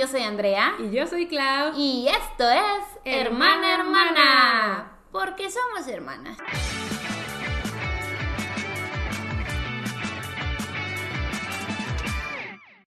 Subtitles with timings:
[0.00, 0.76] Yo soy Andrea.
[0.78, 1.74] Y yo soy Clau.
[1.76, 4.92] Y esto es Hermana Hermana.
[5.12, 6.38] Porque somos hermanas.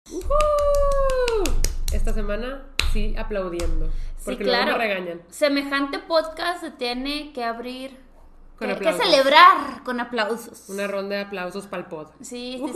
[0.09, 1.43] ¡Uhú!
[1.91, 3.91] Esta semana sí aplaudiendo.
[4.25, 4.71] Porque sí, claro.
[4.71, 5.21] luego me regañan.
[5.29, 7.95] Semejante podcast se tiene que abrir.
[8.57, 10.69] Con que, que celebrar con aplausos.
[10.69, 12.07] Una ronda de aplausos para el pod.
[12.21, 12.71] Sí, sí, ¡Uhú!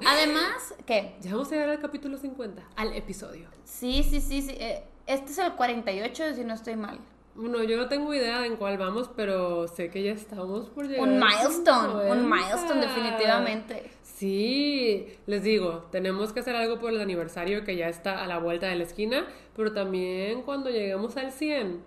[0.00, 0.06] sí.
[0.06, 1.16] Además, ¿qué?
[1.20, 3.48] Ya vamos a llegar al capítulo 50, al episodio.
[3.64, 4.54] Sí, sí, sí, sí.
[4.58, 6.98] eh, Este es el 48, si no estoy mal.
[7.34, 10.88] Bueno, yo no tengo idea de en cuál vamos, pero sé que ya estamos por
[10.88, 11.08] llegar.
[11.08, 12.36] Un milestone, un 50.
[12.36, 13.90] milestone definitivamente.
[14.02, 18.38] Sí, les digo, tenemos que hacer algo por el aniversario que ya está a la
[18.38, 19.24] vuelta de la esquina,
[19.54, 21.80] pero también cuando lleguemos al 100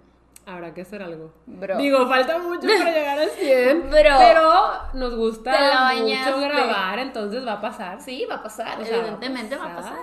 [0.45, 1.31] habrá que hacer algo.
[1.45, 1.77] Bro.
[1.77, 3.91] Digo, falta mucho para llegar al 100, Bro.
[4.17, 4.43] pero
[4.93, 8.01] nos gusta mucho grabar, entonces va a pasar.
[8.01, 9.99] Sí, va a pasar, O sea, evidentemente va a pasar.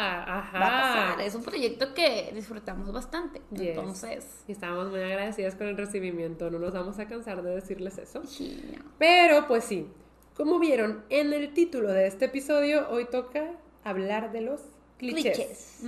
[0.00, 0.58] Ajá.
[0.58, 3.40] Va a pasar, es un proyecto que disfrutamos bastante.
[3.50, 3.68] Yes.
[3.70, 7.98] Entonces, Y estamos muy agradecidas con el recibimiento, no nos vamos a cansar de decirles
[7.98, 8.22] eso.
[8.26, 8.84] sí, no.
[8.98, 9.90] Pero pues sí,
[10.36, 13.52] como vieron en el título de este episodio, hoy toca
[13.82, 14.60] hablar de los
[14.98, 15.80] clichés.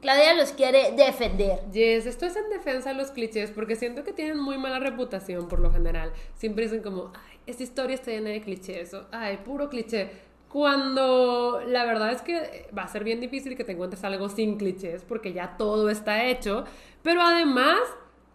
[0.00, 1.60] Claudia los quiere defender.
[1.70, 5.48] Yes, esto es en defensa de los clichés porque siento que tienen muy mala reputación
[5.48, 6.12] por lo general.
[6.34, 10.10] Siempre dicen como, ay, esta historia está llena de clichés, o ay, puro cliché.
[10.48, 14.56] Cuando la verdad es que va a ser bien difícil que te encuentres algo sin
[14.56, 16.64] clichés porque ya todo está hecho.
[17.02, 17.78] Pero además,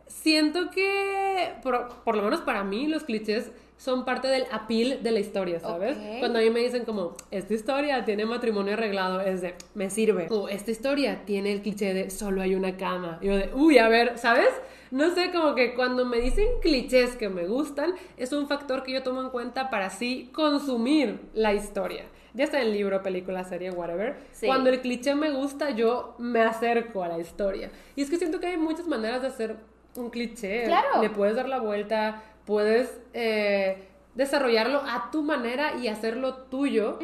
[0.08, 3.52] siento que, por, por lo menos para mí, los clichés
[3.84, 5.98] son parte del appeal de la historia, ¿sabes?
[5.98, 6.20] Ok.
[6.20, 10.28] Cuando a mí me dicen como, esta historia tiene matrimonio arreglado, es de, me sirve.
[10.30, 13.20] O esta historia tiene el cliché de, solo hay una cama.
[13.22, 14.48] Y yo de, uy, a ver, ¿sabes?
[14.90, 18.94] No sé, como que cuando me dicen clichés que me gustan, es un factor que
[18.94, 22.06] yo tomo en cuenta para así consumir la historia.
[22.34, 24.16] Ya sea en libro, película, serie, whatever.
[24.32, 24.48] Sí.
[24.48, 27.70] Cuando el cliché me gusta, yo me acerco a la historia.
[27.98, 29.58] Y es que siento que hay muchas maneras de hacer
[29.96, 30.64] un cliché.
[30.64, 31.02] Claro.
[31.02, 37.00] Le puedes dar la vuelta, puedes eh, desarrollarlo a tu manera y hacerlo tuyo.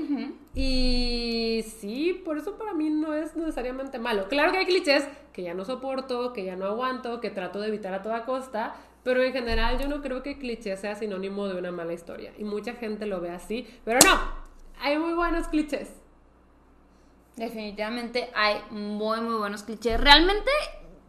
[0.54, 4.28] Y sí, por eso para mí no es necesariamente malo.
[4.28, 7.70] Claro que hay clichés que ya no soporto, que ya no aguanto, que trato de
[7.70, 8.76] evitar a toda costa.
[9.04, 12.34] Pero en general yo no creo que cliché sea sinónimo de una mala historia.
[12.38, 13.68] Y mucha gente lo ve así.
[13.86, 14.20] Pero no,
[14.82, 15.90] hay muy buenos clichés.
[17.36, 20.00] Definitivamente hay muy, muy buenos clichés.
[20.00, 20.52] Realmente,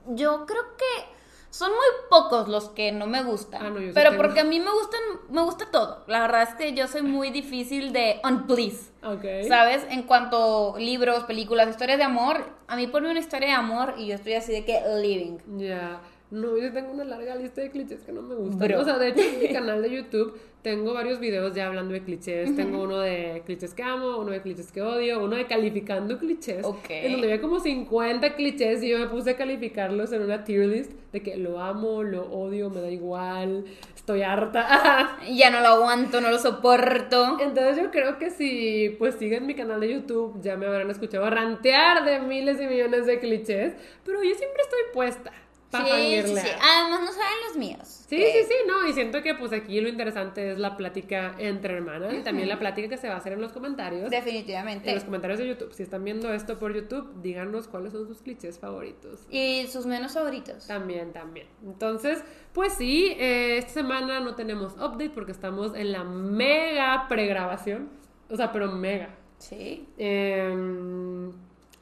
[0.06, 1.09] yo creo que
[1.50, 3.66] son muy pocos los que no me gustan.
[3.66, 4.22] Ah, no, yo pero tengo.
[4.22, 5.00] porque a mí me gustan,
[5.30, 6.04] me gusta todo.
[6.06, 8.90] La verdad es que yo soy muy difícil de unplease.
[9.02, 9.48] Ok.
[9.48, 9.84] ¿Sabes?
[9.90, 13.94] En cuanto a libros, películas, historias de amor, a mí ponme una historia de amor
[13.98, 15.38] y yo estoy así de que living.
[15.58, 16.00] Ya.
[16.30, 18.68] No, yo tengo una larga lista de clichés que no me gustan.
[18.68, 18.80] Bro.
[18.80, 22.02] O sea, de hecho, en mi canal de YouTube tengo varios videos ya hablando de
[22.02, 22.54] clichés.
[22.54, 26.64] Tengo uno de clichés que amo, uno de clichés que odio, uno de calificando clichés.
[26.64, 26.90] Ok.
[26.90, 30.66] En donde había como 50 clichés y yo me puse a calificarlos en una tier
[30.66, 33.64] list de que lo amo, lo odio, me da igual,
[33.94, 35.16] estoy harta.
[35.30, 37.38] Ya no lo aguanto, no lo soporto.
[37.40, 41.28] Entonces yo creo que si pues siguen mi canal de YouTube ya me habrán escuchado
[41.30, 43.72] rantear de miles y millones de clichés,
[44.04, 45.32] pero yo siempre estoy puesta
[45.70, 46.48] para Sí, sí, sí.
[46.60, 48.04] Además, no saben los míos.
[48.08, 51.74] Sí, sí, sí, no, y siento que pues aquí lo interesante es la plática entre
[51.74, 54.04] hermanas y también la plática que se va a hacer en los comentarios.
[54.04, 54.92] En Definitivamente.
[54.92, 55.72] los comentarios de YouTube.
[55.72, 59.26] Si están viendo esto por YouTube, díganos cuáles son sus clichés favoritos.
[59.30, 60.66] Y sus menos favoritos.
[60.66, 61.46] También, también.
[61.64, 67.90] Entonces, pues sí, eh, esta semana no tenemos update porque estamos en la mega pregrabación.
[68.28, 69.14] O sea, pero mega.
[69.38, 69.88] Sí.
[69.98, 71.30] Eh,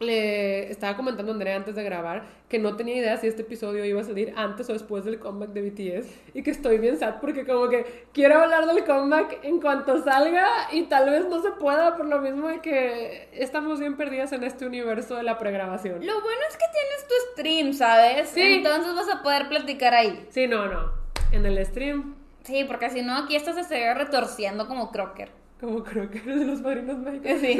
[0.00, 3.84] le estaba comentando a Andrea antes de grabar que no tenía idea si este episodio
[3.84, 7.16] iba a salir antes o después del comeback de BTS y que estoy bien sad
[7.20, 11.50] porque como que quiero hablar del comeback en cuanto salga y tal vez no se
[11.52, 16.06] pueda por lo mismo de que estamos bien perdidas en este universo de la pregrabación.
[16.06, 18.28] Lo bueno es que tienes tu stream, ¿sabes?
[18.28, 18.40] Sí.
[18.40, 20.26] Entonces vas a poder platicar ahí.
[20.30, 20.92] Sí, no, no.
[21.32, 22.14] En el stream,
[22.48, 25.30] Sí, porque si no, aquí esto se estaría retorciendo como crocker.
[25.60, 27.30] como eres de los padrinos mágicos.
[27.42, 27.58] Sí.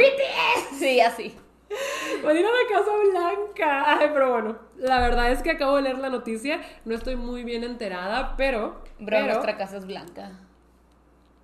[0.79, 1.35] Sí, así.
[2.25, 3.99] Van a ir a la Casa Blanca.
[3.99, 6.61] Ay, pero bueno, la verdad es que acabo de leer la noticia.
[6.85, 8.83] No estoy muy bien enterada, pero.
[8.99, 10.33] Bro, pero nuestra casa es blanca.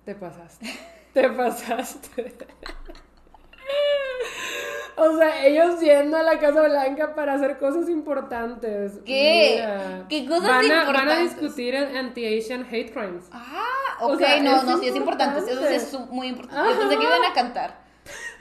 [0.03, 0.67] Te pasaste.
[1.13, 2.35] Te pasaste.
[4.97, 8.93] O sea, ellos yendo a la Casa Blanca para hacer cosas importantes.
[9.05, 9.55] ¿Qué?
[9.57, 10.05] Mira.
[10.07, 11.35] ¿Qué cosas van a, Van a importantes?
[11.41, 13.25] discutir anti-Asian hate crimes.
[13.33, 15.39] Ah, O ok, sea, no, no, sí es importante.
[15.51, 16.71] Eso sí es muy importante.
[16.73, 17.84] Yo pensé que iban a cantar.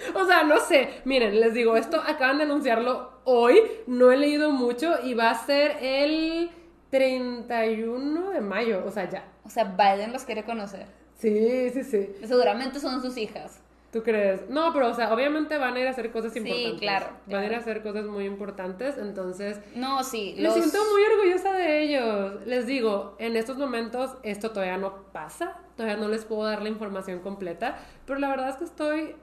[0.14, 0.88] O sea, no sé.
[1.04, 3.60] Miren, les digo, esto acaban de anunciarlo hoy.
[3.86, 6.50] No he leído mucho y va a ser el
[6.90, 8.82] 31 de mayo.
[8.86, 9.24] O sea, ya.
[9.44, 10.86] O sea, Biden los quiere conocer.
[11.18, 12.10] Sí, sí, sí.
[12.26, 13.60] Seguramente son sus hijas.
[13.92, 14.48] ¿Tú crees?
[14.50, 16.80] No, pero, o sea, obviamente van a ir a hacer cosas Sí, importantes.
[16.80, 19.60] claro, Van a ir a hacer cosas muy importantes, entonces...
[19.76, 20.34] No, sí.
[20.36, 22.44] Me los- siento muy orgullosa de ellos.
[22.44, 26.70] Les digo, en estos momentos esto todavía no pasa, todavía no les puedo dar la
[26.70, 29.14] información completa, pero la verdad es que estoy...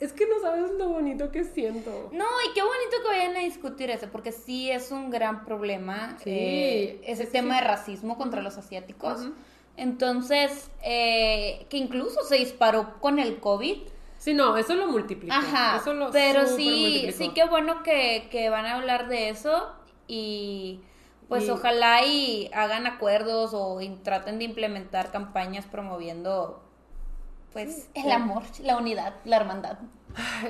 [0.00, 2.08] Es que no sabes lo bonito que siento.
[2.12, 6.16] No, y qué bonito que vayan a discutir eso, porque sí es un gran problema
[6.24, 9.28] Sí, eh, ese es tema que- de racismo contra los asiáticos.
[9.76, 13.76] Entonces, eh, que incluso se disparó con el COVID.
[14.18, 15.38] Sí, no, eso lo multiplica.
[15.38, 19.70] Ajá, eso lo pero sí, sí qué bueno que, que van a hablar de eso
[20.06, 20.80] y
[21.28, 26.62] pues Y- ojalá y hagan acuerdos o y traten de implementar campañas promoviendo
[27.52, 29.78] pues el amor, la unidad, la hermandad.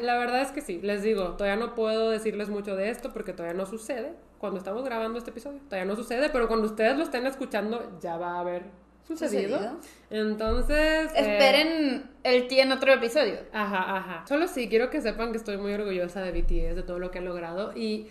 [0.00, 3.32] La verdad es que sí, les digo, todavía no puedo decirles mucho de esto porque
[3.32, 4.14] todavía no sucede.
[4.38, 8.16] Cuando estamos grabando este episodio, todavía no sucede, pero cuando ustedes lo estén escuchando, ya
[8.16, 8.64] va a haber
[9.06, 9.58] sucedido.
[9.58, 9.80] Sucedido.
[10.08, 11.10] Entonces.
[11.14, 13.36] eh, Esperen el T en otro episodio.
[13.52, 14.24] Ajá, ajá.
[14.26, 17.18] Solo sí, quiero que sepan que estoy muy orgullosa de BTS, de todo lo que
[17.18, 17.76] han logrado.
[17.76, 18.08] Y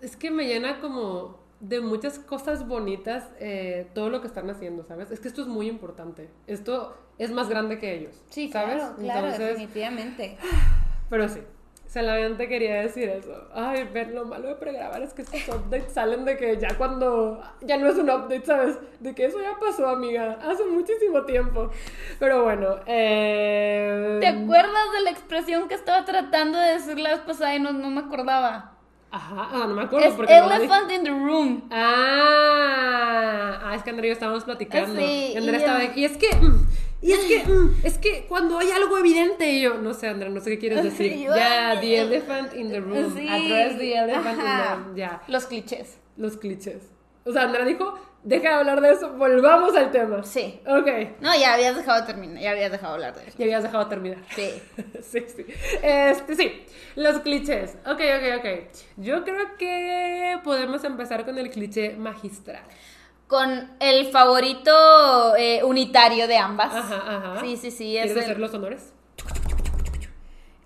[0.00, 1.38] es que me llena como
[1.68, 5.10] de muchas cosas bonitas eh, todo lo que están haciendo, ¿sabes?
[5.10, 6.28] Es que esto es muy importante.
[6.46, 8.22] Esto es más grande que ellos.
[8.28, 8.76] Sí, ¿sabes?
[8.76, 10.36] claro, claro, Entonces, definitivamente.
[11.10, 11.40] pero sí.
[11.86, 13.48] Solamente quería decir eso.
[13.54, 17.40] Ay, ver lo malo de pregrabar es que estos updates salen de que ya cuando.
[17.60, 18.76] Ya no es un update, ¿sabes?
[18.98, 20.40] De que eso ya pasó, amiga.
[20.42, 21.70] Hace muchísimo tiempo.
[22.18, 22.80] Pero bueno.
[22.86, 24.18] Eh...
[24.20, 27.72] ¿Te acuerdas de la expresión que estaba tratando de decir la vez pasada y no,
[27.72, 28.73] no me acordaba?
[29.16, 30.50] Ajá, ah, no me acuerdo Es porque no.
[30.52, 31.68] Elephant in the Room.
[31.70, 34.96] Ah, ah, es que Andrea y yo estábamos platicando.
[35.00, 36.66] Sí, y Andrea y estaba de- y es que, mm,
[37.02, 40.30] y es que, mm, es que cuando hay algo evidente, y yo, no sé, Andrea,
[40.30, 41.12] no sé qué quieres decir.
[41.14, 43.14] Sí, yo- ya, the elephant in the room.
[43.16, 43.28] Sí.
[43.28, 44.78] Address the elephant Ajá.
[44.88, 45.98] in the ya, Los clichés.
[46.16, 46.90] los clichés.
[47.26, 50.22] O sea, Andrea dijo, deja de hablar de eso, volvamos al tema.
[50.24, 50.60] Sí.
[50.66, 53.38] Ok, No, ya habías dejado de terminar, ya habías dejado de hablar de eso.
[53.38, 54.18] ya habías dejado terminar.
[54.34, 54.62] Sí.
[55.02, 55.46] sí, sí.
[55.82, 56.66] Este, sí,
[56.96, 57.76] los clichés.
[57.86, 58.46] Ok, ok, ok.
[58.96, 62.62] Yo creo que podemos empezar con el cliché magistral.
[63.26, 66.74] Con el favorito eh, unitario de ambas.
[66.74, 67.40] Ajá, ajá.
[67.40, 67.96] Sí, sí, sí.
[67.96, 68.92] Es ¿Quieres el hacer los honores?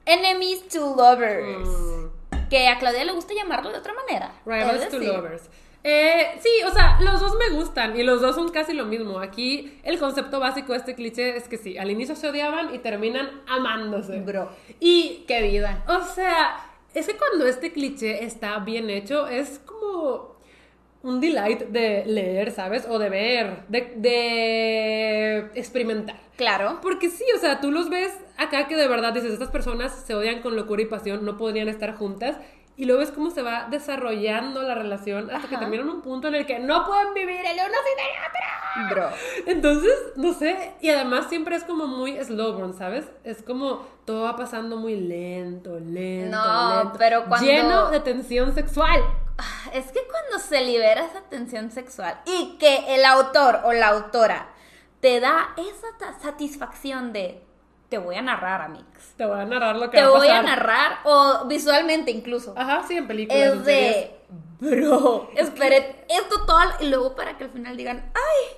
[0.06, 1.68] Enemies to Lovers.
[1.68, 4.32] Mm, Que a Claudia le gusta llamarlo de otra manera.
[4.46, 5.42] Rivals to lovers.
[5.84, 9.20] Eh, sí, o sea, los dos me gustan y los dos son casi lo mismo.
[9.20, 12.78] Aquí el concepto básico de este cliché es que sí, al inicio se odiaban y
[12.78, 14.20] terminan amándose.
[14.20, 14.50] Bro.
[14.80, 15.84] Y, Qué vida.
[15.86, 16.56] o sea,
[16.94, 20.36] es que cuando este cliché está bien hecho, es como
[21.02, 22.86] un delight de leer, ¿sabes?
[22.88, 26.16] O de ver, de, de experimentar.
[26.36, 26.78] Claro.
[26.82, 30.14] Porque sí, o sea, tú los ves acá que de verdad dices, estas personas se
[30.14, 32.36] odian con locura y pasión, no podrían estar juntas.
[32.78, 36.36] Y luego ves cómo se va desarrollando la relación hasta que terminan un punto en
[36.36, 38.94] el que no pueden vivir el uno sin el otro.
[38.94, 39.10] Bro.
[39.46, 43.04] Entonces, no sé, y además siempre es como muy slow burn, ¿sabes?
[43.24, 48.54] Es como todo va pasando muy lento, lento, No, lento, pero cuando- lleno de tensión
[48.54, 49.02] sexual.
[49.72, 54.50] Es que cuando se libera esa tensión sexual y que el autor o la autora
[55.00, 57.42] te da esa satisfacción de
[57.88, 58.86] te voy a narrar, amigos.
[59.16, 62.54] Te voy a narrar lo que Te va a voy a narrar, o visualmente incluso.
[62.56, 63.54] Ajá, sí, en películas.
[63.54, 64.10] es de,
[64.60, 68.56] bro, esperé esto todo y luego para que al final digan, ay,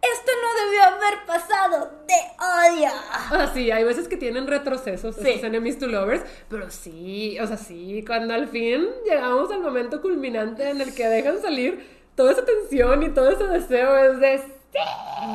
[0.00, 2.90] esto no debió haber pasado, te odio.
[3.30, 5.28] Sea, sí, hay veces que tienen retrocesos, Sí.
[5.28, 10.00] estos enemies to lovers, pero sí, o sea, sí, cuando al fin llegamos al momento
[10.00, 14.57] culminante en el que dejan salir toda esa tensión y todo ese deseo, es de...
[14.72, 14.78] ¡sí!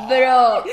[0.07, 0.63] Bro,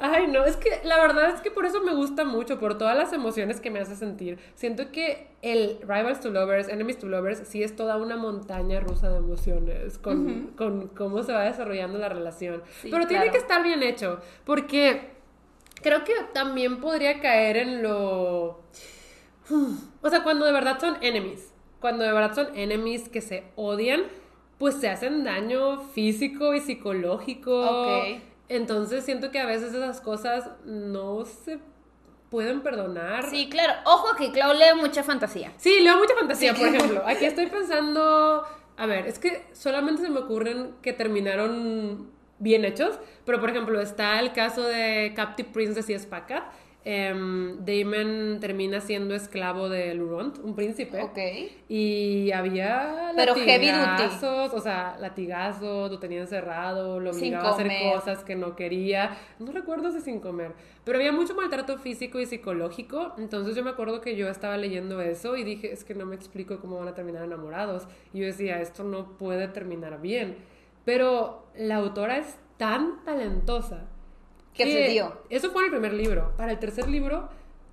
[0.00, 2.96] Ay, no, es que la verdad es que por eso me gusta mucho, por todas
[2.96, 4.38] las emociones que me hace sentir.
[4.54, 9.10] Siento que el Rivals to Lovers, Enemies to Lovers, sí es toda una montaña rusa
[9.10, 12.62] de emociones con, con cómo se va desarrollando la relación.
[12.80, 13.32] Sí, Pero tiene claro.
[13.32, 15.10] que estar bien hecho, porque
[15.82, 18.62] creo que también podría caer en lo...
[20.00, 24.02] O sea, cuando de verdad son enemies, cuando de verdad son enemies que se odian,
[24.58, 27.60] pues se hacen daño físico y psicológico.
[27.60, 28.20] Ok.
[28.48, 31.58] Entonces siento que a veces esas cosas no se
[32.30, 33.30] pueden perdonar.
[33.30, 35.52] sí, claro, ojo que Clau lee mucha fantasía.
[35.56, 37.02] Sí, leo mucha fantasía, por ejemplo.
[37.06, 38.44] Aquí estoy pensando,
[38.76, 43.80] a ver, es que solamente se me ocurren que terminaron bien hechos, pero por ejemplo
[43.80, 46.44] está el caso de Captive Princess y Spakat.
[46.90, 51.02] Em, Damon termina siendo esclavo de Luront, un príncipe.
[51.02, 51.18] Ok.
[51.68, 58.24] Y había Pero latigazos, o sea, latigazos, lo tenía encerrado, lo obligaba a hacer cosas
[58.24, 59.18] que no quería.
[59.38, 63.12] No recuerdo si sin comer, pero había mucho maltrato físico y psicológico.
[63.18, 66.16] Entonces yo me acuerdo que yo estaba leyendo eso y dije, es que no me
[66.16, 67.86] explico cómo van a terminar enamorados.
[68.14, 70.38] Y yo decía, esto no puede terminar bien.
[70.86, 73.88] Pero la autora es tan talentosa
[74.54, 75.20] Que se dio.
[75.30, 76.32] Eso fue en el primer libro.
[76.36, 77.28] Para el tercer libro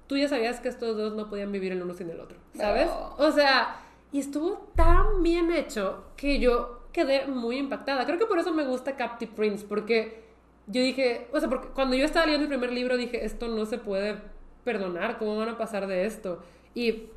[0.08, 2.88] tú ya sabías que estos dos no podían vivir el uno sin el otro, ¿sabes?
[2.88, 3.16] No.
[3.18, 8.06] O sea, y estuvo tan bien hecho que yo quedé muy impactada.
[8.06, 10.24] Creo que por eso me gusta Captive Prince, porque
[10.68, 13.66] yo dije, o sea, porque cuando yo estaba leyendo el primer libro dije, esto no
[13.66, 14.18] se puede
[14.64, 16.42] perdonar, ¿cómo van a pasar de esto?
[16.74, 17.10] Y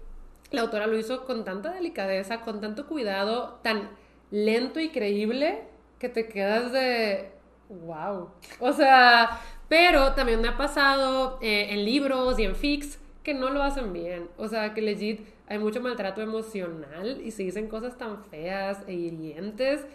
[0.50, 3.90] la autora lo hizo con tanta delicadeza, con tanto cuidado, tan
[4.30, 5.64] lento y creíble,
[5.98, 7.32] que te quedas de,
[7.68, 8.30] wow.
[8.60, 13.50] O sea, pero también me ha pasado eh, en libros y en fics que no
[13.50, 14.28] lo hacen bien.
[14.36, 18.92] O sea, que legit hay mucho maltrato emocional y se dicen cosas tan feas e
[18.92, 19.86] hirientes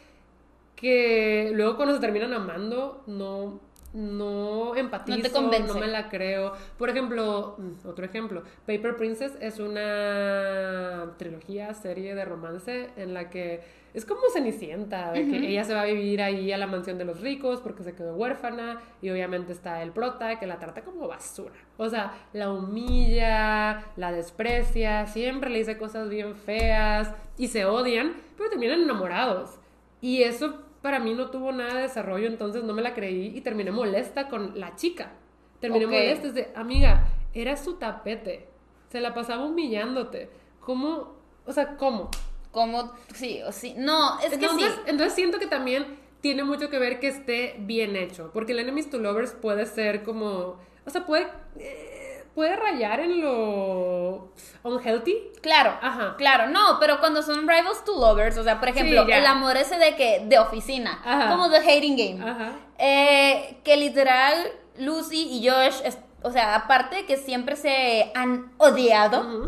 [0.76, 3.60] que luego cuando se terminan amando no
[3.94, 5.80] no empatizo, No te convence.
[5.80, 6.54] me la creo.
[6.78, 13.30] Por ejemplo, mm, otro ejemplo, Paper Princess es una trilogía, serie de romance en la
[13.30, 13.62] que
[13.94, 17.06] es como Cenicienta, de que ella se va a vivir ahí a la mansión de
[17.06, 21.08] los ricos porque se quedó huérfana y obviamente está el prota que la trata como
[21.08, 21.54] basura.
[21.78, 28.14] O sea, la humilla, la desprecia, siempre le dice cosas bien feas y se odian,
[28.36, 29.60] pero terminan enamorados.
[30.02, 33.40] Y eso para mí no tuvo nada de desarrollo, entonces no me la creí y
[33.40, 35.14] terminé molesta con la chica.
[35.62, 38.50] Terminé molesta, es de, amiga, era su tapete,
[38.90, 40.30] se la pasaba humillándote.
[40.60, 41.16] ¿Cómo?
[41.46, 42.12] O sea, ¿cómo?
[42.52, 43.76] Como, sí, o sí.
[43.78, 44.82] No, es que entonces, sí.
[44.88, 48.90] entonces siento que también tiene mucho que ver que esté bien hecho, porque el Enemies
[48.90, 51.28] to Lovers puede ser como, o sea, puede,
[51.60, 54.30] eh, puede rayar en lo
[54.64, 55.16] unhealthy.
[55.42, 56.16] Claro, Ajá.
[56.18, 59.78] claro, no, pero cuando son rivals to lovers, o sea, por ejemplo, el amor ese
[59.78, 61.30] de que, de oficina, Ajá.
[61.30, 62.54] como The Hating Game, Ajá.
[62.78, 64.36] eh, que literal
[64.78, 69.48] Lucy y Josh, es- o sea, aparte de que siempre se han odiado,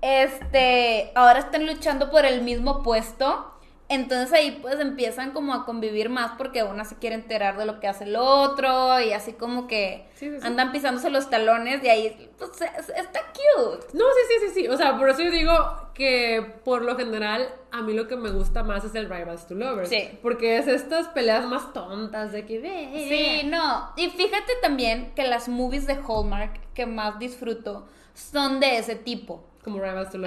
[0.00, 3.52] este, ahora están luchando por el mismo puesto.
[3.90, 7.80] Entonces ahí pues empiezan como a convivir más porque una se quiere enterar de lo
[7.80, 10.46] que hace el otro y así como que Sí, sí, sí.
[10.46, 13.86] andan pisándose los talones y ahí pues es- está cute.
[13.94, 14.68] No, sí, sí, sí, sí.
[14.68, 15.54] O sea, por eso yo digo
[15.94, 19.54] que por lo general a mí lo que me gusta más es el Rivals to
[19.54, 19.88] Lovers.
[19.88, 20.18] Sí.
[20.22, 23.06] Porque es estas peleas más tontas de que ve.
[23.08, 23.90] Sí, no.
[23.96, 29.44] Y fíjate también que las movies de Hallmark que más disfruto son de ese tipo.
[29.62, 29.76] Como.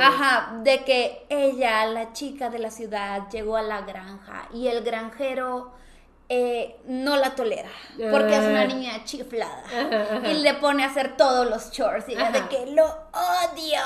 [0.02, 4.84] Ajá, de que ella, la chica de la ciudad, llegó a la granja y el
[4.84, 5.72] granjero
[6.34, 7.68] eh, no la tolera
[8.10, 8.66] porque es una Ah.
[8.66, 9.64] niña chiflada
[10.24, 13.82] y le pone a hacer todos los chores y ella de que lo odio.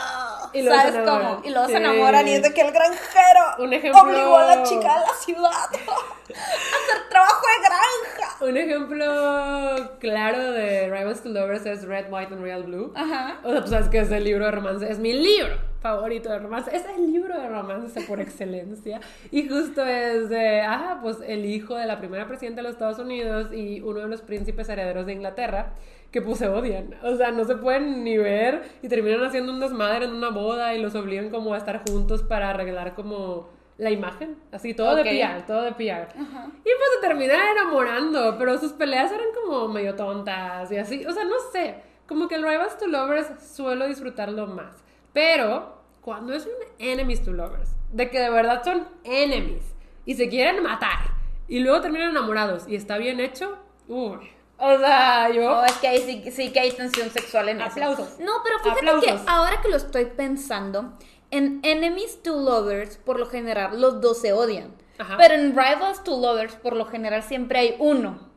[0.54, 1.42] Y se ¿Sabes cómo?
[1.44, 1.78] Y luego se Sí.
[1.78, 5.14] enamoran y es de que el granjero Un ejemplo- obligó a la chica de la
[5.20, 8.36] ciudad a hacer trabajo de granja.
[8.42, 12.94] Un ejemplo claro de Rivals to Lovers es Red, White and Real Blue.
[12.96, 13.40] Ajá.
[13.44, 16.40] O sea, tú sabes que es el libro de romance, es mi libro favorito de
[16.40, 19.00] romance, es el libro de romance por excelencia.
[19.32, 23.00] Y justo es de, ajá, pues el hijo de la primera presidenta de los Estados
[23.00, 25.74] Unidos y uno de los príncipes herederos de Inglaterra,
[26.12, 26.96] que pues se odian.
[27.04, 30.74] O sea, no se pueden ni ver y terminan haciendo un desmadre en una boda
[30.74, 35.04] y los obligan como a estar juntos para arreglar como la imagen, así todo Ok.
[35.04, 36.08] de PR, todo de PR.
[36.18, 41.12] Y pues se terminan enamorando, pero sus peleas eran como medio tontas y así, o
[41.12, 41.76] sea, no sé,
[42.08, 44.82] como que el Rivals to Lovers suelo disfrutarlo más,
[45.16, 49.64] pero cuando es un Enemies to Lovers, de que de verdad son enemies
[50.06, 51.00] y se quieren matar
[51.48, 53.58] y luego terminan enamorados y está bien hecho,
[53.88, 55.42] uy, o sea, yo...
[55.42, 57.70] No, es que ahí sí, sí que hay tensión sexual en eso.
[57.70, 58.20] Aplausos.
[58.20, 59.22] No, pero fíjate Aplausos.
[59.22, 60.98] que ahora que lo estoy pensando,
[61.32, 64.76] en Enemies to Lovers, por lo general, los dos se odian.
[64.98, 65.16] Ajá.
[65.18, 68.35] Pero en Rivals to Lovers, por lo general, siempre hay uno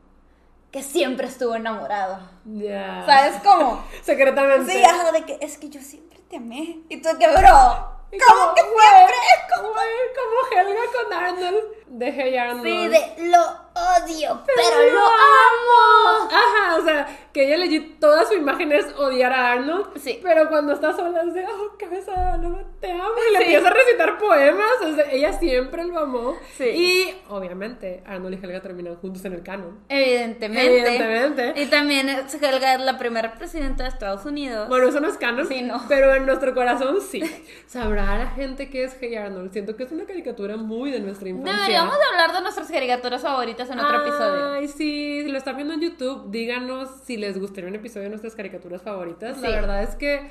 [0.71, 2.19] que siempre estuvo enamorado.
[2.45, 3.03] Ya.
[3.05, 3.83] ¿Sabes cómo?
[4.03, 4.71] Secretamente.
[4.71, 6.81] Sí, ajá, de que es que yo siempre te amé.
[6.89, 9.15] Y tú que, bro, ¿cómo como, que güey, siempre?
[9.61, 11.78] güey, como Helga con Arnold.
[11.89, 12.63] De Hey Arnold.
[12.63, 13.41] Sí, de lo
[13.79, 16.29] odio, pero, lo amo.
[16.29, 19.97] Ajá, o sea, que ella legit toda su imagen es odiar a Arnold.
[19.97, 20.19] Sí.
[20.21, 23.09] Pero cuando está sola es de, oh, cabeza, de Arnold, te amo.
[23.27, 24.71] Y le empieza a recitar poemas.
[24.83, 26.35] O sea, ella siempre lo amó.
[26.57, 26.65] Sí.
[26.65, 29.79] Y obviamente, Arnold y Helga terminan juntos en el canon.
[29.89, 30.65] Evidentemente.
[30.65, 31.61] Evidentemente.
[31.61, 34.69] Y también Helga es la primera presidenta de Estados Unidos.
[34.69, 35.47] Bueno, eso no es canon.
[35.47, 35.83] Sí, no.
[35.87, 37.23] Pero en nuestro corazón sí.
[37.65, 39.51] Sabrá la gente que es Hey Arnold.
[39.53, 41.78] Siento que es una caricatura muy de nuestra infancia.
[41.81, 44.53] Deberíamos de hablar de nuestras caricaturas favoritas en otro episodio.
[44.53, 48.09] Ay, sí, si lo están viendo en YouTube, díganos si les gustaría un episodio de
[48.09, 49.39] nuestras caricaturas favoritas.
[49.41, 50.29] La verdad es que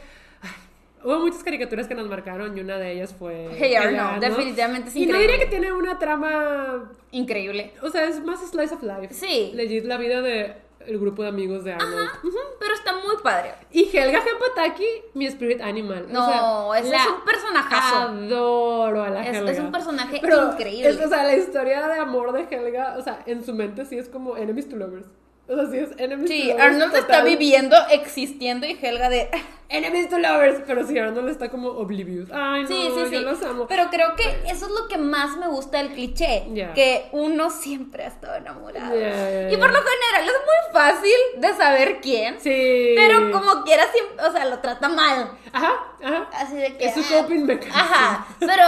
[1.05, 4.97] hubo muchas caricaturas que nos marcaron y una de ellas fue Hey Arnold, definitivamente es
[4.97, 5.33] Y no increíble.
[5.33, 7.73] diría que tiene una trama, Increíble.
[7.83, 9.14] o sea, es más slice of life.
[9.14, 9.52] Sí.
[9.55, 10.55] Legit la vida de
[10.88, 12.09] el grupo de amigos de Arnold.
[12.09, 12.18] Ajá,
[12.59, 13.54] pero está muy padre.
[13.71, 16.07] Y Helga Gepataki, mi spirit animal.
[16.09, 16.26] O No,
[16.75, 17.97] sea, la es un personajazo.
[17.97, 19.52] Adoro a la Es- Helga.
[19.52, 20.88] es un personaje Pero increíble.
[20.90, 23.99] es- o sea, la historia de amor de Helga, o sea, en su mente sí
[23.99, 25.07] es como enemies to lovers.
[25.49, 26.64] O sea, sí es enemies Sí, to lovers.
[26.67, 29.31] Arnold está viviendo, existiendo y Helga de...
[29.71, 30.62] Enemies to lovers.
[30.67, 32.31] Pero sí, Arnold está como oblivious.
[32.33, 33.14] Ay, no, Sí, sí, sí.
[33.14, 33.67] yo los amo.
[33.67, 36.47] Pero creo que eso es lo que más me gusta del cliché.
[36.55, 36.73] Ya.
[36.73, 38.95] Que uno siempre ha estado enamorado.
[38.97, 42.40] Y por lo general es muy fácil de saber quién.
[42.40, 42.95] Sí.
[42.97, 45.33] Pero como quiera, siempre, o sea, lo trata mal.
[45.52, 46.31] Ajá, ajá.
[46.33, 46.87] Así de que.
[46.87, 47.76] Es su ah, coping mechanism.
[47.78, 48.26] Ajá.
[48.40, 48.64] Pero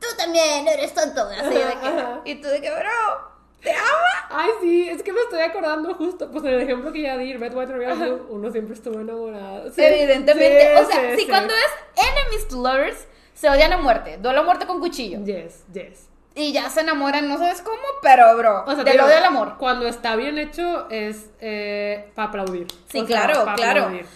[0.00, 1.20] tú también eres tonto.
[1.22, 1.86] Así de que.
[1.88, 2.20] Ajá.
[2.24, 4.28] Y tú de que, bro, ¿te ama?
[4.30, 7.34] Ay, sí, es que me estoy acordando justo, pues en el ejemplo que ya di,
[7.34, 9.70] Red, White, Blue, uno siempre estuvo enamorado.
[9.72, 10.74] Sí, Evidentemente.
[10.76, 14.18] sí, o sea, sí, si cuando es enemies to lovers, se odian a muerte.
[14.18, 15.24] Duelo a muerte con cuchillo.
[15.24, 16.08] Yes, yes.
[16.34, 18.64] Y ya se enamoran, no sabes cómo, pero bro.
[18.66, 19.56] O sea, te del odio al amor.
[19.58, 22.66] Cuando está bien hecho es eh, para aplaudir.
[22.90, 23.82] Sí, O sea, claro, pa' claro.
[23.84, 24.06] aplaudir.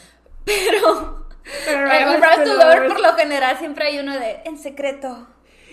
[0.45, 1.27] Pero.
[1.65, 5.27] Pero En Rise to Lover, Lovers- por lo general, siempre hay uno de en secreto.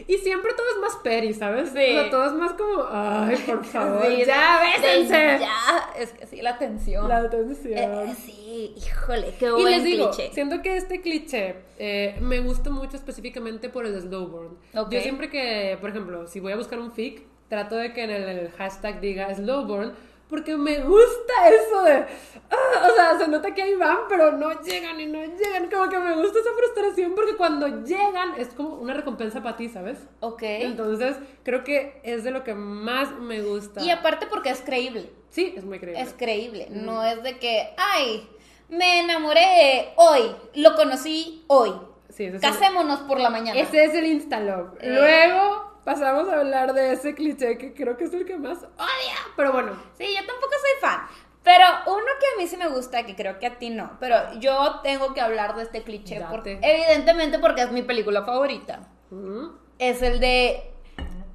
[0.08, 1.70] Y siempre todo es más peri, ¿sabes?
[1.70, 1.77] Sí.
[1.77, 5.38] O sea, todo es más como, ay, por favor, Sí, ya, bésense.
[5.39, 7.08] Ya, es que sí, la tensión.
[7.08, 7.77] La atención.
[7.77, 10.34] eh, sí, híjole, qué Y buen les digo, cliché.
[10.34, 14.58] siento que este cliché eh, me gusta mucho específicamente por el slow burn.
[14.75, 14.91] Ok.
[14.91, 18.12] Yo siempre que, por ejemplo, si voy a buscar un fic, trato de que en
[18.12, 19.94] el, el hashtag diga slow burn,
[20.29, 22.05] porque me gusta eso de,
[22.51, 25.89] ah, o sea, se nota que ahí van, pero no llegan y no llegan, como
[25.89, 29.98] que me gusta esa frustración porque cuando llegan es como una recompensa para ti, ¿sabes?
[30.19, 30.43] Ok.
[30.43, 33.81] Entonces, creo que es de lo que más me gusta.
[33.81, 35.12] Y aparte porque es creíble.
[35.29, 36.01] Sí, es muy creíble.
[36.01, 36.67] Es creíble.
[36.69, 38.27] No es de que, ay,
[38.69, 41.71] me enamoré hoy, lo conocí hoy.
[42.09, 43.59] Sí, el- Casémonos por la mañana.
[43.59, 44.77] Ese es el Instalove.
[44.81, 44.89] Eh.
[44.93, 49.15] Luego pasamos a hablar de ese cliché que creo que es el que más odia.
[49.36, 51.00] Pero bueno, Sí, yo tampoco soy fan.
[51.43, 54.15] Pero uno que a mí sí me gusta, que creo que a ti no, pero
[54.39, 58.88] yo tengo que hablar de este cliché, porque, evidentemente porque es mi película favorita.
[59.09, 59.45] mm,
[59.79, 60.63] Es el de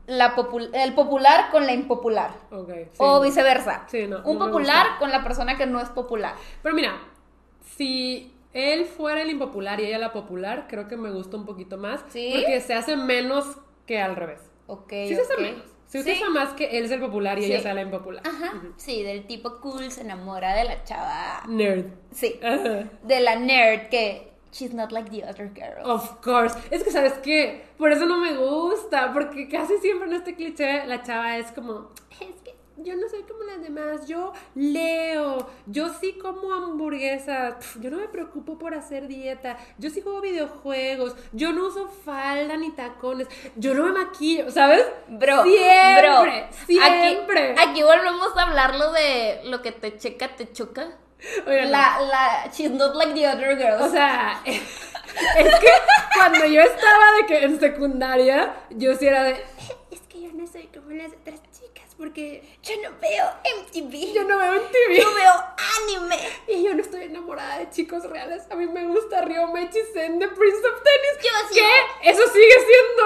[0.06, 2.30] la popul- el popular con la impopular.
[2.50, 2.68] ok.
[2.92, 2.98] sí.
[2.98, 3.84] O viceversa.
[3.88, 6.34] Sí, no, Un no popular con la persona que no es popular.
[6.62, 7.00] Pero mira,
[7.76, 11.78] si él fuera el impopular y ella la popular, creo que me gusta un poquito
[11.78, 12.04] más.
[12.10, 12.30] ¿Sí?
[12.34, 14.40] Porque se hace menos que al revés.
[14.66, 14.90] Ok.
[14.90, 15.40] Sí se hace ok.
[15.40, 15.62] menos.
[15.86, 16.12] Se Sí.
[16.12, 17.52] usa más que él es el popular y Sí.
[17.52, 18.22] ella sea la impopular.
[18.26, 18.52] Ajá.
[18.76, 21.42] Sí, del tipo cool se enamora de la chava.
[21.48, 21.86] Nerd.
[22.12, 22.40] Sí.
[22.42, 22.88] Ajá.
[23.02, 25.86] De la nerd que she's not like the other girls.
[25.86, 26.56] Of course.
[26.70, 27.64] Es que, ¿sabes qué?
[27.78, 31.90] Por eso no me gusta, porque casi siempre en este cliché la chava es como,
[32.10, 32.40] es
[32.76, 38.08] yo no soy como las demás, yo leo, yo sí como hamburguesas, yo no me
[38.08, 43.74] preocupo por hacer dieta, yo sí juego videojuegos, yo no uso falda ni tacones, yo
[43.74, 44.84] no me maquillo, ¿sabes?
[45.08, 46.24] Bro, siempre, bro,
[46.66, 47.52] siempre.
[47.52, 50.98] Aquí, aquí volvemos a hablar lo de lo que te checa, te choca.
[51.46, 53.80] La, la, she's not like the other girls.
[53.80, 55.68] O sea, es que
[56.14, 59.42] cuando yo estaba de que en secundaria, yo sí era de,
[59.90, 61.63] es que yo no soy como las otras chicas,
[62.04, 63.24] porque yo no veo
[63.62, 64.12] MTV.
[64.14, 65.00] yo no veo en TV.
[65.00, 65.32] Yo veo
[65.80, 66.18] anime.
[66.48, 68.42] Y yo no estoy enamorada de chicos reales.
[68.50, 71.24] A mí me gusta Ryoma Ichisen de Prince of Tennis.
[71.24, 71.54] Yo sí.
[72.02, 73.04] Que eso sigue siendo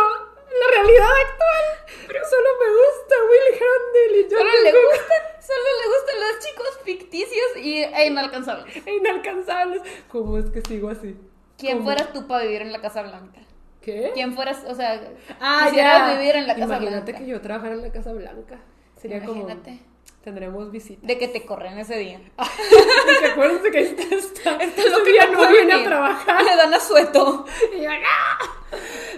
[0.51, 1.97] la realidad actual.
[2.09, 6.45] Pero solo me gusta Will Handel y yo Solo le gustan, solo le gustan los
[6.45, 8.77] chicos ficticios y, e inalcanzables.
[8.87, 9.83] inalcanzables.
[10.11, 11.17] ¿Cómo es que sigo así?
[11.57, 11.85] ¿Quién ¿Cómo?
[11.87, 13.41] fueras tú para vivir en la Casa Blanca?
[13.81, 14.11] ¿Qué?
[14.13, 15.01] ¿Quién fueras, o sea,
[15.41, 16.19] Ah, quisieras ya.
[16.19, 17.19] vivir en la Casa Imagínate Blanca?
[17.19, 18.59] que yo trabajara en la Casa Blanca.
[19.01, 19.71] Sería Imagínate.
[19.79, 19.89] como.
[20.25, 21.07] Tendremos visita.
[21.07, 22.21] De que te corren ese día.
[22.37, 24.57] Porque acuérdense que esta está.
[24.57, 26.43] Está ese lo que día no viene a trabajar.
[26.45, 27.47] Le dan a sueto.
[27.79, 28.59] Y yo, no.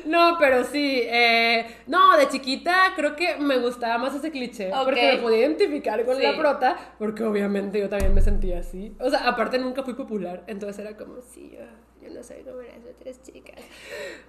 [0.05, 1.03] No, pero sí.
[1.05, 4.71] eh, no, de chiquita creo que me gustaba más ese cliché.
[4.85, 6.23] Porque me podía identificar con Sí.
[6.23, 6.77] la prota.
[6.99, 8.95] Porque obviamente yo también me sentía así.
[9.01, 10.45] O sea, aparte nunca fui popular.
[10.47, 11.65] Entonces era como, sí, yo,
[12.07, 13.57] yo no soy como las otras chicas.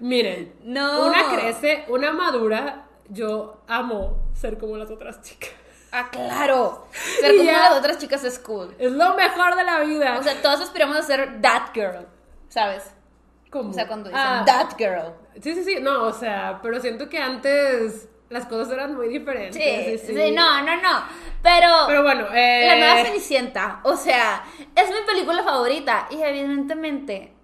[0.00, 1.06] Miren, No.
[1.06, 2.88] una crece, una madura.
[3.12, 5.50] Yo amo ser como las otras chicas.
[5.94, 6.86] Ah, claro.
[7.20, 7.68] Ser Y como ya.
[7.68, 8.74] las otras chicas es cool.
[8.78, 10.18] Es lo mejor de la vida.
[10.18, 12.06] O sea, todos aspiramos a ser that girl,
[12.48, 12.94] ¿sabes?
[13.50, 13.68] ¿Cómo?
[13.68, 15.12] O sea, cuando dicen Ah, that girl.
[15.42, 20.00] Sí, sí, sí, no, o sea, pero siento que antes las cosas eran muy diferentes.
[20.00, 21.02] Sí, sí, no, no, no.
[21.42, 22.64] Pero, Pero bueno, eh...
[22.68, 24.42] la nueva Cenicienta, o sea,
[24.74, 27.34] es mi película favorita y evidentemente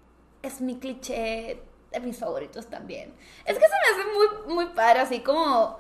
[0.41, 3.13] es mi cliché de mis favoritos también.
[3.45, 4.11] Es que se me hace
[4.47, 5.79] muy, muy padre, así como...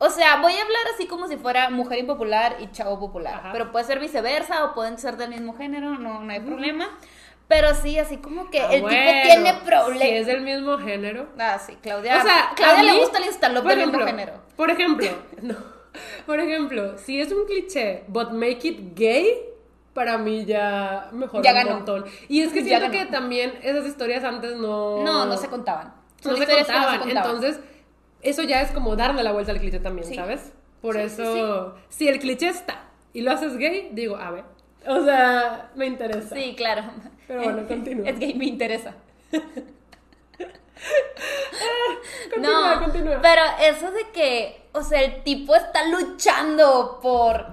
[0.00, 3.34] O sea, voy a hablar así como si fuera mujer impopular y chavo popular.
[3.34, 3.52] Ajá.
[3.52, 6.88] Pero puede ser viceversa o pueden ser del mismo género, no, no hay problema.
[7.48, 10.02] Pero sí, así como que Ah, el bueno, tipo tiene Si problemas.
[10.20, 11.28] es del mismo género.
[11.38, 12.18] Ah, sí, Claudia.
[12.18, 14.34] O sea, Claudia le gusta el instalop por del mismo género.
[14.54, 15.08] Por ejemplo,
[15.42, 15.56] no.
[16.26, 19.42] Por ejemplo, si es un cliché, but make it gay,
[19.98, 21.70] para mí ya mejor Ya un ganó.
[21.74, 22.04] montón.
[22.28, 22.98] Y es que Ya siento ganó.
[23.06, 25.02] que también esas historias antes no...
[25.02, 25.92] No, no se contaban.
[26.22, 27.08] Son no se contaban.
[27.10, 27.58] Entonces,
[28.22, 30.14] eso ya es como darle la vuelta al cliché también, Sí.
[30.14, 30.52] ¿sabes?
[30.80, 34.44] Por Sí, eso, si el cliché está y lo haces gay, digo, a ver.
[34.86, 36.32] O sea, me interesa.
[36.36, 36.82] Sí, claro.
[37.26, 38.08] Pero bueno, continúa.
[38.08, 38.94] Es gay, me interesa.
[42.32, 43.18] Continúa, no, continúa.
[43.20, 47.46] pero eso de que, o sea, el tipo está luchando por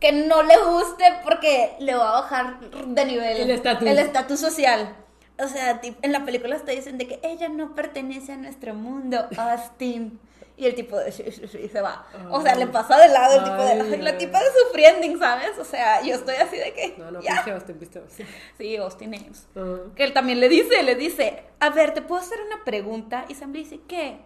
[0.00, 3.88] que no le guste porque le va a bajar de nivel El estatus.
[3.88, 4.94] el estatus social.
[5.40, 9.26] O sea, en la película te dicen de que ella no pertenece a nuestro mundo,
[9.36, 10.18] Austin.
[10.56, 12.04] Y el tipo de se va.
[12.32, 15.56] O sea, le pasa de lado el tipo de Ay, la tipa de sufriendo, ¿sabes?
[15.56, 17.44] O sea, yo estoy así de que No, no, ya.
[17.44, 18.26] pinche Austin, Austin.
[18.58, 19.46] Sí, Austin Ames.
[19.54, 19.94] Ajá.
[19.94, 23.24] Que él también le dice, le dice, a ver, ¿te puedo hacer una pregunta?
[23.28, 24.18] Y Sam le dice, ¿qué?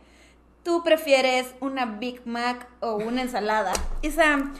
[0.62, 3.74] ¿Tú prefieres una Big Mac o una ensalada?
[4.00, 4.54] Y Sam,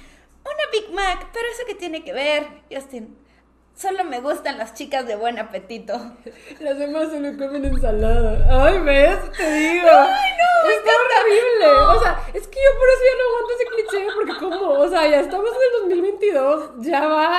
[0.54, 2.46] una Big Mac, pero eso qué tiene que ver?
[2.68, 3.16] Y Austin,
[3.74, 5.94] solo me gustan las chicas de buen apetito.
[6.60, 8.64] Las demás solo comen ensalada.
[8.64, 9.18] Ay, ¿ves?
[9.36, 9.88] Te digo.
[9.90, 11.66] Ay, no, me Está horrible.
[11.96, 14.06] O sea, es que yo por eso ya no aguanto ese cliché.
[14.14, 16.70] Porque, como, o sea, ya estamos en el 2022.
[16.78, 17.38] Ya va.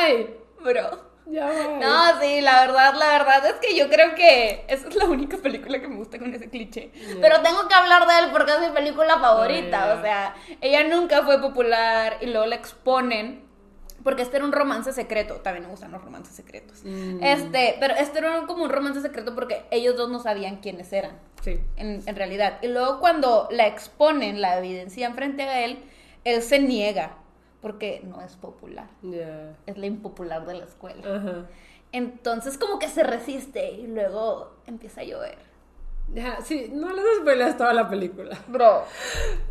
[0.62, 1.13] Bro.
[1.34, 1.80] Ya va.
[1.80, 5.38] No, sí, la verdad, la verdad es que yo creo que esa es la única
[5.38, 6.92] película que me gusta con ese cliché.
[7.20, 9.86] Pero tengo que hablar de él porque es mi película favorita.
[9.86, 9.96] Yeah.
[9.96, 13.52] O sea, ella nunca fue popular y luego la exponen.
[14.04, 15.36] Porque este era un romance secreto.
[15.36, 16.84] También me gustan los romances secretos.
[16.84, 17.24] Mm.
[17.24, 21.18] Este, pero este era como un romance secreto porque ellos dos no sabían quiénes eran.
[21.42, 21.60] Sí.
[21.78, 22.60] En, en realidad.
[22.62, 25.84] Y luego cuando la exponen, la evidencian frente a él,
[26.26, 27.23] él se niega.
[27.64, 28.88] Porque no es popular.
[29.66, 31.48] Es la impopular de la escuela.
[31.92, 35.38] Entonces como que se resiste y luego empieza a llover.
[36.14, 38.38] Ya, sí, no les spoileas toda la película.
[38.48, 38.84] Bro.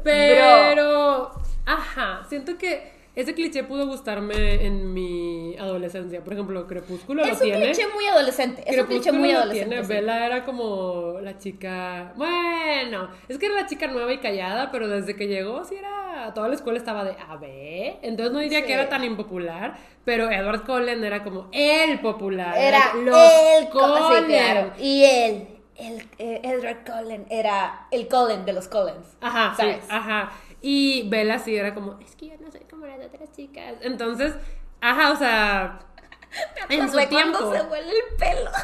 [0.05, 1.33] Pero,
[1.67, 6.23] ajá, siento que ese cliché pudo gustarme en mi adolescencia.
[6.25, 7.65] Por ejemplo, Crepúsculo Es lo un tiene.
[7.67, 8.63] cliché muy adolescente.
[8.67, 9.69] Es un cliché muy lo adolescente.
[9.77, 9.85] tiene.
[9.87, 9.93] sí.
[9.93, 12.13] Bella era como la chica.
[12.17, 16.33] Bueno, es que era la chica nueva y callada, pero desde que llegó, sí era.
[16.35, 17.97] Toda la escuela estaba de a ver.
[18.03, 18.67] Entonces no diría Sí.
[18.67, 22.57] que era tan impopular, pero Edward Cullen era como el popular.
[22.57, 23.17] Era los
[23.59, 24.25] el sí, Cullen.
[24.27, 24.73] claro.
[24.79, 29.17] Y él, el, eh, Edward Cullen, era el Cullen de los Cullens.
[29.21, 29.77] Ajá, ¿sabes?
[29.81, 30.33] sí, ajá.
[30.63, 33.75] Y Bella sí era como, es que yo no soy como las otras chicas.
[33.83, 34.35] Entonces,
[34.81, 35.81] ajá, o sea,
[36.69, 37.53] en su tiempo.
[37.53, 38.51] se huele el pelo.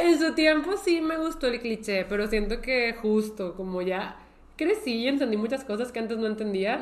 [0.00, 4.18] En su tiempo sí me gustó el cliché, pero siento que justo como ya
[4.56, 6.78] crecí y entendí muchas cosas que antes no entendía,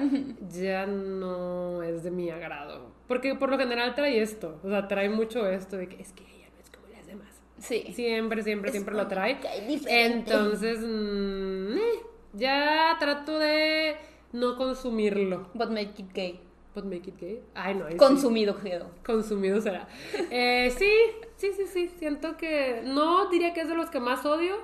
[0.51, 2.91] ya no es de mi agrado.
[3.07, 6.25] Porque por lo general trae esto, o sea, trae mucho esto de que es que
[6.25, 7.29] ella no es como las demás.
[7.61, 7.93] Sí.
[7.95, 9.39] Siempre, siempre, Es siempre lo trae.
[9.69, 10.33] diferente.
[10.33, 12.03] Entonces, mm, eh,
[12.35, 13.97] ya trato de
[14.33, 15.49] no consumirlo.
[15.55, 16.41] But make it gay.
[16.75, 17.43] But make it gay.
[17.55, 17.87] Ay, no.
[17.87, 17.99] ahí sí.
[17.99, 18.91] Consumido, quedó.
[19.07, 19.87] Consumido será.
[20.31, 20.91] Eh, sí,
[21.37, 21.89] sí, sí, sí.
[21.99, 24.57] Siento que no diría que es de los que más odio,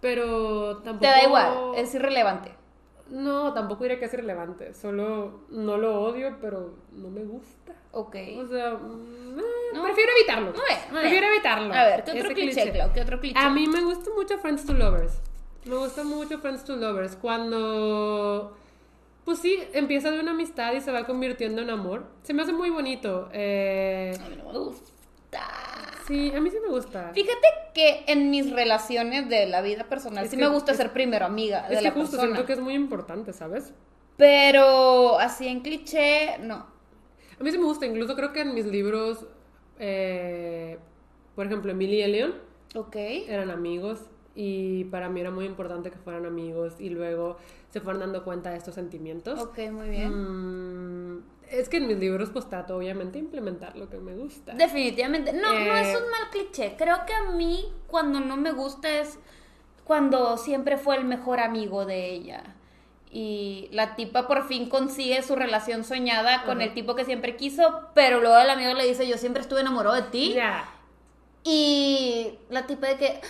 [0.00, 1.00] pero tampoco.
[1.00, 2.52] Te da igual, es irrelevante.
[3.08, 4.72] No, tampoco diría que es irrelevante.
[4.74, 7.74] Solo no lo odio, pero no me gusta.
[7.92, 8.16] Ok.
[8.38, 9.42] O sea, mm, eh,
[9.74, 9.82] No.
[9.84, 10.52] prefiero evitarlo.
[10.52, 11.74] Bien, muy prefiero evitarlo.
[11.74, 12.92] A ver, ¿qué otro cliché, Clau?
[12.92, 13.38] ¿Qué otro cliché?
[13.38, 15.20] A mí me gusta mucho Friends to Lovers.
[15.64, 17.16] Me gusta mucho Friends to Lovers.
[17.16, 18.56] Cuando.
[19.24, 22.04] Pues sí, empieza de una amistad y se va convirtiendo en amor.
[22.22, 23.30] Se me hace muy bonito.
[23.32, 24.92] Eh, A mí no me gusta.
[26.06, 27.10] sí, a mí sí me gusta.
[27.14, 30.76] Fíjate que en mis relaciones de la vida personal Es sí que- me gusta es-
[30.78, 32.32] ser primero amiga de Es que la justo persona.
[32.34, 33.72] siento que es muy importante, ¿sabes?
[34.18, 36.66] Pero así en cliché, no.
[37.40, 39.26] A mí sí me gusta, incluso creo que en mis libros,
[39.78, 40.78] eh,
[41.34, 42.34] por ejemplo, Emily y Leon
[42.76, 42.94] Ok.
[42.96, 44.02] eran amigos
[44.34, 47.36] y para mí era muy importante que fueran amigos y luego
[47.70, 49.38] se fueran dando cuenta de estos sentimientos.
[49.40, 51.18] Ok, muy bien.
[51.18, 54.54] Mm, es que en mis libros pues trato obviamente implementar lo que me gusta.
[54.54, 55.32] Definitivamente.
[55.32, 56.74] No, no Eh, es un mal cliché.
[56.76, 59.18] Creo que a mí cuando no me gusta es
[59.84, 62.42] cuando siempre fue el mejor amigo de ella.
[63.10, 67.88] Y la tipa por fin consigue su relación soñada con el tipo que siempre quiso,
[67.94, 70.32] pero luego el amigo le dice, yo siempre estuve enamorado de ti.
[70.34, 70.64] Ya.
[71.44, 73.20] Y la tipa de que,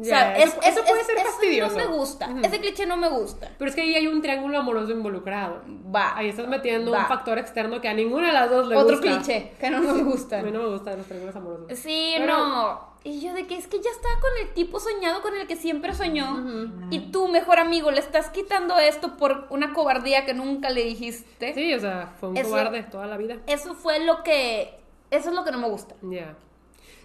[0.00, 1.76] O sea, eso- es, eso es- puede es- ser eso fastidioso.
[1.76, 2.28] no me gusta.
[2.42, 3.50] Ese cliché no me gusta.
[3.58, 5.62] Pero es que ahí hay un triángulo amoroso involucrado.
[5.94, 6.16] Va.
[6.16, 7.00] Ahí estás metiendo Va.
[7.00, 9.10] un factor externo que a ninguna de las dos le Otro gusta.
[9.18, 10.38] cliché que no me gusta.
[10.38, 11.78] A mí no me gustan los triángulos amorosos.
[11.78, 12.88] Sí, Pero- no.
[13.04, 15.56] Y yo de que es que ya estaba con el tipo soñado con el que
[15.56, 16.44] siempre soñó.
[16.90, 21.54] Y tú, mejor amigo, le estás quitando esto por una cobardía que nunca le dijiste.
[21.54, 23.36] Sí, o sea, fue un Eso- cobarde toda la vida.
[23.46, 24.78] Eso fue lo que.
[25.10, 25.94] Eso es lo que no me gusta.
[26.02, 26.36] Ya.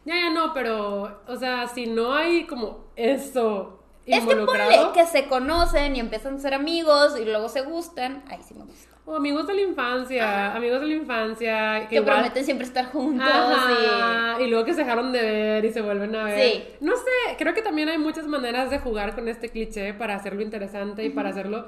[0.05, 5.05] Ya, ya no, pero, o sea, si no hay como eso Es que ponle que
[5.05, 8.23] se conocen y empiezan a ser amigos y luego se gustan.
[8.29, 8.89] Ahí sí me gusta.
[9.05, 11.81] O amigos de la infancia, amigos de la infancia.
[11.83, 13.27] Que, Que igual- prometen siempre estar juntos.
[13.29, 16.39] Ajá, y luego que se dejaron de ver y se vuelven a ver.
[16.41, 16.63] Sí.
[16.79, 20.41] No sé, creo que también hay muchas maneras de jugar con este cliché para hacerlo
[20.41, 21.67] interesante y para hacerlo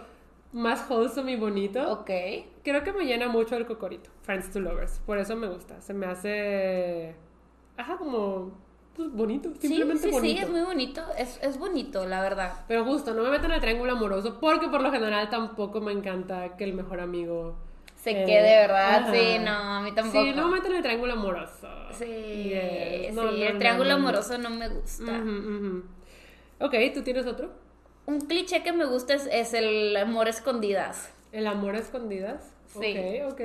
[0.54, 1.92] más wholesome y bonito.
[1.92, 2.10] Ok.
[2.64, 4.10] Creo que me llena mucho el cocorito.
[4.22, 5.00] Friends to Lovers.
[5.06, 5.82] Por eso me gusta.
[5.82, 7.16] Se me hace.
[7.78, 8.52] Ajá, como.
[8.96, 9.52] Pues bonito.
[9.60, 10.42] Sí, Simplemente sí, sí, bonito.
[10.44, 11.04] es muy bonito.
[11.18, 12.54] Es, es bonito, la verdad.
[12.68, 15.92] Pero justo, no me meto en el triángulo amoroso porque por lo general tampoco me
[15.92, 17.56] encanta que el mejor amigo.
[17.98, 18.96] Se eh, quede, ¿verdad?
[19.00, 19.14] ajá.
[19.14, 20.24] Sí, no, a mí tampoco.
[20.24, 21.68] Sí, no me meto en el triángulo amoroso.
[21.92, 23.14] Sí, Yes.
[23.14, 25.12] No, sí, no, el no, triángulo amoroso no me gusta.
[25.12, 25.84] Ujú.
[26.60, 27.52] Ok, ¿tú tienes otro?
[28.06, 31.12] Un cliché que me gusta es, es el amor a escondidas.
[31.32, 32.54] El amor a escondidas.
[32.80, 32.96] Sí.
[33.26, 33.42] Ok, ok.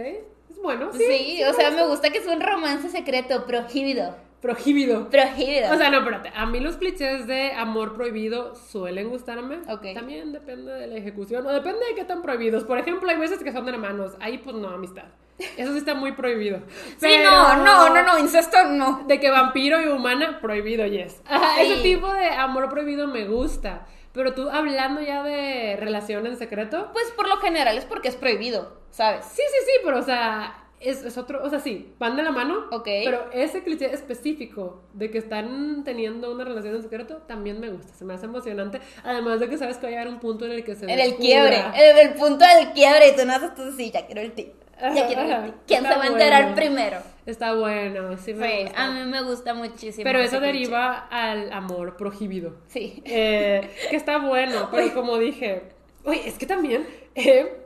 [0.62, 1.42] Bueno, Sí, sí.
[1.44, 4.14] o sea, me gusta que es un romance secreto, prohibido.
[4.40, 5.10] Prohibido.
[5.10, 5.70] Prohibido.
[5.72, 6.32] O sea, no, espérate.
[6.34, 9.58] A mí los clichés de amor prohibido suelen gustarme.
[9.68, 9.86] Ok.
[9.94, 12.64] También depende de la ejecución o depende de qué tan prohibidos.
[12.64, 14.12] Por ejemplo, hay veces que son de hermanos.
[14.20, 15.04] Ahí, pues no, amistad.
[15.56, 16.60] Eso sí está muy prohibido.
[16.98, 19.04] sí, no, no, no, no, incesto no.
[19.06, 21.20] De que vampiro y humana, prohibido, yes.
[21.26, 21.72] Ajá, Sí.
[21.72, 23.86] Ese tipo de amor prohibido me gusta.
[24.12, 26.90] Pero tú hablando ya de relación en secreto.
[26.92, 29.24] Pues por lo general es porque es prohibido, ¿sabes?
[29.24, 32.32] Sí, sí, sí, pero o sea, es, es otro, o sea, sí, van de la
[32.32, 32.66] mano.
[32.72, 32.86] Ok.
[33.04, 37.92] Pero ese cliché específico de que están teniendo una relación en secreto también me gusta,
[37.94, 38.80] se me hace emocionante.
[39.04, 40.90] Además de que sabes que va a llegar un punto en el que se En
[40.98, 41.20] el descubra.
[41.20, 44.32] quiebre, en el punto del quiebre, y tú no haces tú sí, ya quiero el
[44.32, 44.54] tip.
[45.66, 46.56] ¿Quién está se va a enterar bueno.
[46.56, 46.98] primero?
[47.26, 48.82] Está bueno, sí me Sí, gusta.
[48.84, 50.04] a mí me gusta muchísimo.
[50.04, 50.46] Pero eso cliché.
[50.52, 52.54] deriva al amor prohibido.
[52.68, 53.02] Sí.
[53.04, 55.62] Eh, que está bueno, pero como dije,
[56.04, 57.56] oye, es que también he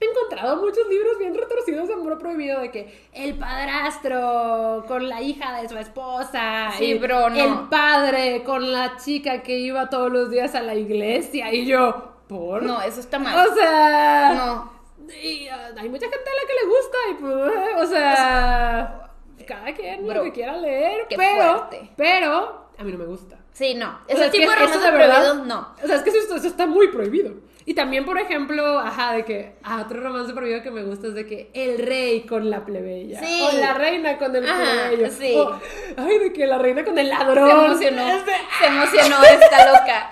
[0.00, 5.60] encontrado muchos libros bien retorcidos de amor prohibido de que el padrastro con la hija
[5.60, 7.36] de su esposa, Sí, y bro, no.
[7.36, 12.12] el padre con la chica que iba todos los días a la iglesia y yo,
[12.28, 12.62] ¿por?
[12.62, 13.48] No, eso está mal.
[13.48, 14.77] o sea, No.
[15.22, 19.10] Y, ah, hay mucha gente a la que le gusta y pues, o sea,
[19.46, 21.90] cada quien lo que quiera leer, pero, fuerte.
[21.96, 23.36] pero a mí no me gusta.
[23.52, 23.88] Sí, no.
[23.88, 25.74] O Ese sea, es tipo que de eso romance de verdad- prohibido, no.
[25.82, 27.34] O sea, es que eso, eso está muy prohibido.
[27.64, 31.14] Y también, por ejemplo, ajá, de que, ah, otro romance prohibido que me gusta es
[31.14, 33.20] de que el rey con la plebeya.
[33.20, 33.42] Sí.
[33.42, 35.10] O la reina con el Ajá, plebeyo.
[35.10, 35.34] sí.
[35.36, 35.58] O,
[35.98, 37.64] ay, de que la reina con el Se ladrón.
[37.66, 38.08] emocionó.
[38.08, 40.10] Ese- Se emocionó esta loca.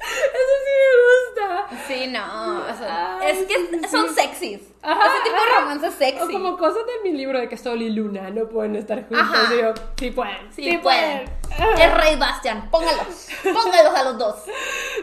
[0.00, 1.84] Eso sí me gusta.
[1.86, 2.58] Sí, no.
[2.60, 4.14] o sea, Ay, es que sí, son sí.
[4.14, 4.60] sexys.
[4.80, 6.22] Ajá, Ese tipo de romance sexy.
[6.22, 9.26] O como cosas de mi libro de que Sol y Luna no pueden estar juntos.
[9.60, 10.52] Yo, sí pueden.
[10.54, 11.28] Sí, pueden.
[11.50, 11.72] Ajá.
[11.84, 13.28] Es Rey Bastian, póngalos.
[13.42, 14.36] Póngalos a los dos.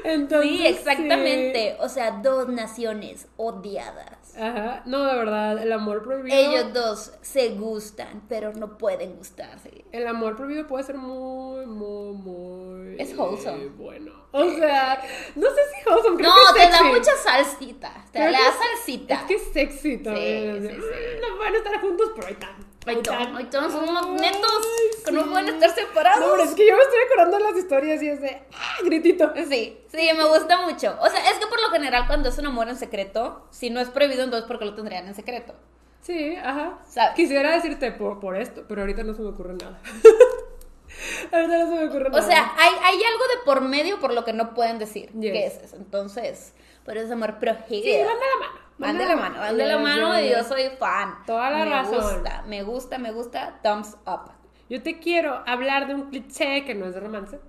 [0.04, 1.76] Entonces, Sí, exactamente.
[1.80, 4.18] O sea, dos naciones odiadas.
[4.38, 4.82] Ajá.
[4.86, 6.36] No, de verdad, el amor prohibido.
[6.38, 9.86] Ellos dos se gustan, pero no pueden gustarse.
[9.92, 12.96] El amor prohibido puede ser muy, muy, muy.
[13.00, 13.68] Es wholesome.
[13.68, 14.12] Bueno.
[14.32, 15.02] O sea,
[15.36, 17.94] no sé si wholesome, creo No, que es te da mucha salsita.
[18.12, 19.14] Te Creo le que da salsita.
[19.16, 20.62] Es que es sexy también.
[20.62, 20.82] Sí, sí, sí.
[20.82, 22.75] "Mm, No pueden estar juntos, pero ahí están.
[22.86, 24.68] Ahí están, ahí están, son unos Ay, netos
[25.06, 26.20] que no pueden estar separados.
[26.26, 28.44] No, pero es que yo me estoy acordando de las historias y es de.
[28.54, 28.78] ¡Ah!
[28.84, 29.34] Gritito.
[29.50, 30.96] Sí, sí, me gusta mucho.
[31.02, 33.80] O sea, es que por lo general cuando es un amor en secreto, si no
[33.80, 35.54] es prohibido, entonces ¿por qué lo tendrían en secreto?
[36.02, 36.78] Sí, ajá.
[36.88, 37.16] ¿Sabes?
[37.16, 39.80] Quisiera decirte por, por esto, pero ahorita no se me ocurre nada.
[41.32, 42.22] ahorita no se me ocurre O nada.
[42.22, 45.32] sea, hay, hay algo de por medio por lo que no pueden decir Yes.
[45.34, 45.76] qué es eso.
[45.78, 46.54] Entonces,
[46.86, 47.84] por eso es amor prohibido.
[47.84, 48.65] sí, de la mano.
[48.78, 51.24] Van de la mano, van de la mano y yo soy fan.
[51.26, 52.02] Toda la me razón.
[52.02, 53.60] gusta, me gusta, me gusta.
[53.64, 54.32] Thumbs up.
[54.70, 57.40] Yo te quiero hablar de un cliché que no es de romance,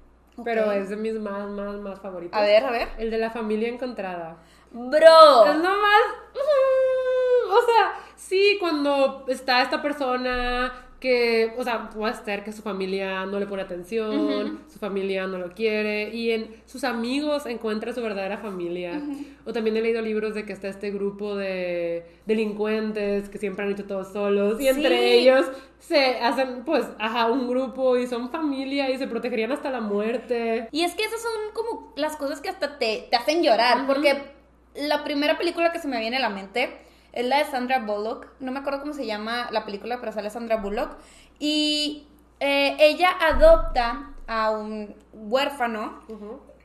[0.44, 2.38] pero es de mis más, más, más favoritos.
[2.38, 2.88] A ver, a ver.
[2.98, 4.36] El de la familia encontrada.
[4.70, 5.46] Bro.
[5.46, 6.02] Es nomás.
[6.34, 10.72] mm, O sea, sí, cuando está esta persona
[11.06, 15.38] que, o sea, puede ser que su familia no le pone atención, su familia no
[15.38, 19.00] lo quiere, y en sus amigos encuentra su verdadera familia.
[19.44, 23.72] O también he leído libros de que está este grupo de delincuentes que siempre han
[23.72, 25.04] hecho todos solos, y entre Sí.
[25.18, 25.46] ellos
[25.78, 30.68] se hacen, pues, ajá, un grupo y son familia y se protegerían hasta la muerte.
[30.72, 34.14] Y es que esas son como las cosas que hasta te, te hacen llorar, porque
[34.74, 36.70] la primera película que se me viene a la mente
[37.16, 40.28] es la de Sandra Bullock, no me acuerdo cómo se llama la película, pero sale
[40.30, 40.90] Sandra Bullock,
[41.38, 42.06] y
[42.40, 46.00] eh, ella adopta a un huérfano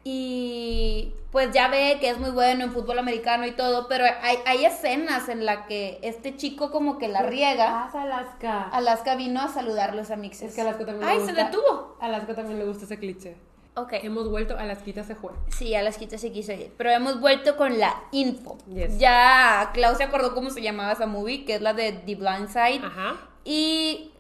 [0.03, 4.37] y pues ya ve que es muy bueno en fútbol americano y todo, pero hay,
[4.45, 7.89] hay escenas en la que este chico como que la riega.
[7.93, 8.63] Ah, Alaska.
[8.73, 10.49] Alaska vino a saludarlos a Mixes.
[10.49, 11.45] Es que Alaska también Ay, le se gusta.
[11.45, 11.95] detuvo.
[12.01, 13.37] A Alaska también le gusta ese cliché.
[13.75, 13.93] Ok.
[14.03, 15.31] Hemos vuelto, Alaskita se fue.
[15.49, 16.73] Sí, a las quitas se quiso ir.
[16.77, 18.57] Pero hemos vuelto con la info.
[18.67, 18.97] Yes.
[18.99, 22.49] Ya Klaus se acordó cómo se llamaba esa movie, que es la de The Blind
[22.49, 22.81] Side.
[22.83, 23.15] Ajá.
[23.45, 24.11] Y,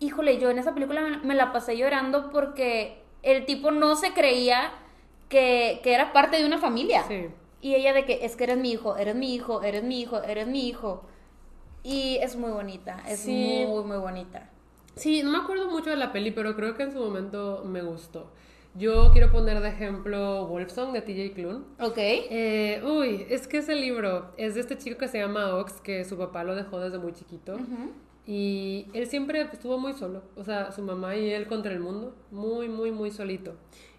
[0.00, 4.12] híjole, yo en esa película me, me la pasé llorando porque el tipo no se
[4.12, 4.70] creía
[5.30, 7.04] que, que era parte de una familia.
[7.08, 7.28] Sí.
[7.62, 10.22] Y ella de que es que eres mi hijo, eres mi hijo, eres mi hijo,
[10.22, 11.02] eres mi hijo.
[11.82, 13.64] Y es muy bonita, es Sí.
[13.66, 14.50] muy, muy bonita.
[14.94, 17.80] Sí, no me acuerdo mucho de la peli, pero creo que en su momento me
[17.82, 18.30] gustó.
[18.74, 21.64] Yo quiero poner de ejemplo Wolfsong de TJ Klune.
[21.80, 21.96] Ok.
[21.96, 26.04] Eh, uy, es que ese libro es de este chico que se llama Ox, que
[26.04, 27.58] su papá lo dejó desde muy chiquito.
[28.26, 30.22] Y él siempre estuvo muy solo.
[30.36, 32.14] O sea, su mamá y él contra el mundo.
[32.30, 33.54] Muy, muy, muy solito.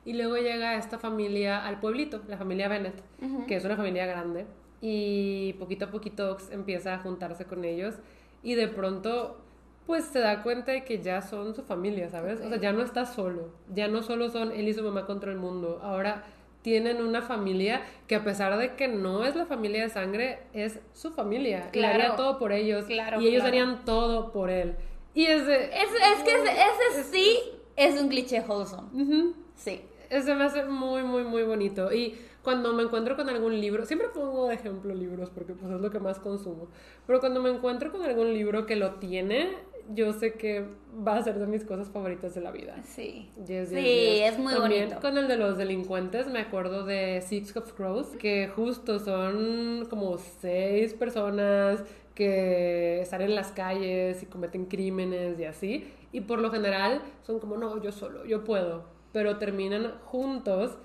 [0.05, 3.03] Y luego llega esta familia al pueblito, la familia Bennett,
[3.47, 4.45] que es una familia grande.
[4.79, 7.95] Y poquito a poquito Ox empieza a juntarse con ellos.
[8.41, 9.37] Y de pronto
[9.87, 12.39] pues se da cuenta de que ya son su familia, ¿sabes?
[12.41, 15.31] O sea, ya no está solo, ya no solo son él y su mamá contra
[15.31, 16.23] el mundo, ahora
[16.61, 20.79] tienen una familia que a pesar de que no es la familia de sangre, es
[20.93, 21.65] su familia.
[21.69, 21.95] Y Claro.
[22.03, 22.85] haría todo por ellos.
[22.85, 23.47] Claro, y ellos claro.
[23.47, 24.75] harían todo por él.
[25.15, 25.55] Y es de...
[25.65, 26.51] Es, es que ese,
[26.99, 27.39] ese sí
[27.75, 28.89] es un cliché wholesome.
[28.93, 29.33] Ujú.
[29.55, 29.81] Sí.
[30.11, 31.91] Ese me hace muy, muy, muy bonito.
[31.91, 35.81] Y cuando me encuentro con algún libro, siempre pongo de ejemplo libros porque pues es
[35.81, 36.67] lo que más consumo.
[37.07, 39.49] Pero cuando me encuentro con algún libro que lo tiene,
[39.93, 40.65] yo sé que
[41.07, 42.75] va a ser de mis cosas favoritas de la vida.
[42.83, 43.29] Sí.
[43.45, 44.33] Yes, sí, yes.
[44.33, 45.01] es muy También bonito.
[45.01, 50.17] Con el de los delincuentes me acuerdo de Six of Crows, que justo son como
[50.17, 51.83] seis personas
[52.15, 55.93] que salen en las calles y cometen crímenes y así.
[56.11, 58.83] Y por lo general son como, no, yo solo, yo puedo.
[59.13, 60.77] Pero terminan juntos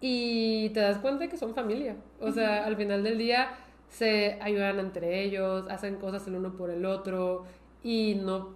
[0.00, 1.96] y te das cuenta de que son familia.
[2.20, 3.50] O sea, al final del día
[3.88, 7.44] se ayudan entre ellos, hacen cosas el uno por el otro
[7.82, 8.54] y no,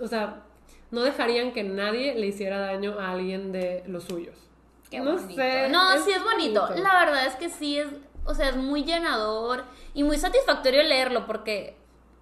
[0.00, 0.42] o sea,
[0.90, 4.36] no dejarían que nadie le hiciera daño a alguien de los suyos.
[4.90, 5.34] Qué no bonito.
[5.34, 5.68] sé.
[5.68, 6.68] No, sí es bonito.
[6.76, 7.88] La verdad es que sí es,
[8.24, 11.76] o sea, es muy llenador y muy satisfactorio leerlo porque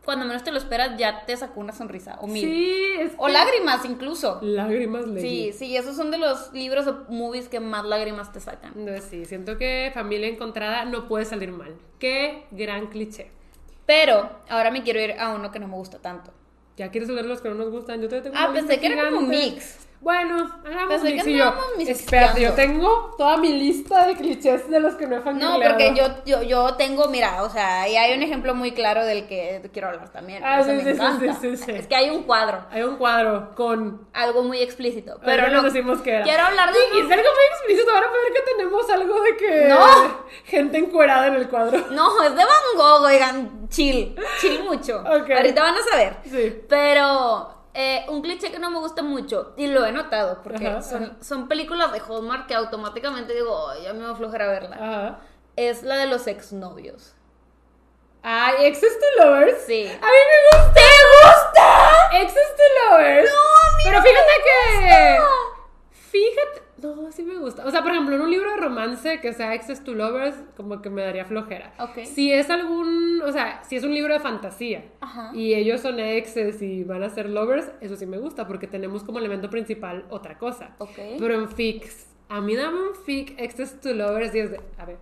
[0.04, 2.42] cuando menos te lo esperas ya te sacó una sonrisa o mil.
[2.42, 4.38] Sí, es O lágrimas incluso.
[4.42, 5.52] Lágrimas Sí, leí.
[5.52, 8.72] sí, esos son de los libros o movies que más lágrimas te sacan.
[8.76, 11.74] No, sí, siento que familia encontrada no puede salir mal.
[11.98, 13.30] Qué gran cliché.
[13.86, 16.32] Pero ahora me quiero ir a uno que no me gusta tanto.
[16.76, 18.00] Ya quieres ver los que no nos gustan.
[18.02, 19.50] Yo todavía tengo Ah, una pensé que lista era como gigante.
[19.54, 19.76] mix.
[20.00, 21.54] Bueno, hagamos Pensé mix y yo.
[21.78, 25.60] Espérate, yo tengo toda mi lista de clichés de los que no he No, familiado.
[25.62, 29.26] porque yo, yo, yo tengo, mira, o sea, y hay un ejemplo muy claro del
[29.26, 30.42] que quiero hablar también.
[30.44, 31.70] Ah, sí, sí, sí, sí, sí.
[31.72, 34.06] Es que hay un cuadro, Hay un cuadro con...
[34.12, 35.18] algo muy explícito.
[35.24, 36.22] Pero no, no decimos que era.
[36.24, 37.90] quiero hablar de Y es algo muy explícito.
[37.94, 39.66] Ahora puede ver que tenemos algo de que...
[39.68, 40.24] No.
[40.44, 41.78] Gente encuerada en el cuadro.
[41.92, 45.02] No, es de Van Gogh, oigan, chill, chill mucho.
[45.06, 46.16] Ahorita van a saber.
[46.30, 46.60] Sí.
[46.68, 50.80] Pero eh, un cliché que no me gusta mucho, y lo he notado, porque Ajá,
[50.82, 51.12] son, ajá.
[51.20, 54.76] son películas de Hallmark que automáticamente digo, "Ay, ya me va a flojera verla.
[54.76, 55.18] Ajá.
[55.56, 57.14] Es la de los exnovios.
[58.22, 59.62] Ay, Exes to Lovers.
[59.66, 59.86] Sí.
[59.86, 60.72] A mí me gusta.
[60.74, 62.08] ¿Te gusta?
[62.22, 63.30] Exes to Lovers.
[63.30, 65.18] No, a Pero fíjate me que.
[65.18, 65.30] gusta.
[66.10, 66.62] Fíjate.
[66.84, 67.64] No, sí me gusta.
[67.64, 70.82] O sea, por ejemplo, en un libro de romance que sea Exes to Lovers, como
[70.82, 71.72] que me daría flojera.
[71.78, 72.04] Ok.
[72.04, 73.22] Si es algún.
[73.22, 75.30] O sea, si es un libro de fantasía Ajá.
[75.32, 79.02] y ellos son exes y van a ser lovers, eso sí me gusta porque tenemos
[79.02, 80.74] como elemento principal otra cosa.
[80.78, 80.98] Ok.
[81.18, 84.60] Pero en fics, a mí dame un fic Exes to Lovers y es de.
[84.76, 84.98] A ver.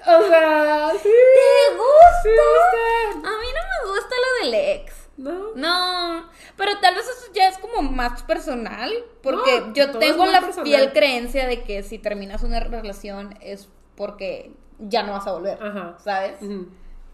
[0.00, 1.08] O sea, sí.
[1.10, 2.22] ¿Te gusta?
[2.22, 3.28] Sí, me gusta.
[3.28, 5.07] A mí no me gusta lo del ex.
[5.18, 5.52] ¿No?
[5.56, 6.24] No,
[6.56, 8.90] pero tal vez eso ya es como más personal,
[9.22, 10.64] porque No, yo tengo la personal.
[10.66, 15.58] fiel creencia de que si terminas una relación es porque ya no vas a volver,
[15.62, 15.96] Ajá.
[15.98, 16.38] ¿sabes?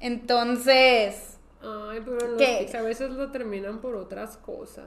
[0.00, 2.58] Entonces, Ay, pero ¿Qué?
[2.60, 4.84] fics a veces lo terminan por otras cosas.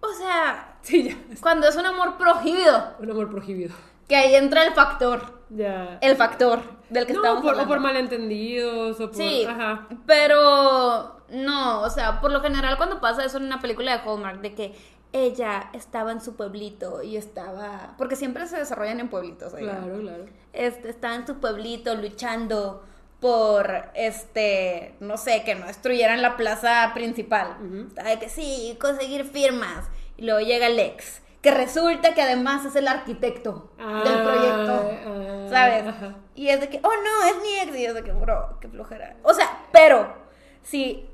[0.00, 1.16] o sea, Sí, ya.
[1.40, 3.74] cuando es un amor prohibido, Un amor prohibido.
[4.06, 5.96] que ahí entra el factor, Ya.
[6.02, 6.60] el factor
[6.92, 7.74] del que no, estamos por, o hablando.
[7.74, 9.16] por malentendidos, o por.
[9.16, 9.88] Sí, Ajá.
[10.06, 14.40] pero no, o sea, por lo general cuando pasa eso en una película de Hallmark,
[14.40, 14.74] de que
[15.12, 19.84] ella estaba en su pueblito y estaba, porque siempre se desarrollan en pueblitos, oigan.
[19.84, 20.24] Claro, claro.
[20.52, 22.82] este, estaba en su pueblito luchando
[23.20, 27.56] por, este, no sé, que no destruyeran la plaza principal.
[27.64, 27.88] Ujú.
[27.88, 29.86] Estaba de que sí, conseguir firmas.
[30.16, 34.90] Y luego llega el ex, que resulta que además es el arquitecto del Ah, proyecto.
[35.06, 35.86] ah, ¿Sabes?
[35.86, 36.14] ajá.
[36.34, 37.76] Y es de que, oh no, es mi ex.
[37.78, 39.16] Y es de que, bro, qué flojera.
[39.22, 40.14] O sea, pero
[40.62, 41.06] si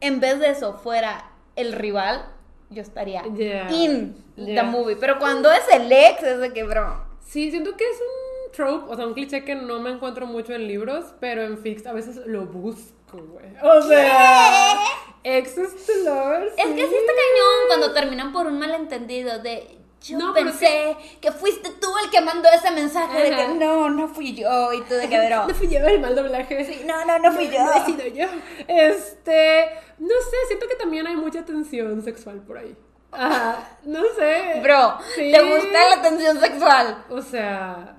[0.00, 2.26] en vez de eso fuera el rival,
[2.70, 4.96] yo estaría Yeah, in the movie.
[4.96, 7.04] Pero cuando es el ex, es de que, bro.
[7.20, 10.52] Sí, siento que es un trope, o sea, un cliché que no me encuentro mucho
[10.54, 13.46] en libros, pero en fics a veces lo busco, güey.
[13.62, 14.76] O sea,
[15.24, 16.52] exes to lovers.
[16.56, 20.96] Es que sí está cañón cuando terminan por un malentendido de yo No, pero pensé
[21.20, 21.32] que...
[21.32, 24.94] fuiste tú el que mandó ese mensaje de que no, no fui yo y tú
[24.94, 25.46] de que bro.
[25.48, 26.64] No fui yo el mal doblaje.
[26.64, 27.58] Sí, no, no, no fui yo.
[27.64, 28.26] No he sido yo.
[28.68, 29.68] Este,
[29.98, 32.76] no sé, siento que también hay mucha tensión sexual por ahí.
[33.12, 34.60] Ajá, no sé.
[34.62, 35.32] Bro, Sí.
[35.32, 37.04] ¿te gusta la tensión sexual?
[37.08, 37.95] O sea,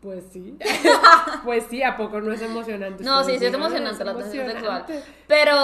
[0.00, 0.56] pues sí.
[1.44, 3.02] pues sí, ¿a poco no es emocionante?
[3.04, 4.84] No, sí, sí es emocionante la tensión sexual.
[5.26, 5.54] Pero,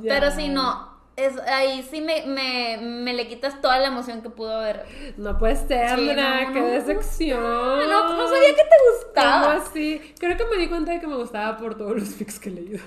[0.00, 0.14] Ya.
[0.14, 0.90] pero sí, no.
[1.16, 4.84] es, ahí sí me, me, me le quitas toda la emoción que pudo haber.
[5.16, 6.66] No puede ser, Sí, no, qué no.
[6.68, 7.42] decepción.
[7.42, 9.52] No, no sabía que te ¿Cómo gustaba.
[9.54, 10.14] así?
[10.18, 12.52] Creo que me di cuenta de que me gustaba por todos los fics que he
[12.52, 12.80] leído.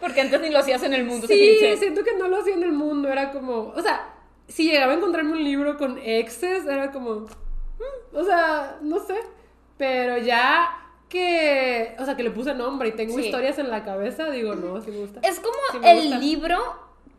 [0.00, 1.26] Porque antes ni lo hacías en el mundo.
[1.26, 4.14] Sí, siento que no lo hacía en el mundo, era como, o sea,
[4.48, 9.16] si llegaba a encontrarme un libro con exes, era como, mm, o sea, no sé,
[9.82, 10.70] pero ya
[11.08, 13.24] que, o sea, que le puse nombre y tengo Sí.
[13.24, 15.18] historias en la cabeza, digo, no, sí me gusta.
[15.24, 16.18] Es como Sí el gusta.
[16.20, 16.58] libro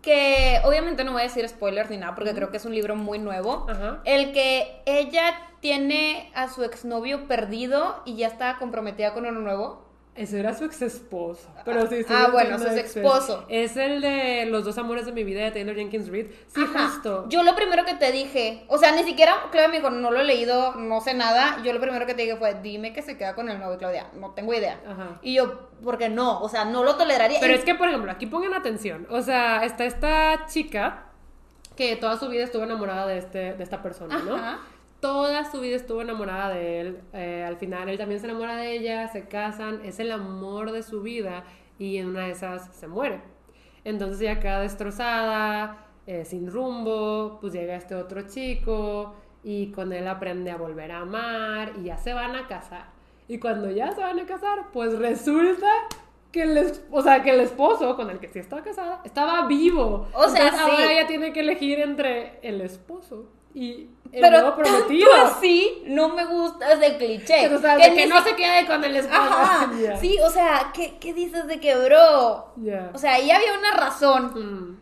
[0.02, 2.96] que, obviamente no voy a decir spoilers ni nada, porque creo que es un libro
[2.96, 3.68] muy nuevo.
[3.70, 4.00] Ajá.
[4.06, 9.84] El que ella tiene a su exnovio perdido y ya está comprometida con uno nuevo.
[10.16, 11.50] Ese era su ex esposo.
[11.66, 13.46] Pero sí, sí, Ah, bueno, su ex esposo.
[13.50, 16.28] Es el de Los dos amores de mi vida de Taylor Jenkins Reid.
[16.54, 16.88] Sí, Ajá.
[16.88, 17.26] justo.
[17.30, 20.20] Yo lo primero que te dije, o sea, ni siquiera, Claudia me dijo, no lo
[20.20, 21.58] he leído, no sé nada.
[21.64, 24.08] Yo lo primero que te dije fue, dime que se queda con el novio, Claudia.
[24.14, 24.80] No tengo idea.
[24.88, 25.20] Ajá.
[25.24, 27.40] Y yo, porque no, o sea, no lo toleraría.
[27.40, 29.08] Pero es que, por ejemplo, aquí pongan atención.
[29.10, 31.06] O sea, está esta chica
[31.76, 34.38] que toda su vida estuvo enamorada de, este, de esta persona, ¿no?
[35.04, 37.02] Toda su vida estuvo enamorada de él.
[37.12, 40.82] eh, al final, él también se enamora de ella, se casan, es el amor de
[40.82, 41.44] su vida
[41.78, 43.20] y en una de esas se muere.
[43.84, 50.08] Entonces ella queda destrozada, eh, sin rumbo, pues llega este otro chico y con él
[50.08, 52.86] aprende a volver a amar y ya se van a casar.
[53.28, 55.68] Y cuando ya se van a casar, pues resulta
[56.32, 60.08] que el, o sea, que el esposo con el que sí estaba casada estaba vivo.
[60.14, 60.94] O sea, Entonces, ahora sí.
[60.94, 65.12] ella tiene que elegir entre el esposo y el Pero nuevo tanto prometido.
[65.14, 67.54] así no me gusta ese cliché.
[67.56, 69.22] O sea, Que de que no se quede con el esposo.
[69.22, 69.70] Ajá.
[70.00, 72.54] Sí, o sea, ¿qué, qué dices de que, bro?
[72.94, 74.34] O sea, ahí había una razón.
[74.36, 74.80] Mm.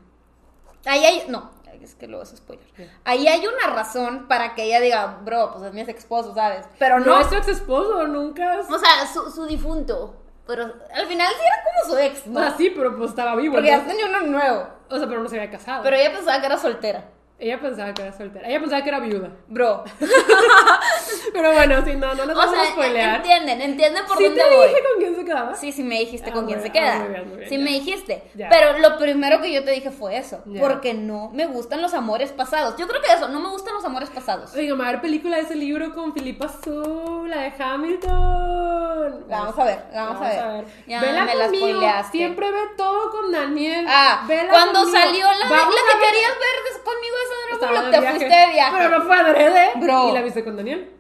[0.86, 1.24] Ahí hay.
[1.30, 1.52] No,
[1.82, 2.66] es que luego es spoiler.
[3.06, 6.66] Ahí hay una razón para que ella diga, bro, pues es mi ex esposo, ¿sabes?
[6.80, 7.06] Pero no.
[7.06, 8.60] No es su ex esposo, nunca.
[8.60, 10.16] es- O sea, su, su difunto.
[10.48, 12.40] Pero al final sí era como su ex, ¿no?
[12.40, 13.54] Sea, sí, pero pues estaba vivo.
[13.54, 14.68] Porque ya tenía uno nuevo.
[14.90, 15.84] O sea, pero no se había casado.
[15.84, 17.06] Pero ella pensaba que era soltera.
[17.42, 18.48] Ella pensaba que era soltera.
[18.48, 19.32] Ella pensaba que era viuda.
[19.48, 19.84] Bro.
[21.34, 23.16] Pero bueno, sí, no, no nos O vamos a spoilear.
[23.18, 24.68] entienden, entienden por ¿Sí dónde te voy.
[24.68, 25.56] dije con quién se quedaba?
[25.56, 26.96] Sí, sí me dijiste Ah, con quién se bien, queda.
[26.96, 27.64] ah, muy bien, muy bien, sí ya.
[27.64, 28.24] me dijiste.
[28.36, 28.50] Ya.
[28.50, 30.44] Pero lo primero que yo te dije fue eso.
[30.46, 30.60] Ya.
[30.62, 32.76] Porque no me gustan los amores pasados.
[32.78, 34.54] Yo creo que eso, no me gustan los amores pasados.
[34.54, 39.26] Oiga, me va a ver película de ese libro con Filipa Azul, la de Hamilton.
[39.28, 40.66] La vamos a ver, la vamos, a ver.
[40.88, 42.18] Ya Vela me la conmigo, spoileaste.
[42.18, 43.86] Siempre ve todo con Daniel.
[43.88, 44.98] Ah, Vela cuando conmigo.
[45.00, 47.16] salió la, la que ver- querías ver conmigo
[47.60, 48.18] no de te viaje.
[48.18, 48.78] fuiste de viaje.
[48.78, 49.70] Pero no fue adrede.
[49.78, 50.10] Bro.
[50.10, 50.92] Y la viste con Daniel.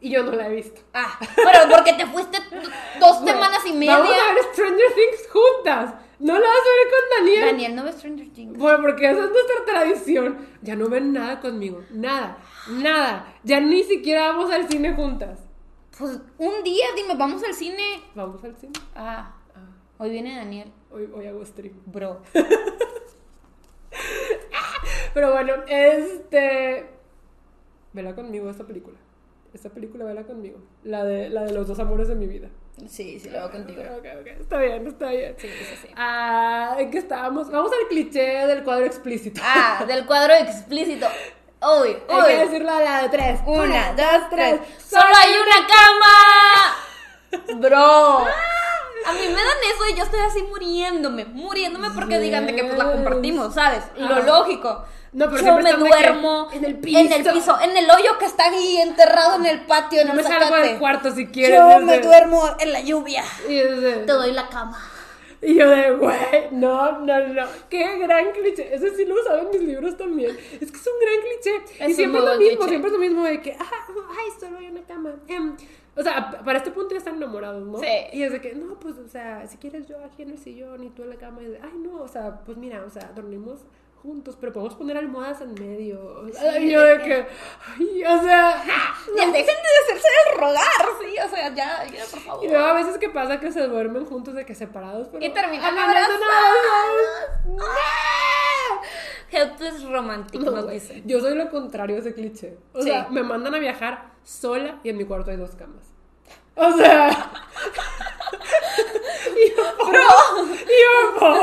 [0.00, 0.80] Y yo no la he visto.
[0.92, 2.38] Ah, pero porque te fuiste
[3.00, 3.96] dos Bueno, semanas y media.
[3.98, 5.94] Vamos a ver Stranger Things juntas.
[6.18, 7.46] No la vas a ver con Daniel.
[7.46, 8.58] Daniel no ve Stranger Things.
[8.58, 10.46] Bueno, porque esa es nuestra tradición.
[10.62, 11.82] Ya no ven nada conmigo.
[11.90, 12.38] Nada.
[12.68, 13.34] Nada.
[13.42, 15.40] Ya ni siquiera vamos al cine juntas.
[15.98, 18.02] Pues un día, dime, vamos al cine.
[18.14, 18.72] Vamos al cine.
[18.94, 19.60] Ah, Ah,
[19.98, 20.70] hoy viene Daniel.
[20.90, 21.72] hoy, hoy hago stream.
[21.86, 22.20] Bro.
[25.14, 26.86] Pero bueno, este.
[27.92, 28.98] Vela conmigo esta película.
[29.54, 30.58] Esta película, vela conmigo.
[30.84, 32.48] La de, la de los dos amores de mi vida.
[32.86, 33.80] Sí, sí, lo hago contigo.
[33.80, 35.34] Ok, ok, Está bien, está bien.
[35.38, 35.88] Sí, sí, sí.
[35.96, 37.50] Ah, ¿en qué estábamos?
[37.50, 39.40] Vamos al cliché del cuadro explícito.
[39.42, 41.06] Ah, del cuadro explícito.
[41.62, 41.96] Uy, uy.
[42.08, 43.40] Hay que decirlo a la de tres.
[43.46, 44.60] Una, dos, tres.
[44.86, 47.60] ¡Solo hay una cama!
[47.60, 48.26] Bro.
[49.04, 52.64] A mí me dan eso y yo estoy así muriéndome, muriéndome porque digan de que
[52.64, 53.84] pues la compartimos, ¿sabes?
[53.96, 54.84] Lo lógico.
[55.12, 56.98] No, pero yo siempre me duermo en el piso.
[56.98, 60.12] en el piso, en el hoyo que está ahí enterrado en el patio, en No
[60.12, 61.58] el me salgo del cuarto si quieres.
[61.58, 63.24] Yo me duermo en la lluvia.
[63.46, 64.78] Te doy la cama.
[65.40, 67.46] y yo de, güey, no, no, no.
[67.70, 68.74] Qué gran cliché.
[68.74, 70.36] Ese sí lo usaba en mis libros también.
[70.36, 71.84] Es que es un gran cliché.
[71.84, 72.68] Es y siempre es lo mismo, cliché.
[72.68, 73.70] siempre es lo mismo de que, ah,
[74.18, 75.14] ay, solo hay una cama.
[75.28, 75.56] Em,
[75.96, 77.78] o sea, para este punto ya están enamorados, ¿no?
[77.78, 77.86] Sí.
[78.12, 80.84] Y es de que, no, pues, o sea, si quieres yo aquí en el sillón
[80.84, 81.42] y tú en la cama.
[81.42, 83.64] Y de, ay, no, o sea, pues mira, o sea, dormimos
[84.02, 86.20] juntos, pero podemos poner almohadas en medio.
[86.20, 87.26] O sea, y yo de que,
[87.78, 88.62] ay, o sea.
[89.16, 92.44] Ya dejen de hacerse el rogar, sí, o sea, ya, ya, por favor.
[92.44, 95.30] Y luego a veces que pasa que se duermen juntos de que separados, pero Y
[95.30, 96.20] terminan abrazados.
[99.30, 100.78] Helpless romantic, No, nos güey.
[100.80, 101.02] dicen.
[101.06, 102.56] Yo soy lo contrario a ese cliché.
[102.72, 102.88] O Sí.
[102.88, 105.84] sea, me mandan a viajar sola y en mi cuarto hay dos camas.
[106.54, 107.10] O sea.
[108.36, 111.36] yo, por, y yo, por.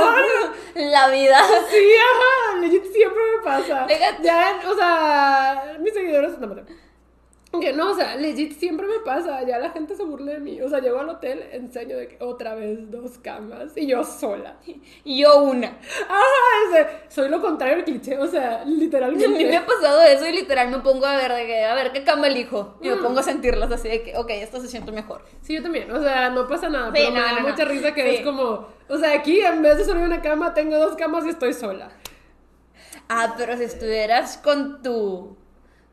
[0.75, 1.39] La vida.
[1.69, 2.57] Sí, ajá.
[2.59, 3.87] legit, siempre me pasa.
[4.23, 6.37] Ya, o sea, mis seguidores.
[6.39, 6.63] No, mate.
[7.59, 10.61] Que no, o sea, legit siempre me pasa, ya la gente se burla de mí.
[10.61, 14.57] O sea, llego al hotel, enseño de que otra vez dos camas y yo sola.
[15.05, 15.67] Y yo una.
[15.67, 16.23] Ajá,
[16.71, 19.55] ese- soy lo contrario del cliché, o sea, A mí me literalmente.
[19.57, 22.27] ha pasado eso y literal me pongo a ver de que, a ver qué cama
[22.27, 22.77] elijo.
[22.81, 23.03] Y me Mm.
[23.03, 25.23] pongo a sentirlas así de que, ok, esto se siente mejor.
[25.41, 27.49] Sí, yo también, o sea, no pasa nada, Sí, pero me da no, no.
[27.49, 28.15] mucha risa que Sí.
[28.15, 31.29] es como, o sea, aquí en vez de solo una cama, tengo dos camas y
[31.29, 31.89] estoy sola.
[33.09, 35.35] Ah, pero si estuvieras con tu,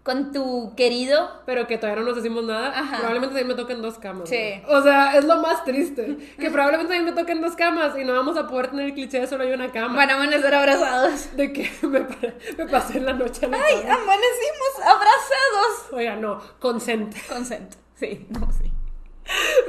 [0.02, 2.96] con tu querido, Pero que todavía no nos decimos nada, Ajá.
[2.96, 4.28] probablemente también me toquen dos camas.
[4.30, 4.62] Sí.
[4.66, 4.78] ¿no?
[4.78, 8.14] O sea, es lo más triste, que probablemente también me toquen dos camas y no
[8.14, 9.94] vamos a poder tener el cliché de solo hay una cama.
[9.96, 11.36] van a amanecer abrazados.
[11.36, 12.16] De que me, pa-
[12.56, 13.94] me pasé la noche en la Ay, cama.
[13.94, 15.92] amanecimos abrazados.
[15.92, 17.20] Oiga, no, consente.
[17.28, 17.74] Consent.
[17.94, 18.72] Sí, no, sí.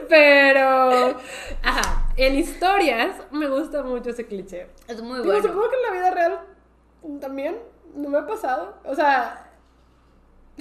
[0.10, 1.20] Pero,
[1.64, 4.68] ajá, en historias me gusta mucho ese cliché.
[4.88, 5.42] Es muy Digo, bueno.
[5.44, 6.40] supongo que en la vida real
[7.20, 7.58] también
[7.96, 8.76] no me ha pasado.
[8.86, 9.51] O sea,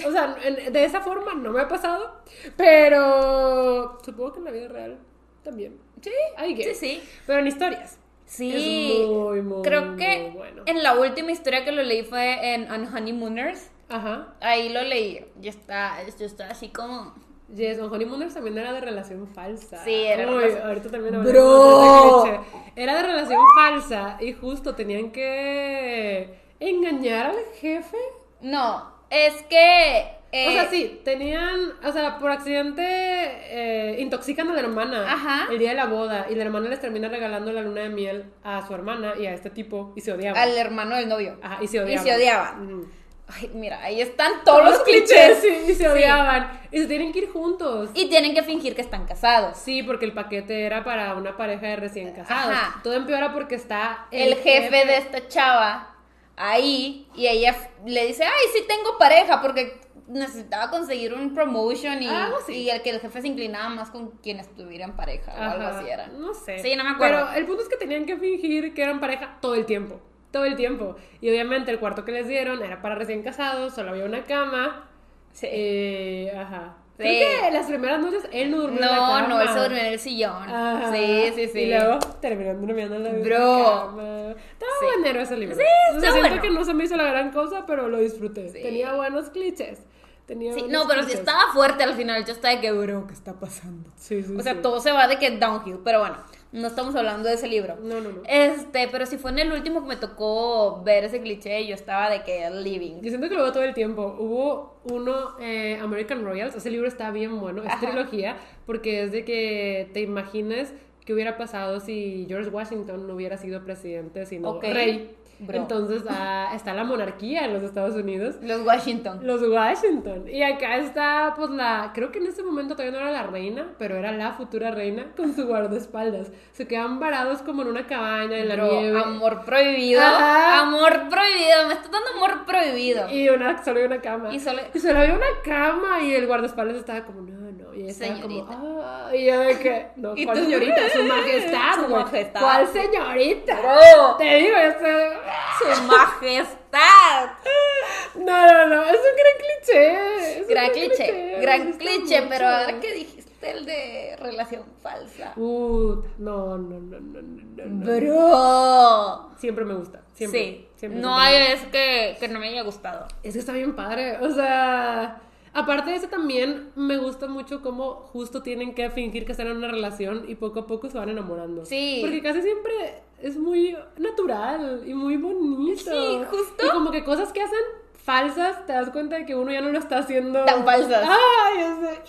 [0.07, 2.22] o sea, en- de esa forma no me ha pasado.
[2.57, 4.99] Pero supongo que en la vida real
[5.43, 5.78] también.
[6.01, 6.11] Sí,
[6.47, 6.78] I guess.
[6.78, 7.09] sí, sí.
[7.26, 7.99] Pero en historias.
[8.24, 9.01] Sí.
[9.03, 10.62] Es muy, muy, Creo que muy bueno.
[10.66, 13.70] en la última historia que lo leí fue en On Honeymooners.
[13.88, 14.34] Ajá.
[14.41, 15.26] Ahí lo leí.
[15.41, 17.14] Yo está, yo estaba así como.
[17.53, 19.82] Yes, on Honeymooners también era de relación falsa.
[19.82, 22.22] Sí, era Uy, relación- ahorita también Bro.
[22.22, 22.41] de.
[22.76, 27.97] Era de relación falsa y justo tenían que engañar al jefe.
[28.43, 30.06] No, es que.
[30.32, 35.48] eh, o sea, sí, tenían, o sea, por accidente eh, intoxican a la hermana Ajá.
[35.50, 38.24] el día de la boda y la hermana les termina regalando la luna de miel
[38.44, 40.40] a su hermana y a este tipo y se odiaban.
[40.40, 41.36] Al hermano del novio.
[41.42, 42.06] Ajá, y se odiaban.
[42.06, 42.84] Y se odiaban.
[43.32, 45.38] Ay, mira, ahí están todos los clichés.
[45.40, 45.86] sí, y se Sí.
[45.86, 46.61] odiaban.
[46.72, 47.90] Y se tienen que ir juntos.
[47.94, 49.56] Y tienen que fingir que están casados.
[49.56, 52.52] Sí, porque el paquete era para una pareja de recién casados.
[52.52, 52.80] Ajá.
[52.82, 55.94] Todo empeora porque está El jefe de esta chava
[56.41, 59.78] ahí y ella le dice, ay, sí tengo pareja porque
[60.09, 62.55] necesitaba conseguir un promotion y, así.
[62.55, 65.64] y el que el jefe se inclinaba más con quien estuviera en pareja o algo
[65.66, 66.09] así era.
[66.09, 66.59] No sé.
[66.59, 67.26] Sí, no me acuerdo.
[67.28, 70.01] Pero el punto es que tenían que fingir que eran pareja todo el tiempo.
[70.32, 70.97] Todo el tiempo.
[71.20, 74.88] Y obviamente el cuarto que les dieron era para recién casados, solo había una cama.
[75.32, 75.47] Sí.
[75.49, 76.76] Eh, ajá.
[77.01, 77.18] Sí.
[77.18, 79.28] Creo que las primeras noches él no durmió en la No, cama.
[79.28, 80.42] no, él se durmió en el sillón.
[80.51, 80.92] Ajá.
[80.92, 81.59] Sí, sí, sí.
[81.61, 83.64] Y luego terminaron durmiendo en la Bro.
[83.86, 84.18] cama.
[84.30, 84.86] Estaba Sí.
[84.94, 85.57] buenero ese libro.
[85.57, 86.42] Sí, O sea, está siento bueno.
[86.42, 88.48] que no se me hizo la gran cosa, pero lo disfruté.
[88.51, 88.61] Sí.
[88.62, 89.80] Tenía buenos clichés.
[90.26, 91.20] Tenía Sí, no, pero sí clichés.
[91.20, 92.24] estaba fuerte al final.
[92.24, 93.90] Yo estaba de que, bro, ¿qué está pasando?
[93.96, 96.16] Sí, sí, O sea, todo se va de que downhill, pero bueno,
[96.53, 97.76] no estamos hablando de ese libro.
[97.76, 98.22] No, no, no.
[98.26, 102.11] Este, pero si fue en el último que me tocó ver ese cliché, yo estaba
[102.11, 103.01] de que living.
[103.03, 104.16] Yo siento que lo veo todo el tiempo.
[104.18, 107.86] Hubo uno, eh, American Royals, ese libro está bien bueno, es Ajá.
[107.86, 108.36] trilogía,
[108.66, 110.74] porque es de que te imagines
[111.05, 115.16] qué hubiera pasado si George Washington no hubiera sido presidente, sino rey.
[115.41, 115.57] Bro.
[115.57, 118.36] Entonces ah, está la monarquía en los Estados Unidos.
[118.43, 119.20] Los Washington.
[119.22, 120.28] Los Washington.
[120.28, 121.93] Y acá está, pues la.
[121.95, 125.07] Creo que en ese momento todavía no era la reina, pero era la futura reina
[125.16, 126.30] con su guardaespaldas.
[126.53, 129.01] Se quedan varados como en una cabaña en la Bro, nieve.
[129.01, 130.01] amor prohibido.
[130.03, 130.61] Ajá.
[130.61, 131.66] Amor prohibido.
[131.68, 133.09] Me está dando amor prohibido.
[133.11, 134.34] Y una, solo había una cama.
[134.34, 137.39] Y solo- y solo había una cama y el guardaespaldas estaba como, no,
[137.70, 137.74] no.
[137.76, 139.10] Y ella estaba como, ah.
[139.14, 140.90] Y yo de que, no, Y ¿cuál tú- señorita?
[140.90, 142.40] Su majestad, Su majestad.
[142.40, 143.60] ¿Cuál señorita?
[143.60, 144.16] Bro.
[144.18, 147.30] Te digo, estoy- Su majestad.
[148.14, 150.40] No, no, no, es un gran cliché.
[150.40, 151.38] es Gran cliché.
[151.40, 155.32] Gran cliché, pero ahora que dijiste el de relación falsa.
[155.36, 158.00] Uh, no, no, no, no, no, no.
[158.00, 159.30] Bro.
[159.38, 160.00] Siempre me gusta.
[160.14, 160.40] Siempre.
[160.40, 160.68] Sí.
[160.76, 163.06] siempre, no hay vez que, que no me haya gustado.
[163.22, 164.18] Es que está bien padre.
[164.18, 165.20] O sea,
[165.53, 169.57] aparte de eso también me gusta mucho cómo justo tienen que fingir que están en
[169.57, 171.64] una relación y poco a poco se van enamorando.
[171.64, 171.98] Sí.
[172.03, 175.90] Porque casi siempre es muy natural y muy bonito.
[175.90, 176.66] Sí, justo.
[176.66, 177.59] Y como que cosas que hacen
[178.05, 181.07] falsas, te das cuenta de que uno ya no lo está haciendo Tan falsas.
[181.09, 182.03] Ay, o sea,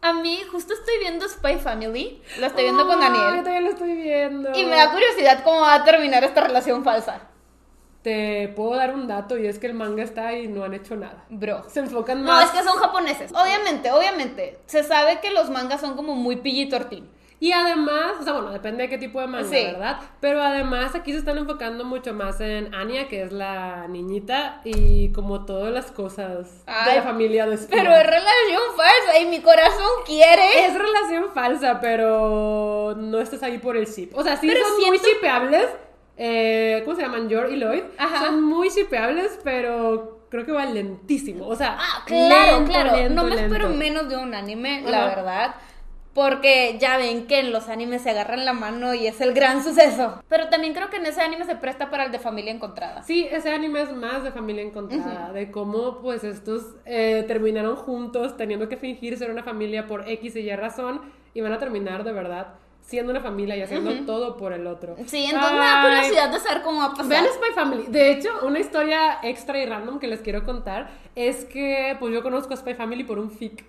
[0.00, 2.22] A mí, justo estoy viendo Spy Family.
[2.40, 3.44] Lo estoy viendo con ay, Yo Daniel.
[3.44, 4.50] también lo estoy viendo.
[4.58, 7.28] Y me da curiosidad cómo va a terminar esta relación falsa.
[8.02, 10.96] Te puedo dar un dato y es que el manga está y no han hecho
[10.96, 11.24] nada.
[11.30, 11.64] Bro.
[11.68, 12.46] Se enfocan No, más.
[12.46, 13.32] es que son japoneses.
[13.32, 14.58] Obviamente, obviamente.
[14.66, 17.04] Se sabe que los mangas son como muy PG-13.
[17.38, 19.64] Y además, o sea, bueno, depende de qué tipo de manga, Sí.
[19.64, 19.98] ¿verdad?
[20.20, 25.10] Pero además aquí se están enfocando mucho más en Anya, que es la niñita, y
[25.12, 27.76] como todas las cosas de Ay, la familia de espía.
[27.82, 30.66] Pero es relación falsa y mi corazón quiere.
[30.66, 34.10] Es relación falsa, pero no estás ahí por el ship.
[34.14, 35.66] O sea, sí Pero son muy siento- shipeables.
[36.16, 37.28] Eh, ¿Cómo se llaman?
[37.28, 37.82] Yor y Lloyd.
[37.98, 38.26] Ajá.
[38.26, 41.46] Son muy shipeables, pero creo que va lentísimo.
[41.46, 42.96] O sea, Ah, claro, lento, claro.
[42.96, 43.78] lento, no me espero lento.
[43.78, 45.14] menos de un anime, la Ajá.
[45.16, 45.54] verdad.
[46.14, 49.64] Porque ya ven que en los animes se agarran la mano y es el gran
[49.64, 50.22] suceso.
[50.28, 53.02] Pero también creo que en ese anime se presta para el de familia encontrada.
[53.02, 58.36] Sí, ese anime es más de familia encontrada, de cómo pues estos eh, terminaron juntos
[58.36, 61.00] teniendo que fingir ser una familia por X y Y razón
[61.32, 62.48] y van a terminar de verdad
[62.82, 64.96] siendo una familia y haciendo todo por el otro.
[65.06, 67.08] Sí, entonces me da Ay, curiosidad de saber cómo va a pasar.
[67.08, 67.84] Vean Spy Family.
[67.88, 72.22] De hecho, una historia extra y random que les quiero contar es que pues yo
[72.22, 73.64] conozco a Spy Family por un fic.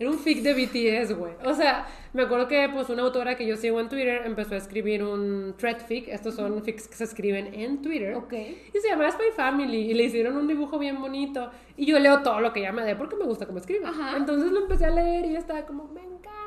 [0.00, 1.32] Era un fic de BTS, güey.
[1.44, 4.58] O sea, me acuerdo que pues una autora que yo sigo en Twitter empezó a
[4.58, 6.06] escribir un thread fic.
[6.06, 8.14] Estos son fics que se escriben en Twitter.
[8.14, 8.32] Ok.
[8.32, 11.50] Y se llama Spy Family y le hicieron un dibujo bien bonito.
[11.76, 13.86] Y yo leo todo lo que ella me dé porque me gusta cómo escribe.
[13.86, 14.16] Ajá.
[14.16, 16.37] Entonces lo empecé a leer y yo estaba como, me encanta.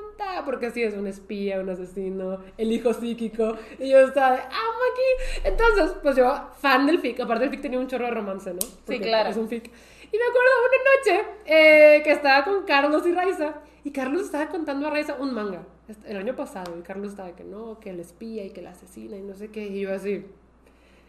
[0.45, 3.57] Porque así es un espía, un asesino, el hijo psíquico.
[3.79, 5.41] Y yo estaba de, amo aquí.
[5.43, 7.19] Entonces, pues yo, fan del fic.
[7.19, 8.59] Aparte, el fic tenía un chorro de romance, ¿no?
[8.85, 9.29] Porque claro.
[9.29, 9.65] Es un fic.
[9.65, 13.55] Y me acuerdo una noche eh, que estaba con Carlos y Raiza.
[13.83, 15.63] Y Carlos estaba contando a Raiza un manga.
[16.05, 16.77] El año pasado.
[16.77, 19.49] Y Carlos estaba que no, que el espía y que la asesina y no sé
[19.49, 19.67] qué.
[19.67, 20.25] Y yo así,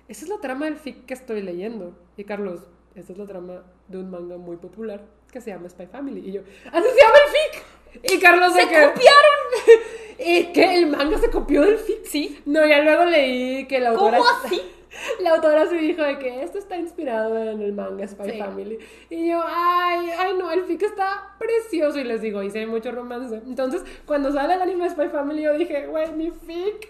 [0.08, 1.96] esa es la trama del fic que estoy leyendo.
[2.16, 2.60] Y Carlos,
[2.94, 6.28] esa es la trama de un manga muy popular que se llama Spy Family.
[6.28, 7.64] Y yo, así se llama el fic.
[8.02, 9.38] Y Carlos ¡Se que, copiaron!
[10.18, 12.04] ¿Y que ¿El manga se copió del fic?
[12.04, 12.40] Sí.
[12.46, 14.18] No, ya luego leí que la autora...
[14.18, 14.62] ¿Cómo así?
[15.20, 18.38] La autora se dijo de que esto está inspirado en el manga Spy Sí.
[18.38, 18.78] Family.
[19.08, 21.98] Y yo, ay, ay, no, el fic está precioso.
[21.98, 23.36] Y les digo, hay mucho romance.
[23.46, 26.88] Entonces, cuando sale el anime Spy Family, yo dije, güey, mi fic.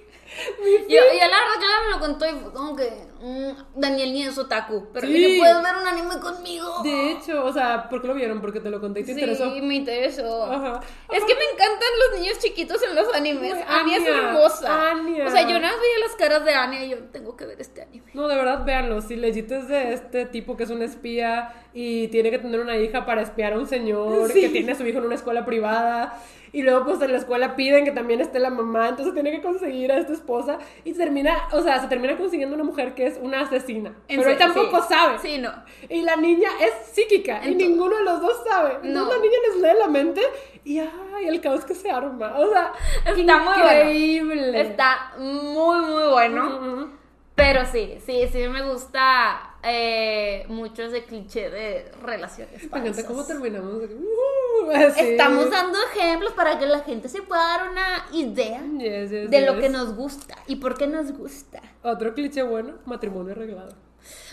[0.65, 0.89] Mi fic.
[0.89, 2.91] Yo, y a la verdad ella me lo contó y como que
[3.23, 4.89] mm, Daniel ni es otaku.
[4.93, 5.13] Pero Sí.
[5.15, 6.83] dije, ¿puedes ver un anime conmigo?
[6.83, 8.41] De hecho, o sea, ¿por qué lo vieron?
[8.41, 9.51] Porque te lo conté y te Sí, interesó.
[9.51, 10.45] me interesó.
[10.45, 10.81] Ajá.
[11.13, 13.53] Es que me encantan los niños chiquitos en los animes.
[13.55, 14.91] Güey, Anya es Anya, hermosa.
[14.91, 15.27] Anya.
[15.27, 17.61] O sea, yo nada más veía las caras de Anya y yo tengo que ver
[17.61, 18.11] este anime.
[18.15, 19.01] No, de verdad, véanlo.
[19.01, 22.77] Si legit es de este tipo que es un espía y tiene que tener una
[22.77, 24.41] hija para espiar a un señor Sí.
[24.43, 26.19] que tiene a su hijo en una escuela privada
[26.55, 29.41] y luego pues en la escuela piden que también esté la mamá, entonces tiene que
[29.41, 33.19] conseguir a esta esposa y termina, o sea, se termina consiguiendo una mujer que es
[33.23, 33.95] una asesina.
[34.09, 34.89] En Pero él tampoco sí.
[34.91, 35.19] sabe.
[35.23, 35.51] Sí, no.
[35.89, 38.75] Y la niña es psíquica y ninguno de los dos sabe.
[38.83, 40.21] Entonces la niña les lee la mente
[40.65, 42.35] y ay, el caos que se arma.
[42.39, 42.73] O sea,
[43.07, 44.59] Está muy bueno.
[44.59, 46.45] Está muy, muy bueno.
[46.59, 46.89] Ujú.
[47.35, 53.25] Pero sí, sí, sí me gusta eh, mucho ese cliché de relaciones Me encanta cómo
[53.25, 53.73] terminamos.
[53.75, 54.71] Uh.
[54.71, 59.41] Estamos dando ejemplos para que la gente se pueda dar una idea Yes, yes, de
[59.47, 61.63] lo que nos gusta y por qué nos gusta.
[61.83, 63.75] Otro cliché bueno, matrimonio arreglado.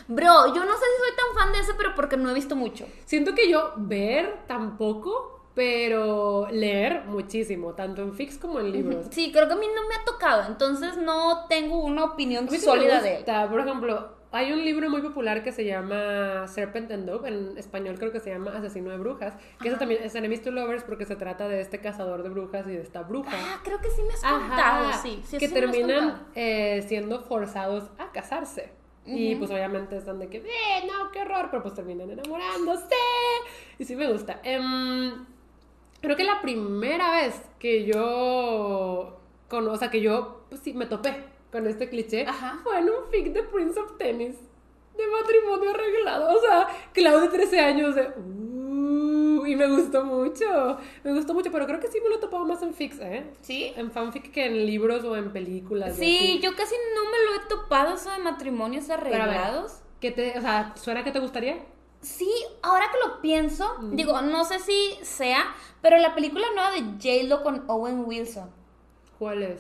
[0.08, 2.56] Bro, yo no sé si soy tan fan de ese, pero porque no he visto
[2.56, 2.88] mucho.
[3.06, 9.08] Siento que yo ver tampoco, pero leer muchísimo, tanto en fics como en libros.
[9.12, 12.52] Sí, creo que a mí no me ha tocado, entonces no tengo una opinión A
[12.52, 13.26] mí sí me sólida de él.
[13.50, 17.98] Por ejemplo, hay un libro muy popular que se llama Serpent and Dove, en español
[17.98, 21.06] creo que se llama Asesino de Brujas, que eso también es Enemies to Lovers porque
[21.06, 23.32] se trata de este cazador de brujas y de esta bruja.
[23.34, 25.22] Ah, creo que sí me has contado, sí.
[25.26, 28.78] sí que sí terminan eh, siendo forzados a casarse.
[29.06, 32.96] Y pues obviamente están de que, eh, no, qué horror, pero pues terminan enamorándose.
[33.80, 34.40] Y sí me gusta.
[34.44, 35.26] Em,
[36.02, 40.86] creo que la primera vez que yo, con, o sea, que yo, pues sí, me
[40.86, 42.60] topé con este cliché, Ajá.
[42.64, 44.36] fue en un fic de Prince of Tennis.
[44.98, 46.38] De matrimonio arreglado.
[46.38, 48.08] O sea, Clau de 13 años de...
[48.18, 50.78] "Uh", y me gustó mucho.
[51.06, 53.24] Me gustó mucho, pero creo que sí me lo he topado más en fics, ¿eh?
[53.42, 53.72] Sí.
[53.78, 55.96] En fanfic que en libros o en películas.
[55.96, 59.80] Sí, yo casi no me lo he topado eso de matrimonios Pero a ver, arreglados.
[60.02, 61.60] ¿qué te, o sea, ¿suena que te gustaría?
[62.02, 62.32] Sí,
[62.62, 67.44] ahora que lo pienso, digo, no sé si sea, pero la película nueva de J-Lo
[67.44, 68.50] con Owen Wilson.
[69.18, 69.60] ¿Cuál es?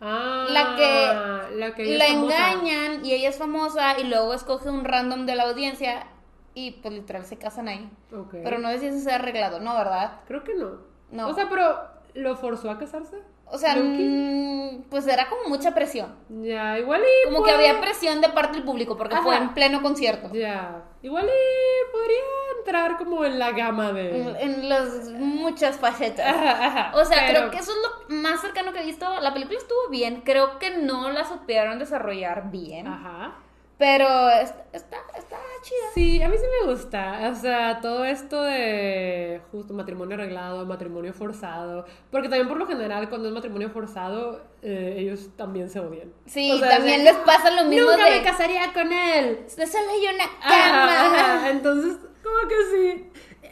[0.00, 4.84] Ah, La que la que la engañan y ella es famosa y luego escoge un
[4.84, 6.06] random de la audiencia
[6.52, 7.90] y pues literal se casan ahí.
[8.30, 9.74] Pero no sé si eso sea arreglado, ¿no?
[9.74, 10.20] ¿Verdad?
[10.26, 10.72] Creo que no.
[11.10, 11.28] No.
[11.28, 11.78] O sea, pero
[12.14, 13.16] ¿lo forzó a casarse?
[13.46, 16.14] O sea, mm, pues era como mucha presión.
[16.28, 19.22] Ya, igual y Como que había presión de parte del público porque Ajá.
[19.22, 20.30] fue en pleno concierto.
[20.32, 22.18] Ya, igual y podría
[22.58, 24.20] entrar como en la gama de...
[24.20, 26.26] En, en las muchas facetas.
[26.26, 27.78] Ajá, ajá, O sea, pero- creo que eso es
[28.10, 29.20] lo más cercano que he visto.
[29.20, 30.22] La película estuvo bien.
[30.22, 32.86] Creo que no la supieron desarrollar bien.
[32.86, 33.36] Ajá.
[33.78, 35.86] Pero está, está, está chida.
[35.94, 37.30] Sí, a mí sí me gusta.
[37.30, 41.84] O sea, todo esto de justo matrimonio arreglado, matrimonio forzado.
[42.10, 46.10] Porque también por lo general cuando es matrimonio forzado, eh, ellos también se odian.
[46.24, 48.10] Sí, O sea, también les pasa lo mismo Nunca de...
[48.18, 49.44] me casaría con él.
[49.56, 51.34] de solo hay una Ajá, cama.
[51.36, 51.50] ajá.
[51.50, 53.10] Entonces, como que sí.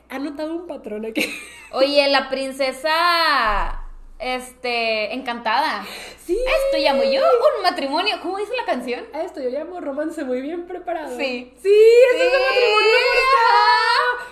[0.09, 1.35] Ha notado un patrón aquí.
[1.72, 3.84] Oye, la princesa...
[4.25, 5.12] Este...
[5.12, 5.85] Encantada.
[6.25, 6.33] Sí.
[6.35, 8.16] Esto llamo yo un matrimonio.
[8.22, 9.05] ¿Cómo dice la canción?
[9.12, 11.14] A esto yo llamo romance muy bien preparado.
[11.18, 11.53] Sí.
[11.62, 11.68] Sí,
[12.14, 12.37] eso es Sí.
[12.37, 12.91] un matrimonio.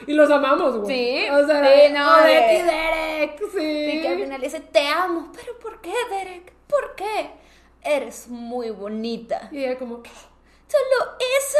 [0.07, 0.97] Y los amamos, güey.
[0.97, 1.28] Sí.
[1.30, 2.64] O sea, Sí, no, y Derek.
[2.64, 3.90] Derek, sí.
[3.99, 5.30] Y que al final dice, te amo.
[5.34, 6.53] ¿Pero por qué, Derek?
[6.66, 7.30] ¿Por qué?
[7.82, 9.49] Eres muy bonita.
[9.53, 11.59] Y ella como, ¿Solo eso?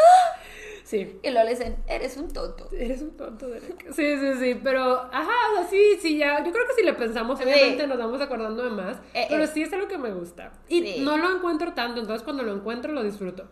[0.85, 1.19] Sí.
[1.23, 2.69] Y luego le dicen, eres un tonto.
[2.73, 3.93] Eres un tonto, Derek.
[3.93, 6.93] Sí, sí, sí, pero, ajá, o sea, sí, sí, ya, yo creo que si le
[6.95, 7.45] pensamos, Sí.
[7.45, 9.47] obviamente nos vamos acordando de más, Eh, pero eh.
[9.49, 10.53] sí es algo que me gusta.
[10.69, 11.01] Y Sí.
[11.01, 13.45] no lo encuentro tanto, entonces cuando lo encuentro lo disfruto.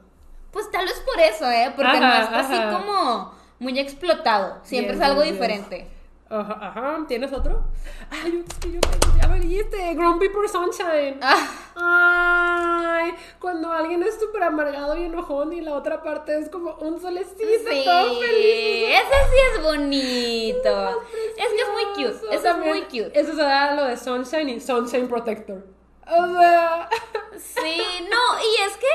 [0.52, 1.72] Pues tal vez por eso, ¿eh?
[1.76, 2.68] Porque Ajá, no está ajá.
[2.70, 4.58] así como muy explotado.
[4.64, 5.32] Siempre Yes, es algo yes.
[5.32, 5.86] diferente.
[6.30, 7.64] Ajá, ajá, ¿tienes otro?
[8.08, 8.80] Ay, es que yo
[9.20, 11.18] ya lo dijiste, Grumpy por Sunshine.
[11.22, 11.48] Ah,
[13.02, 17.00] Ay, cuando alguien es súper amargado y enojón y la otra parte es como un
[17.00, 17.36] solecito,
[17.68, 18.88] sí, todo feliz.
[18.90, 21.02] ese sí es bonito.
[21.36, 22.34] Es que es muy cute.
[22.36, 23.10] Eso es muy cute.
[23.18, 25.66] Eso se da lo de Sunshine y Sunshine Protector.
[26.06, 26.88] O sea,
[27.38, 28.86] Sí, no, y es que,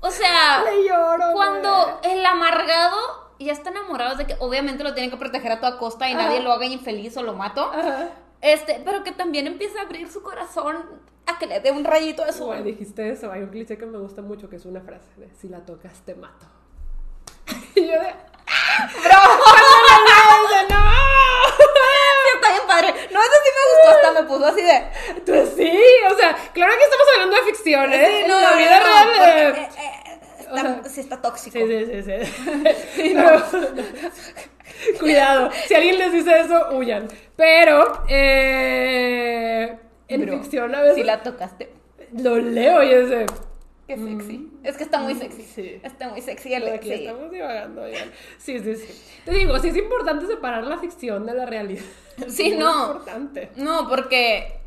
[0.00, 1.32] o sea, le lloro.
[1.32, 5.78] cuando el amargado ya está enamorado de que obviamente lo tienen que proteger a toda
[5.78, 6.24] costa y Ajá.
[6.24, 8.10] nadie lo haga infeliz o lo mato, Ajá.
[8.40, 10.84] este, pero que también empieza a abrir su corazón
[11.26, 12.64] a que le dé un rayito de sol.
[12.64, 13.30] dijiste eso.
[13.30, 16.00] Hay un cliché que me gusta mucho que es una frase de si la tocas
[16.04, 16.46] te mato.
[17.74, 18.14] Y yo de.
[19.04, 19.18] ¡Bro!
[20.70, 20.78] ¡No!
[21.58, 22.88] Sí, está bien padre.
[23.12, 25.22] No, eso sí me gustó, hasta me puso así de...
[25.26, 25.80] Pues sí,
[26.12, 28.06] o sea, claro que estamos hablando de ficción, ¿eh?
[28.22, 29.68] Sí, no, la no, vida no, real.
[30.56, 31.58] Está, o sea, sí está tóxico.
[31.58, 32.24] Sí, sí, sí,
[32.96, 33.14] sí.
[35.00, 37.08] Cuidado, si alguien les dice eso, huyan.
[37.36, 39.76] Pero, eh,
[40.08, 41.70] en Bro, ficción a veces Si la tocaste.
[42.16, 43.26] lo leo y es de...
[43.86, 44.50] Qué sexy.
[44.64, 45.42] Es que está muy sexy.
[45.44, 45.80] Sí.
[45.82, 46.94] Está muy sexy el aquí sí.
[47.06, 48.10] estamos divagando, oigan.
[48.36, 49.02] Sí, sí, sí.
[49.24, 51.82] Te digo, sí es importante separar la ficción de la realidad.
[52.28, 52.88] Sí, Es no.
[52.88, 53.48] importante.
[53.56, 54.58] No, porque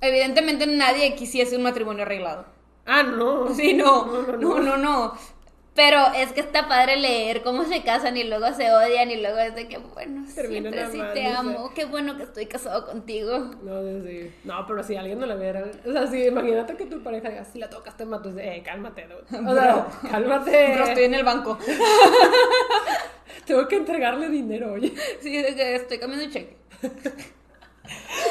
[0.00, 2.46] evidentemente nadie quisiese un matrimonio arreglado.
[2.86, 3.48] Ah, no.
[3.54, 4.06] Sí, no.
[4.06, 4.62] No, no, No, no.
[4.62, 5.34] no, no.
[5.74, 9.38] Pero es que está padre leer cómo se casan y luego se odian y luego
[9.38, 11.72] es de que, bueno, Terminan siempre sí te amo.
[11.74, 13.38] Qué bueno que estoy casado contigo.
[13.60, 17.02] No, sí, no, pero si alguien no le viera, o sea, si imagínate que tu
[17.02, 19.50] pareja diga, si la tocas te de, eh, cálmate, dude.
[19.50, 21.58] o sea, cálmate, Pero estoy en el banco.
[23.44, 24.94] tengo que entregarle dinero, oye.
[25.20, 26.56] Sí, de que estoy cambiando un cheque.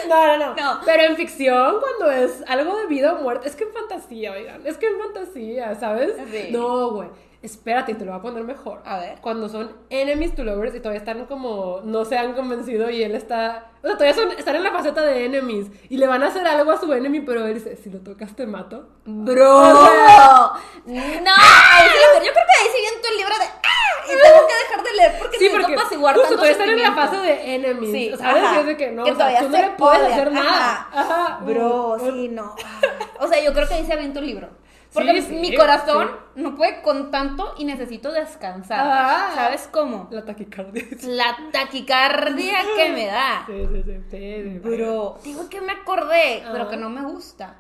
[0.09, 0.79] No, no, no, No.
[0.85, 4.65] Pero en ficción, cuando es algo de vida o muerte, es que en fantasía, oigan,
[4.65, 6.13] es que en fantasía, ¿sabes?
[6.31, 6.49] Sí.
[6.51, 7.09] No, güey.
[7.41, 8.81] Espérate, te lo voy a poner mejor.
[8.85, 9.19] A ver.
[9.19, 13.15] Cuando son enemies to lovers y todavía están como, no se han convencido y él
[13.15, 16.27] está, o sea, todavía son, están en la faceta de enemies y le van a
[16.27, 18.87] hacer algo a su enemy, pero él dice, si lo tocas te mato.
[19.05, 19.57] Bro.
[19.59, 20.51] O sea-
[20.85, 20.93] no.
[20.95, 23.45] Yo creo que ahí viene el libro de.
[24.03, 24.07] ¡Ah!
[24.07, 26.69] Y tengo que dejar de leer porque Sí, necesito porque apaciguar justo tanto todavía están
[26.69, 28.43] en la fase de enemies, Sí, ¿sabes?
[28.43, 28.59] ajá.
[28.59, 30.87] Es de que no, Que o sea, tú no le puedes odian, hacer nada.
[30.91, 30.99] ajá.
[31.01, 31.39] Ajá.
[31.43, 32.55] Bro, sí, no.
[33.19, 34.49] O sea, yo creo que ahí se avienta un libro.
[34.93, 36.41] Porque Sí, sí, mi corazón sí.
[36.43, 38.79] no puede con tanto y necesito descansar.
[38.83, 39.31] Ah.
[39.33, 40.07] ¿Sabes cómo?
[40.11, 40.83] La taquicardia.
[41.07, 43.43] La taquicardia que me da.
[43.47, 44.59] Sí, sí, sí.
[44.59, 46.69] Bro, digo que me acordé, pero Ajá.
[46.69, 47.55] que no me gusta.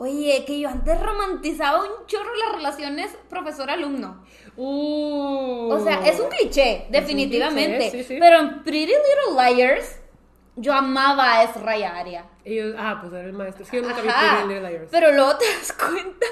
[0.00, 4.24] Oye, que yo antes romantizaba un chorro las relaciones profesor-alumno.
[4.56, 5.68] Uh.
[5.72, 7.90] O sea, es un cliché, definitivamente.
[7.90, 8.16] cliché, sí, sí.
[8.18, 10.00] Pero en Pretty Little Liars,
[10.56, 12.24] yo amaba a Ezra y a Aria.
[12.46, 13.62] Ellos, ah, pues era el maestro.
[13.62, 14.08] Es que yo nunca vi.
[14.08, 14.88] Pretty Little Liars.
[14.90, 16.26] Pero luego te das cuenta.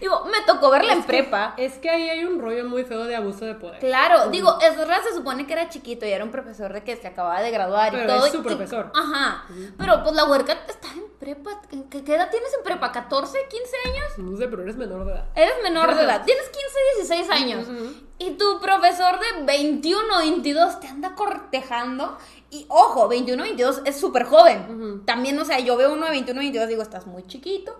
[0.00, 1.54] Digo, me tocó verla en Es que- prepa.
[1.56, 3.78] Es que ahí hay un rollo muy feo de abuso de poder.
[3.80, 7.06] Claro, digo, Ezra se supone que era chiquito y era un profesor de que se
[7.08, 8.26] acababa de graduar y Pero todo.
[8.26, 8.92] es su y- profesor.
[8.94, 9.44] ajá.
[9.78, 11.60] Pero pues la huerca está en prepa.
[11.90, 12.92] ¿Qué, qué edad tienes en prepa?
[12.92, 14.18] ¿14, 15 años?
[14.18, 15.24] No sé, pero eres menor de edad.
[15.34, 16.78] Eres menor de edad, tienes 15,
[17.16, 17.68] 16 años.
[17.68, 17.92] Ujú.
[18.18, 22.18] Y tu profesor de 21, 22 te anda cortejando.
[22.50, 24.66] Y ojo, 21, 22 es súper joven.
[24.68, 25.04] Ujú.
[25.06, 27.76] También, o sea, yo veo uno de 21, 22 digo, estás muy chiquito.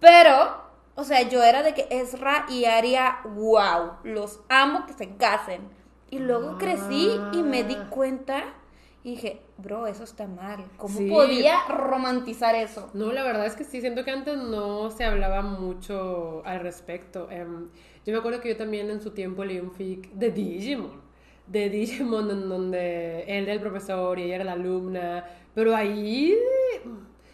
[0.00, 0.65] Pero,
[0.96, 5.60] o sea, yo era de que Ezra y Aria, wow, los amo que se casen.
[6.10, 7.86] Y luego crecí y me di Ah.
[7.90, 8.44] cuenta
[9.04, 10.64] y dije, bro, eso está mal.
[10.76, 11.08] ¿Cómo Sí.
[11.08, 12.90] podía romantizar eso?
[12.94, 17.28] No, la verdad es que sí, siento que antes no se hablaba mucho al respecto.
[17.30, 17.68] Em,
[18.04, 21.00] yo me acuerdo que yo también en su tiempo leí un fic de Digimon.
[21.46, 25.24] De Digimon, en donde él era el profesor y ella era la alumna.
[25.54, 26.36] Pero ahí.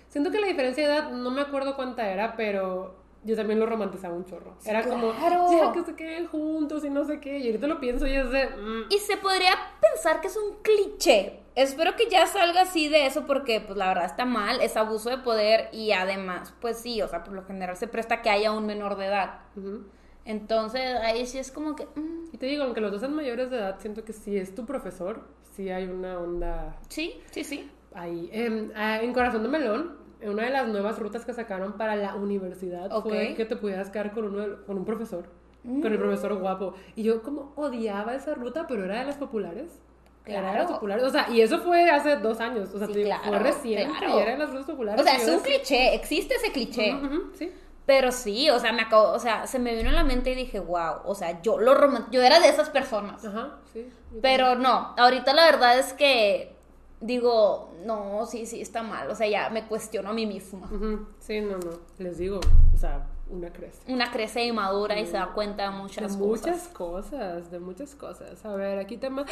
[0.08, 3.66] Siento que la diferencia de edad, no me acuerdo cuánta era, pero yo también lo
[3.66, 4.56] romantizaba un chorro.
[4.64, 5.46] Era como, claro.
[5.50, 7.38] ya que se queden juntos y no sé qué.
[7.38, 8.46] Y ahorita lo pienso y es de.
[8.48, 11.38] mm, Y se podría pensar que es un cliché.
[11.54, 15.10] Espero que ya salga así de eso porque pues la verdad está mal, es abuso
[15.10, 18.52] de poder y además, pues sí, o sea, por lo general se presta que haya
[18.52, 19.40] un menor de edad.
[19.56, 19.84] ujú.
[20.24, 21.84] Entonces ahí sí es como que...
[21.94, 24.54] mm, Y te digo, aunque los dos sean mayores de edad, siento que si es
[24.54, 27.70] tu profesor, sí hay una onda sí, sí, sí.
[27.94, 28.30] ahí.
[28.74, 29.96] Ah, en Corazón de Melón,
[30.26, 34.12] una de las nuevas rutas que sacaron para la universidad fue que te pudieras quedar
[34.12, 35.24] con, uno con un profesor,
[35.64, 35.80] Mm.
[35.80, 36.74] con el profesor guapo.
[36.96, 39.70] Y yo como odiaba esa ruta, pero era de las populares.
[40.26, 40.62] Era de Claro.
[40.64, 41.04] los populares.
[41.04, 42.70] O sea, y eso fue hace dos años.
[42.74, 44.18] O sea, Sí, te digo, fue claro, reciente claro.
[44.18, 45.00] y era de los frutas populares.
[45.00, 46.94] O sea, es un cliché, existe ese cliché.
[46.94, 47.52] Ujú, sí.
[47.86, 50.34] Pero sí, o sea, me acabo, o sea, se me vino a la mente y
[50.36, 51.74] dije, wow, o sea, yo lo
[52.12, 53.24] yo era de esas personas.
[53.24, 53.88] Ajá, sí.
[54.20, 56.51] Pero no, ahorita la verdad es que
[57.02, 59.10] digo, no, sí, sí, está mal.
[59.10, 60.70] O sea, ya me cuestiono a mí misma.
[61.18, 61.78] Sí, no, no.
[61.98, 62.40] Les digo,
[62.72, 63.92] o sea, una crece.
[63.92, 67.50] Una crece y madura y se da cuenta de De muchas muchas cosas.
[67.50, 68.44] de muchas cosas.
[68.44, 69.26] A ver, aquí temas.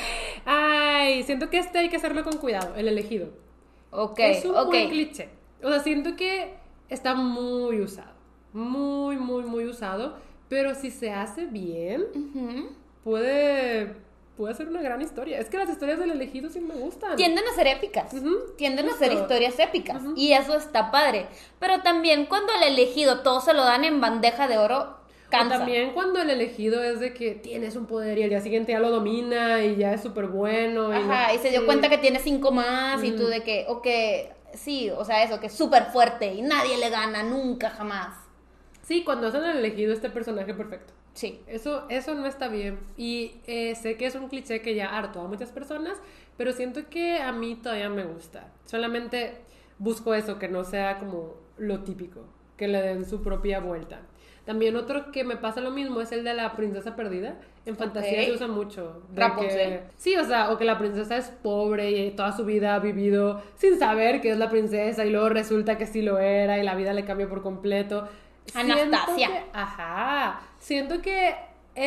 [0.45, 3.29] Ay, siento que este hay que hacerlo con cuidado, el elegido.
[3.91, 4.67] Ok, es un ok.
[4.67, 5.31] buen cliché.
[5.63, 6.55] O sea, siento que
[6.89, 8.13] está muy usado.
[8.53, 10.17] Muy, muy, muy usado.
[10.49, 12.05] Pero si se hace bien,
[13.05, 13.95] puede,
[14.37, 15.39] puede ser una gran historia.
[15.39, 17.17] Es que las historias del elegido sí me gustan.
[17.17, 18.11] Tienden a ser épicas.
[18.57, 20.03] Tienden a ser historias épicas.
[20.17, 21.27] Y eso está padre.
[21.59, 25.59] Pero también cuando el elegido todo se lo dan en bandeja de oro, O cansa.
[25.59, 28.81] también cuando el elegido es de que tienes un poder y al día siguiente ya
[28.81, 30.91] lo domina y ya es súper bueno.
[30.91, 34.33] Ajá, y se dio cuenta que tiene cinco más y tú de que, o que,
[34.55, 38.17] sí, o sea, eso, que es súper fuerte y nadie le gana nunca, jamás.
[38.83, 40.95] Sí, cuando hacen el elegido este personaje perfecto.
[41.15, 41.41] Sí.
[41.47, 42.79] Eso, eso no está bien.
[42.97, 45.99] Y eh, sé que es un cliché que ya hartó a muchas personas,
[46.37, 48.49] pero siento que a mí todavía me gusta.
[48.65, 49.35] Solamente
[49.79, 52.21] busco eso, que no sea como lo típico,
[52.57, 54.01] que le den su propia vuelta.
[54.47, 57.37] También otro que me pasa lo mismo es el de la princesa perdida.
[57.67, 58.25] En fantasía Ok.
[58.27, 59.03] se usa mucho.
[59.15, 59.81] Rapunzel.
[59.97, 63.43] sí, o sea, o que la princesa es pobre y toda su vida ha vivido
[63.57, 66.75] sin saber que es la princesa y luego resulta que sí lo era y la
[66.75, 68.09] vida le cambia por completo.
[68.55, 69.29] Anastasia.
[69.29, 70.41] que- Ajá.
[70.61, 71.35] Siento que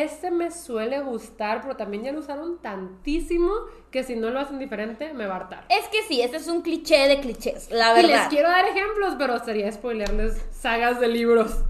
[0.02, 3.52] este me suele gustar, pero también ya lo usaron tantísimo
[3.90, 5.64] que si no lo hacen diferente me va a hartar.
[5.68, 8.28] Es que sí, este es un cliché de clichés, la Y les verdad.
[8.30, 11.58] quiero dar ejemplos, pero sería spoilerles sagas de libros.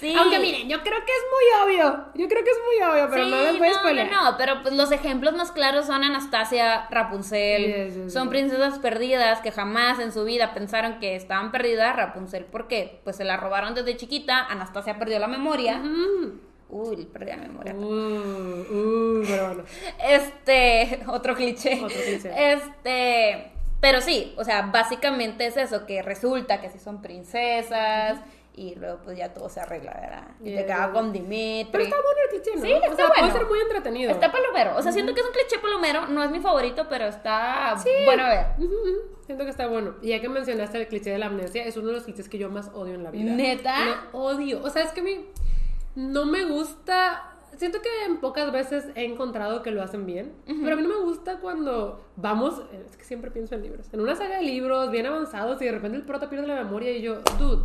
[0.00, 0.12] Sí.
[0.18, 2.06] Aunque miren, yo creo que es muy obvio.
[2.14, 4.10] Yo creo que es muy obvio, pero Sí, no les voy a no, spoiler.
[4.10, 7.90] No, no, pero pues los ejemplos más claros son Anastasia, Rapunzel.
[8.04, 11.94] Yes, son princesas perdidas que jamás en su vida pensaron que estaban perdidas.
[11.94, 13.00] Rapunzel, ¿por qué?
[13.04, 14.44] Pues se la robaron desde chiquita.
[14.44, 15.80] Anastasia perdió la memoria.
[16.68, 17.74] Uy, perdí la memoria.
[17.74, 19.64] Uh, uh, pero bueno.
[20.02, 21.76] Este, otro cliché.
[21.82, 22.52] Otro cliché.
[22.52, 28.18] Este, pero sí, o sea, básicamente es eso, que resulta que sí son princesas
[28.56, 30.28] y luego pues ya todo se arregla, ¿verdad?
[30.40, 30.60] Y Yeah.
[30.62, 31.68] te caga con Dimitri.
[31.72, 32.62] Pero está bueno el cliché, ¿no?
[32.64, 33.20] Sí, o está sea, bueno.
[33.20, 34.10] puede ser muy entretenido.
[34.12, 37.06] Está palomero, o sea, siento que es un cliché palomero, no es mi favorito, pero
[37.06, 38.46] está bueno a ver.
[39.26, 39.94] Siento que está bueno.
[40.02, 42.38] Y ya que mencionaste el cliché de la amnesia, es uno de los clichés que
[42.38, 43.32] yo más odio en la vida.
[43.32, 44.08] ¿Neta?
[44.12, 44.62] Lo odio.
[44.62, 45.26] O sea, es que mí
[45.94, 47.30] no me gusta.
[47.56, 50.88] Siento que en pocas veces he encontrado que lo hacen bien, pero a mí no
[50.88, 54.90] me gusta cuando vamos, es que siempre pienso en libros, en una saga de libros
[54.90, 57.62] bien avanzados y de repente el prota pierde la memoria y yo, dude,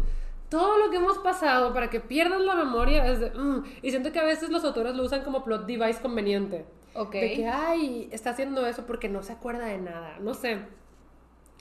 [0.48, 3.64] todo lo que hemos pasado para que pierdan la memoria es de, "Mm".
[3.82, 6.66] y siento que a veces los autores lo usan como plot device conveniente.
[6.94, 7.14] Ok.
[7.14, 10.18] De que, ay, está haciendo eso porque no se acuerda de nada.
[10.20, 10.60] No sé.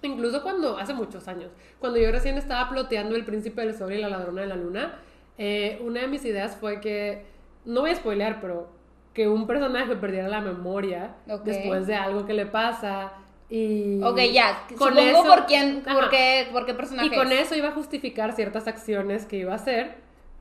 [0.03, 1.51] Incluso cuando, hace muchos años,
[1.81, 5.01] cuando yo recién estaba ploteando El Príncipe del Sol y la Ladrona de la Luna,
[5.39, 7.25] eh, una de mis ideas fue que,
[7.65, 8.69] no voy a spoilear, pero
[9.15, 11.15] que un personaje perdiera la memoria
[11.45, 13.13] después de algo que le pasa
[13.51, 14.03] y...
[14.03, 17.47] Ok, ya, con supongo eso- por quién, por qué, por qué personaje Y con es.
[17.47, 19.97] eso iba a justificar ciertas acciones que iba a hacer,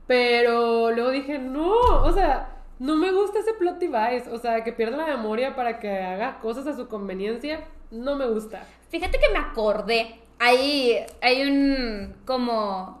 [0.06, 4.72] pero luego dije, no, o sea, no me gusta ese plot device, o sea, que
[4.72, 8.64] pierda la memoria para que haga cosas a su conveniencia, no me gusta.
[8.90, 10.20] Fíjate que me acordé.
[10.38, 12.97] Hay, hay un como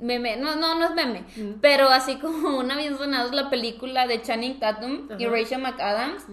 [0.00, 1.60] meme, no, no, no es meme, Mm.
[1.60, 5.26] pero así como una bien sonada es la película de Channing Tatum y.
[5.26, 6.24] Rachel McAdams,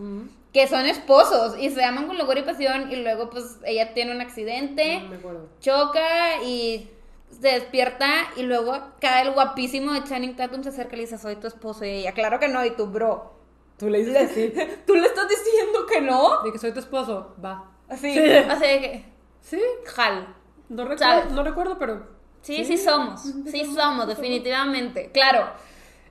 [0.54, 4.12] que son esposos y se aman con locura y pasión y luego pues ella tiene
[4.14, 6.90] un accidente, No choca y
[7.30, 11.18] se despierta y luego cae el guapísimo de Channing Tatum, se acerca y le dice,
[11.18, 13.40] soy tu esposo y ella, claro que no, y tú, bro.
[13.78, 14.54] Tú le dices así,
[14.86, 16.42] ¿Tú le estás diciendo que no?
[16.44, 17.72] de que soy tu esposo, va.
[17.88, 18.20] Así, Sí.
[18.20, 19.06] así de que,
[19.40, 20.36] Sí, jal.
[20.70, 21.00] no ¿Sabes?
[21.00, 22.21] recuerdo, no recuerdo pero...
[22.42, 23.22] Sí, sí, somos.
[23.22, 25.12] Sí somos, definitivamente.
[25.12, 25.52] Claro.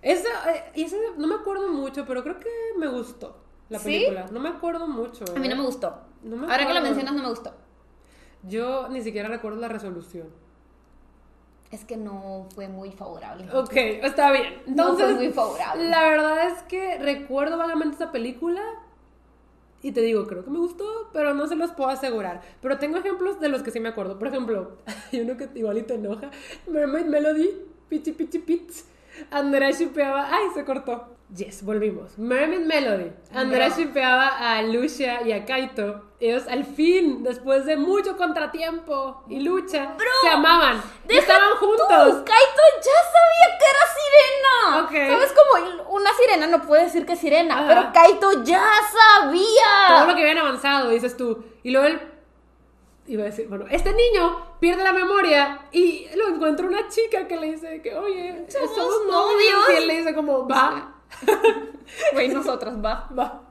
[0.03, 0.87] Esa, eh,
[1.19, 3.37] no me acuerdo mucho, pero creo que me gustó
[3.69, 3.85] la ¿Sí?
[3.85, 4.27] película.
[4.31, 5.25] No me acuerdo mucho.
[5.37, 5.59] A mí no ¿eh?
[5.59, 6.01] me gustó.
[6.23, 7.53] No me Ahora que lo mencionas, no me gustó.
[8.43, 10.29] Yo ni siquiera recuerdo la resolución.
[11.71, 13.49] Es que no fue muy favorable.
[13.53, 14.63] Ok, está bien.
[14.67, 15.89] No Entonces, fue muy favorable.
[15.89, 18.63] La verdad es que recuerdo vagamente esa película
[19.83, 22.43] y te digo, creo que me gustó, pero no se los puedo asegurar.
[22.61, 24.19] Pero tengo ejemplos de los que sí me acuerdo.
[24.19, 24.77] Por ejemplo,
[25.13, 26.31] hay uno que igual te enoja.
[26.67, 27.51] Mermaid Melody,
[27.89, 28.85] Pichi Pichi Pits.
[29.31, 30.29] Andrea shipeaba.
[30.31, 31.20] Ay, se cortó.
[31.37, 32.19] Yes, volvimos.
[32.19, 33.13] Mermaid Melody.
[33.33, 33.77] Andrea Bro.
[33.77, 34.27] shipeaba
[34.57, 36.03] a Lucia y a Kaito.
[36.19, 40.83] Ellos al fin, después de mucho contratiempo y lucha, Bro, se amaban.
[41.09, 41.87] y estaban tú, juntos.
[41.89, 44.85] Kaito ya sabía que era sirena.
[44.85, 45.19] Ok.
[45.21, 47.61] ¿Sabes como una sirena no puede decir que es sirena.
[47.61, 47.69] Ajá.
[47.69, 48.65] Pero Kaito ya
[49.21, 49.87] sabía.
[49.89, 51.45] Todo lo que habían avanzado, dices tú.
[51.63, 52.01] Y luego él
[53.07, 57.37] iba a decir, bueno, este niño pierde la memoria y lo encuentra una chica que
[57.37, 59.53] le dice que, oye, Somos somos, novios.
[59.53, 59.71] novios.
[59.75, 60.97] Y él le dice como, va,
[62.13, 63.09] Güey, nosotros, va.
[63.19, 63.43] va.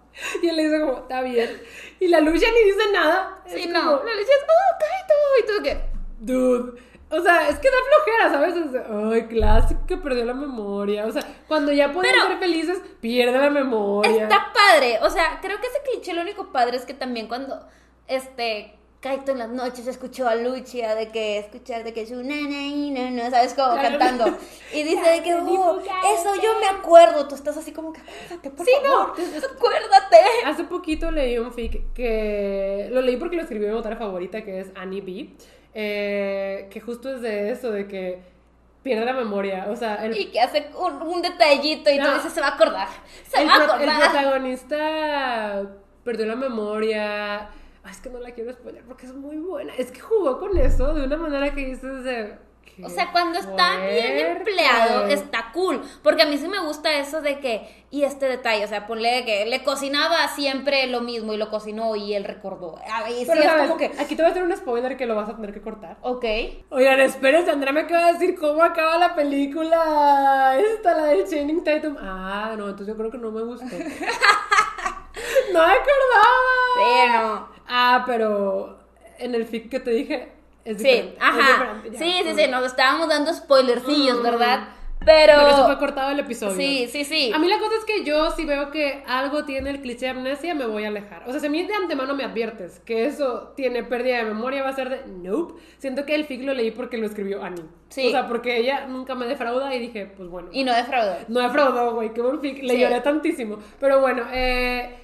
[0.41, 1.61] Y él le dice como, está bien.
[1.99, 3.41] Y la Lucia ni dice nada.
[3.47, 3.79] Sí, no.
[3.79, 5.13] como, La leche es, oh, Kaito.
[5.39, 5.81] Y tú, ¿qué?
[6.19, 6.81] Dude.
[7.11, 8.85] O sea, es que da flojera, ¿sabes?
[9.13, 11.05] Ay, clásico que perdió la memoria.
[11.07, 14.23] O sea, cuando ya pueden Pero- ser felices, pierde la memoria.
[14.23, 14.99] Está padre.
[15.01, 17.65] O sea, creo que ese cliché lo único padre es que también cuando
[18.07, 22.35] este Kaito en las noches escuchó a Lucia de que escuchar de que es una
[22.35, 23.97] no, no, sabes como Claro.
[23.97, 24.37] cantando
[24.73, 27.25] y dice de que oh, eso yo me acuerdo.
[27.27, 28.89] Tú estás así como que acuérdate, por Sí, no.
[28.89, 29.11] favor,
[29.55, 30.17] acuérdate.
[30.45, 34.59] Hace poquito leí un fic que lo leí porque lo escribió mi autora favorita, que
[34.59, 35.29] es Annie B.
[35.73, 38.19] eh, que justo es de eso, de que
[38.83, 39.67] pierde la memoria.
[39.69, 42.15] O sea, el, Y que hace un, un detallito y tú No.
[42.15, 42.87] dices se va a acordar,
[43.29, 44.11] se el va a pro- el acordar.
[44.11, 45.61] protagonista
[46.03, 47.49] perdió la memoria.
[47.83, 49.73] Ay, es que no la quiero spoiler porque es muy buena.
[49.75, 52.49] Es que jugó con eso de una manera que dices de.
[52.83, 54.31] O sea, cuando está bien fuerte.
[54.37, 55.81] empleado, está cool.
[56.01, 59.25] Porque a mí sí me gusta eso de que, y este detalle, o sea, ponle
[59.25, 62.77] que le cocinaba siempre lo mismo y lo cocinó y él recordó.
[62.77, 65.15] A sí Pero es como que, aquí te voy a hacer un spoiler que lo
[65.15, 65.97] vas a tener que cortar.
[66.01, 66.25] ok.
[66.69, 70.57] Oigan, espérense, Andrea me acaba de decir cómo acaba la película.
[70.57, 71.97] Esta, la del Channing Tatum.
[71.99, 73.65] Ah, no, entonces yo creo que no me gustó.
[75.53, 76.75] no me acordaba.
[76.75, 77.49] Sí, no.
[77.67, 78.79] Ah, pero
[79.17, 80.29] en el fic que te dije
[80.65, 81.37] es Sí, es ajá.
[81.81, 81.97] diferente.
[81.97, 84.23] Sí, sí, sí, nos estábamos dando spoilercillos, Mm.
[84.23, 84.67] ¿verdad?
[85.05, 85.33] Pero.
[85.37, 86.55] Pero eso fue cortado del episodio.
[86.57, 87.31] Sí, sí, sí.
[87.33, 90.11] A mí la cosa es que yo si veo que algo tiene el cliché de
[90.11, 91.23] amnesia, me voy a alejar.
[91.25, 94.61] O sea, si a mí de antemano me adviertes que eso tiene pérdida de memoria,
[94.61, 95.53] va a ser de nope.
[95.77, 97.63] Siento que el fic lo leí porque lo escribió Annie.
[97.87, 98.07] Sí.
[98.07, 100.49] O sea, porque ella nunca me defrauda y dije, pues bueno.
[100.51, 101.15] Y no defraudó.
[101.29, 102.61] No defraudó, güey, qué buen fic.
[102.61, 102.81] Le Sí.
[102.81, 103.57] lloré tantísimo.
[103.79, 104.97] Pero bueno, eh,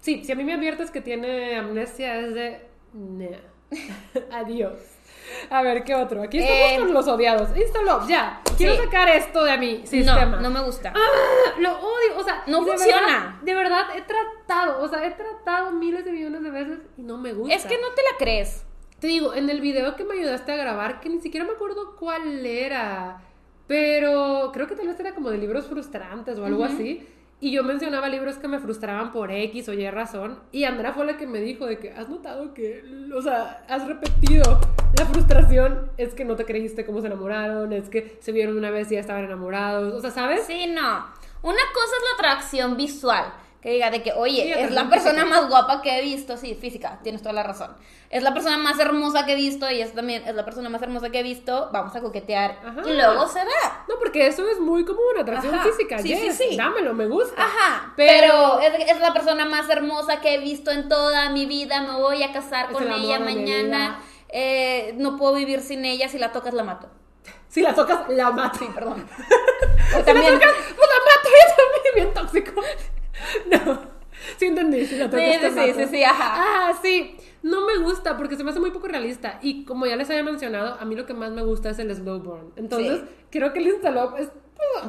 [0.00, 2.60] sí, si a mí me adviertes que tiene amnesia, es de.
[2.92, 3.36] nah.
[4.32, 4.78] Adiós.
[5.48, 6.22] A ver, ¿qué otro?
[6.22, 7.56] Aquí estamos Eh, con los odiados.
[7.56, 8.42] Instalo, ya.
[8.56, 8.80] Quiero sí.
[8.82, 10.24] sacar esto de mi sistema.
[10.26, 10.92] No, no me gusta.
[10.94, 13.00] Ah, lo odio, o sea, No de funciona.
[13.06, 17.02] verdad- de verdad, he tratado, o sea, he tratado miles de millones de veces y
[17.02, 17.54] no me gusta.
[17.54, 18.64] Es que no te la crees.
[18.98, 21.94] Te digo, en el video que me ayudaste a grabar, que ni siquiera me acuerdo
[21.96, 23.22] cuál era,
[23.68, 27.06] pero creo que tal vez era como de libros frustrantes o algo así.
[27.42, 30.38] Y yo mencionaba libros que me frustraban por X o Y razón.
[30.52, 32.84] Y Andrea fue la que me dijo de que has notado que,
[33.16, 34.60] o sea, has repetido
[34.98, 35.90] la frustración.
[35.96, 38.94] Es que no te creíste cómo se enamoraron, es que se vieron una vez y
[38.94, 39.94] ya estaban enamorados.
[39.94, 40.42] O sea, ¿sabes?
[40.46, 41.06] Sí, no.
[41.42, 43.32] Una cosa es la atracción visual.
[43.62, 45.40] Que diga de que, oye, Sí, es la persona física.
[45.40, 46.36] más guapa que he visto.
[46.38, 47.70] Sí, física, tienes toda la razón.
[48.10, 50.82] Es la persona más hermosa que he visto y es también es la persona más
[50.82, 51.70] hermosa que he visto.
[51.72, 52.58] Vamos a coquetear.
[52.64, 52.82] Ajá.
[52.84, 53.84] Y luego se da.
[53.88, 55.62] No, porque eso es muy como una atracción Ajá.
[55.62, 55.98] física.
[56.00, 56.56] Sí, yes, sí, sí.
[56.56, 57.40] Dámelo, me gusta.
[57.40, 61.46] Ajá, Pero- pero, es, es la persona más hermosa que he visto en toda mi
[61.46, 61.82] vida.
[61.82, 64.00] Me voy a casar Es con el ella mañana.
[64.28, 66.08] Eh, no puedo vivir sin ella.
[66.08, 66.88] Si la tocas, la mato.
[67.48, 68.58] Si la tocas, la mato.
[68.58, 69.06] Sí, perdón.
[69.90, 70.34] Si O la también.
[70.34, 71.28] tocas, pues la mato.
[71.48, 72.60] Yo también, bien tóxico.
[73.66, 73.80] No.
[74.36, 75.78] Sí entendí, si la tocas, Sí, sí, sí, mato.
[75.78, 76.34] sí, sí, ajá.
[76.36, 77.16] Ah, sí.
[77.42, 79.38] No me gusta porque se me hace muy poco realista.
[79.42, 81.94] Y como ya les había mencionado, a mí lo que más me gusta es el
[81.94, 82.52] slow burn.
[82.56, 83.06] Entonces, Sí.
[83.30, 84.28] creo que el Instalop es...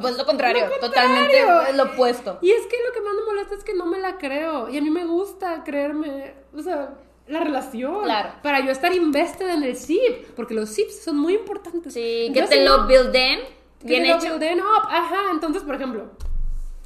[0.02, 1.42] Pues lo contrario, Lo totalmente
[1.74, 2.38] lo opuesto.
[2.42, 4.68] Y es que lo que más me molesta es que no me la creo.
[4.68, 6.94] Y a mí me gusta creerme, o sea,
[7.26, 8.04] la relación.
[8.04, 8.34] Claro.
[8.42, 10.26] Para yo estar invested en el ship.
[10.36, 11.94] Porque los ships son muy importantes.
[11.94, 13.40] Sí, Yo que te si lo no- builden.
[13.80, 14.86] que Bien te lo builden up.
[14.90, 16.10] Ajá, entonces, por ejemplo,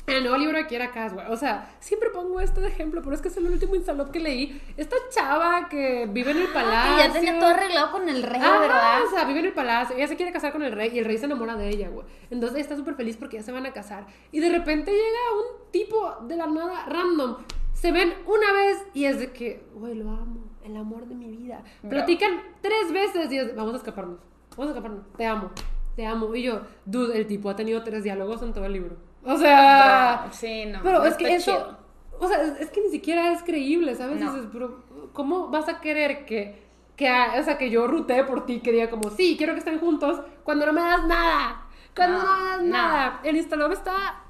[0.06, 3.20] el nuevo libro de Kiera Caswell, o sea, siempre pongo este de ejemplo, pero es
[3.20, 4.60] que es el último instalop que leí.
[4.76, 6.94] Esta chava que vive en el Ah, palacio.
[6.96, 9.04] que ya tenía todo arreglado con el rey, Ajá, ¿verdad?
[9.04, 11.04] O sea, vive en el palacio, ella se quiere casar con el rey y el
[11.04, 12.06] rey se enamora de ella, güey.
[12.30, 14.06] Entonces ella está súper feliz porque ya se van a casar.
[14.30, 15.02] Y de repente llega
[15.40, 17.36] un tipo de la nada random.
[17.72, 21.26] Se ven una vez y es de que, güey, lo amo, el amor de mi
[21.36, 21.62] vida.
[21.88, 24.20] Platican tres veces y es, vamos a escaparnos,
[24.56, 25.50] vamos a escaparnos, te amo,
[25.94, 26.34] te amo.
[26.34, 28.96] Y yo, dude, el tipo ha tenido tres diálogos en todo el libro.
[29.26, 31.78] O sea, Bro, sí, no, pero no es que eso, chido.
[32.18, 34.20] o sea, es, es que ni siquiera es creíble, ¿sabes?
[34.20, 34.32] No.
[34.32, 36.62] Dices, pero ¿cómo vas a querer que,
[36.96, 39.78] que, o sea, que yo rutee por ti, que diga como, sí, quiero que estén
[39.80, 41.66] juntos, cuando no me das nada?
[41.94, 43.20] Cuando no, No, me das nada.
[43.24, 44.24] El Instalove está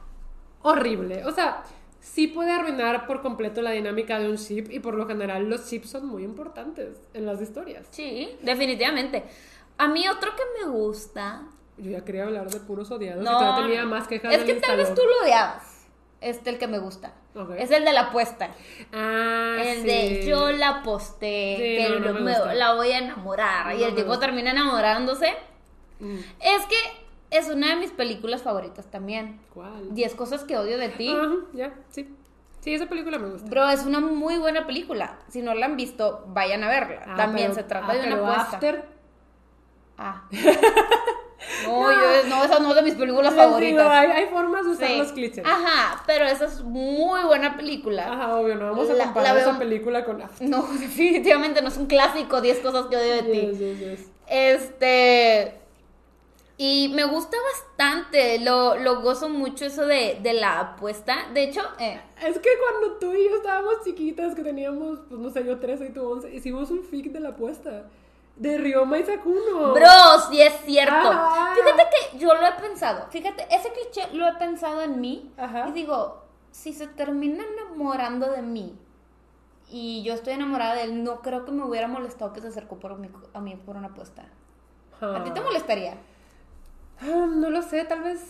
[0.62, 1.24] horrible.
[1.26, 1.62] O sea,
[2.00, 5.68] sí puede arruinar por completo la dinámica de un ship y por lo general los
[5.70, 7.86] ships son muy importantes en las historias.
[7.90, 9.24] Sí, definitivamente.
[9.78, 11.42] A mí otro que me gusta.
[11.78, 14.76] Yo ya quería hablar de puros odiados No, todavía tenía más quejas es que tal
[14.78, 15.86] vez tú lo odiabas.
[16.22, 17.12] Este el que me gusta.
[17.58, 18.48] Es el de la apuesta.
[18.92, 19.86] Ah, el sí.
[19.86, 21.62] de yo la aposté, Sí,
[21.92, 23.76] que no, no me me- la voy a enamorar.
[23.76, 25.34] y el tipo termina enamorándose.
[26.00, 26.16] Mm.
[26.40, 26.76] Es que
[27.30, 29.40] es una de mis películas favoritas también.
[29.52, 29.92] ¿Cuál?
[29.94, 31.10] 10 cosas que odio de ti.
[31.14, 32.08] Ajá, ya, sí.
[32.60, 33.48] Sí, esa película me gusta.
[33.50, 35.18] Bro, es una muy buena película.
[35.28, 37.02] Si no la han visto, vayan a verla.
[37.06, 38.56] Ah, también pero- se trata ah, de una pero apuesta.
[38.56, 38.88] After,
[39.98, 40.24] Ah.
[41.64, 43.88] No, yo, no, esa no es de mis películas les digo, favoritas.
[43.90, 44.98] hay, hay formas de usar Sí.
[44.98, 45.44] los clichés.
[45.46, 48.12] Ajá, pero esa es muy buena película.
[48.12, 50.48] Ajá, obvio, no vamos a comparar esa película con After.
[50.48, 53.40] No, definitivamente no es un clásico, 10 cosas que odio de ti.
[53.40, 54.08] Yes, yes, yes.
[54.26, 55.60] Este.
[56.58, 61.26] Y me gusta bastante, lo, lo gozo mucho eso de, de la apuesta.
[61.34, 65.28] De hecho, eh, Es que cuando tú y yo estábamos chiquitas, que teníamos, pues no
[65.28, 67.84] sé, yo 13 y tú 11, hicimos un fic de la apuesta.
[68.36, 69.72] De Ryoma y Sakuno.
[69.72, 70.94] bro, sí es cierto.
[71.10, 71.54] Ajá.
[71.54, 71.82] Fíjate
[72.12, 73.06] que yo lo he pensado.
[73.10, 75.32] Fíjate, ese cliché lo he pensado en mí.
[75.38, 75.66] Ajá.
[75.68, 78.78] Y digo, si se termina enamorando de mí
[79.70, 82.78] y yo estoy enamorada de él, no creo que me hubiera molestado que se acercó
[82.78, 84.24] por a mí por una apuesta.
[85.00, 85.94] ¿A ti te molestaría?
[87.00, 88.20] Ah, no lo sé, tal vez.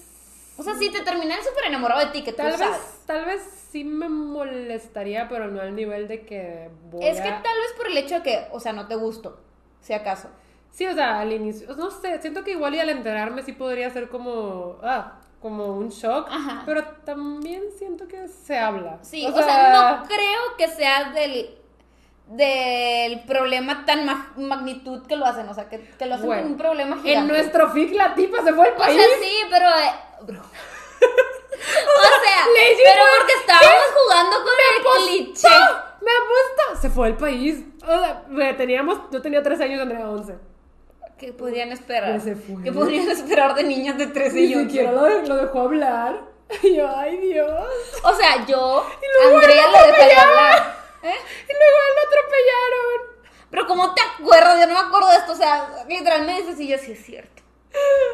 [0.58, 2.70] O sea, si te terminan súper enamorado de ti, que tú Tal sabes.
[2.70, 7.28] vez, tal vez sí me molestaría, pero no al nivel de que voy Es que
[7.28, 9.38] tal vez por el hecho de que, o sea, no te gusto,
[9.86, 10.28] si acaso.
[10.72, 13.88] Sí, o sea, al inicio, no sé, siento que igual y al enterarme sí podría
[13.90, 16.62] ser como, ah, como un shock, Ajá.
[16.66, 18.98] pero también siento que se habla.
[19.02, 21.56] Sí, o, sea, no creo que sea del,
[22.26, 26.46] del problema tan ma- magnitud que lo hacen, o sea, que, que lo hacen Bueno,
[26.48, 27.32] un problema En gigante.
[27.32, 28.96] nuestro fic la tipa se fue al O país.
[29.00, 29.68] sea, sí, pero...
[29.68, 30.40] eh, bro.
[31.00, 32.44] o sea,
[32.84, 35.48] pero porque estábamos jugando con el cliché.
[36.00, 36.80] Me apuesta.
[36.82, 37.64] Se fue al país.
[37.82, 40.34] O sea, teníamos, yo tenía 13 años, Andrea 11.
[41.18, 42.20] ¿Qué podrían esperar?
[42.20, 42.62] Se fue.
[42.62, 44.64] ¿Qué podrían esperar de niñas de 13 Ni y 11?
[44.66, 46.36] siquiera lo, lo dejó hablar.
[46.62, 47.50] Y yo, ay Dios.
[48.04, 48.84] O sea, yo,
[49.24, 50.28] Andrea lo dejaría atropellaron.
[50.28, 50.76] hablar.
[51.02, 51.14] ¿Eh?
[51.48, 53.16] Y luego lo atropellaron.
[53.50, 54.60] Pero ¿cómo te acuerdas?
[54.60, 55.32] Yo no me acuerdo de esto.
[55.32, 57.42] O sea, literal me dices y yo, sí es cierto.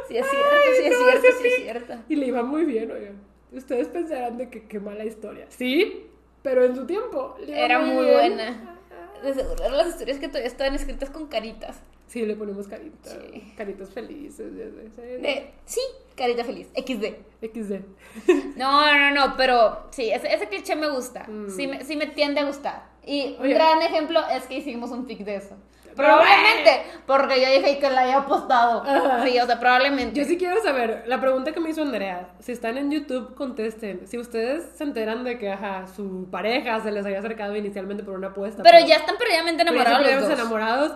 [0.09, 1.95] Sí es cierto, Ay, sí es no, cierto, sí es cierto.
[2.09, 3.21] Y le iba muy bien, oigan.
[3.53, 5.45] Ustedes pensarán de que qué mala historia.
[5.51, 6.11] Sí,
[6.43, 7.37] pero en su tiempo.
[7.47, 8.79] le Era muy buena.
[9.23, 11.81] De seguro las historias que todavía estaban escritas con caritas.
[12.09, 13.17] Sí, le ponemos caritas.
[13.33, 13.55] Sí.
[13.57, 14.55] Caritas felices.
[14.55, 15.81] De, sí,
[16.15, 17.05] carita feliz, XD.
[17.41, 18.57] XD.
[18.57, 21.25] No, no, no, pero sí, ese, ese cliché me gusta.
[21.27, 21.49] Mm.
[21.49, 22.93] Sí, me, sí me tiende a gustar.
[23.05, 25.57] Y un gran ejemplo es que hicimos un pic de eso.
[25.97, 28.83] Probablemente, porque yo dije que la había apostado.
[28.83, 29.25] Ajá.
[29.25, 30.19] Sí, o sea, probablemente.
[30.19, 34.07] Yo sí quiero saber, la pregunta que me hizo Andrea, si están en YouTube, contesten.
[34.07, 38.15] Si ustedes se enteran de que, ajá, su pareja se les había acercado inicialmente por
[38.15, 38.63] una apuesta.
[38.63, 40.39] Pero ya están perdidamente pero ya enamorados se los dos.
[40.39, 40.93] enamorados,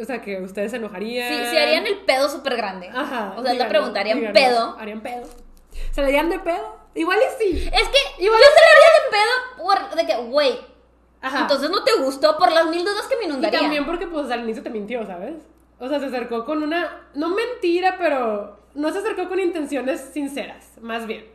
[0.00, 1.28] o sea, que ustedes se enojarían.
[1.50, 2.88] Sí, harían el pedo súper grande.
[2.94, 3.34] Ajá.
[3.36, 4.40] O sea, díganos, la pregunta, ¿harían díganos.
[4.42, 4.76] pedo?
[4.78, 5.26] ¿Harían pedo?
[5.92, 6.76] ¿Se le harían de pedo?
[6.94, 7.58] Igual y sí.
[7.72, 10.58] Es que yo se le haría de pedo por, de que, güey,
[11.22, 11.40] Ajá.
[11.40, 13.62] entonces no te gustó por las mil dudas que me y inundarían.
[13.62, 15.34] también porque, pues, al inicio te mintió, ¿sabes?
[15.78, 20.72] O sea, se acercó con una, no mentira, pero no se acercó con intenciones sinceras,
[20.80, 21.26] más bien.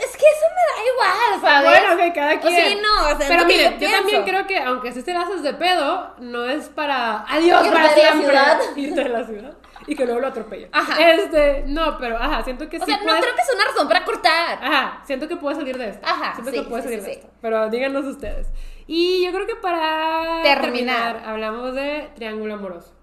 [0.00, 1.80] Es que eso me da igual, ¿sabes?
[1.80, 2.68] Bueno, que cada O quien.
[2.68, 5.42] sí, no, o sea, Pero miren, yo también creo que aunque sí te la haces
[5.42, 8.38] de pedo, no es para adiós para siempre,
[8.76, 9.54] irte de la ciudad
[9.86, 10.68] y que luego lo atropelle.
[10.72, 11.10] Ajá.
[11.12, 13.88] Este, no, pero ajá, siento que O sí sea, no creo que sea una razón
[13.88, 14.58] para cortar.
[14.62, 16.06] Ajá, siento que puede salir de esto.
[16.06, 17.28] Ajá, Siento sí, que puede sí, salir sí, de esto.
[17.40, 18.48] Pero díganos ustedes.
[18.86, 21.22] Y yo creo que para Terminar.
[21.24, 22.94] hablamos de triángulo amoroso.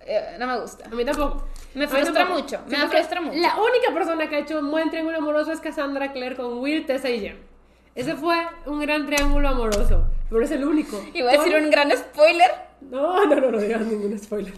[0.00, 0.86] Eh, no me gusta.
[0.86, 1.46] A mí tampoco.
[1.74, 3.36] Me frustra mucho, me frustra mucho.
[3.38, 6.84] La única persona que ha hecho un buen triángulo amoroso es Cassandra Clare con Will,
[6.86, 7.49] Tessa y Jem.
[7.94, 8.36] Ese fue
[8.66, 11.02] un gran triángulo amoroso, pero es el único.
[11.12, 12.50] Y voy a decir un gran spoiler.
[12.80, 14.54] No, no, no, no digas ningún spoiler.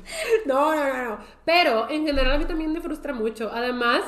[0.47, 1.19] No, no, no, no.
[1.45, 3.51] Pero en general a mí también me frustra mucho.
[3.53, 4.03] Además,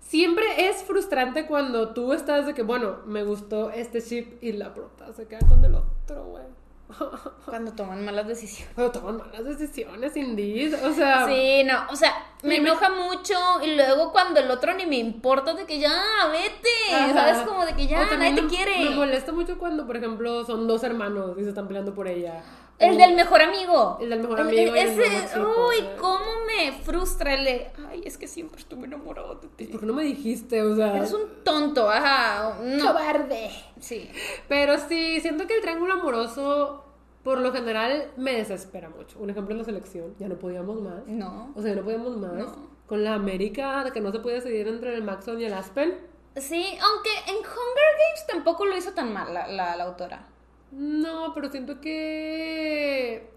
[0.00, 4.74] siempre es frustrante cuando tú estás de que, bueno, me gustó este ship y la
[4.74, 6.44] prota se queda con el otro, güey.
[7.46, 8.72] Cuando toman malas decisiones.
[8.76, 10.74] Pero toman malas decisiones, Indies.
[10.82, 12.12] O sea, Sí, no, o sea,
[12.42, 13.34] me enoja mucho
[13.64, 15.92] y luego cuando el otro ni me importa de que ya,
[16.30, 17.12] vete, Ajá.
[17.14, 17.38] ¿sabes?
[17.46, 18.84] Como de que ya, nadie te me- quiere.
[18.84, 22.42] Me molesta mucho cuando, por ejemplo, son dos hermanos y se están peleando por ella.
[22.78, 23.96] El del mejor amigo.
[24.00, 28.26] El del mejor amigo el ese, uy, cómo me frustra el de, ay, es que
[28.26, 29.66] siempre estuve enamorado de ti.
[29.66, 30.62] ¿Por qué no me dijiste?
[30.62, 30.96] O sea.
[30.96, 32.84] Eres un tonto, ajá, no.
[32.84, 33.50] cobarde.
[33.78, 34.10] Sí.
[34.48, 36.84] Pero sí, siento que el triángulo amoroso,
[37.22, 39.18] por lo general, me desespera mucho.
[39.20, 41.06] Un ejemplo en la selección, ya no podíamos más.
[41.06, 41.52] No.
[41.54, 42.32] O sea, ya no podíamos más.
[42.32, 42.70] No.
[42.86, 45.96] Con la América, de que no se podía decidir entre el Maxon y el Aspen.
[46.36, 50.26] Sí, aunque en Hunger Games tampoco lo hizo tan mal la, la, la autora.
[50.72, 53.28] No, pero siento que.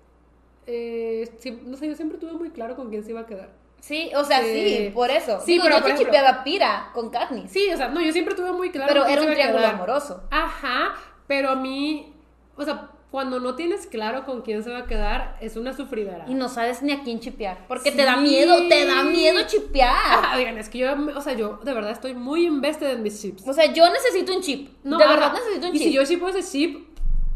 [0.67, 1.29] eh,
[1.65, 3.49] no sé, yo siempre tuve muy claro con quién se iba a quedar.
[3.81, 4.91] Sí, o sea, sí, Sí.
[4.93, 5.39] por eso.
[5.41, 7.51] Sí, Digo, pero, yo por ejemplo- chipeaba Pira con Katniss.
[7.51, 9.33] Sí, o sea, no, yo siempre tuve muy claro pero con quién era se un
[9.33, 9.75] iba a triángulo quedar.
[9.75, 10.23] amoroso.
[10.31, 10.95] Ajá,
[11.27, 12.13] pero a mí,
[12.55, 16.25] o sea, cuando no tienes claro con quién se va a quedar, es una sufridera.
[16.27, 17.65] Y no sabes ni a quién chipear.
[17.65, 17.95] Porque Sí.
[17.95, 19.95] te da miedo, te da miedo chipear.
[20.33, 23.21] Ah, digan, es que yo, o sea, yo de verdad estoy muy invested en mis
[23.21, 23.47] chips.
[23.47, 24.67] O sea, yo necesito un chip.
[24.83, 25.13] No, de ajá.
[25.13, 25.87] verdad necesito un Y chip.
[25.87, 26.89] si yo shipo ese chip,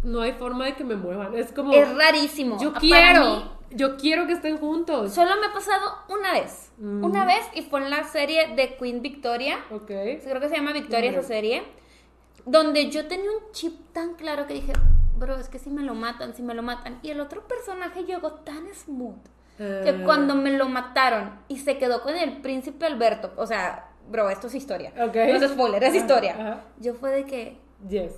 [0.04, 1.34] no hay forma de que me muevan.
[1.34, 2.58] Es como, Es rarísimo.
[2.62, 5.14] yo Para quiero, mí, yo quiero que estén juntos.
[5.14, 6.74] solo me ha pasado una vez.
[6.78, 7.06] Mm.
[7.06, 9.60] Una vez y fue en la serie de Queen Victoria.
[9.72, 9.86] Ok.
[9.88, 11.64] Creo que se llama Victoria esa serie.
[12.46, 14.74] Donde yo tenía un chip tan claro que dije,
[15.20, 17.00] bro, es que si me lo matan, si me lo matan.
[17.04, 19.18] Y el otro personaje llegó tan smooth
[19.58, 23.90] que Eh, cuando me lo mataron y se quedó con el príncipe Alberto, o sea,
[24.10, 24.92] bro, esto es historia.
[24.96, 25.16] Ok.
[25.16, 26.64] No es spoiler, es historia.
[26.80, 27.58] Yo fue de que
[27.90, 28.14] Yes.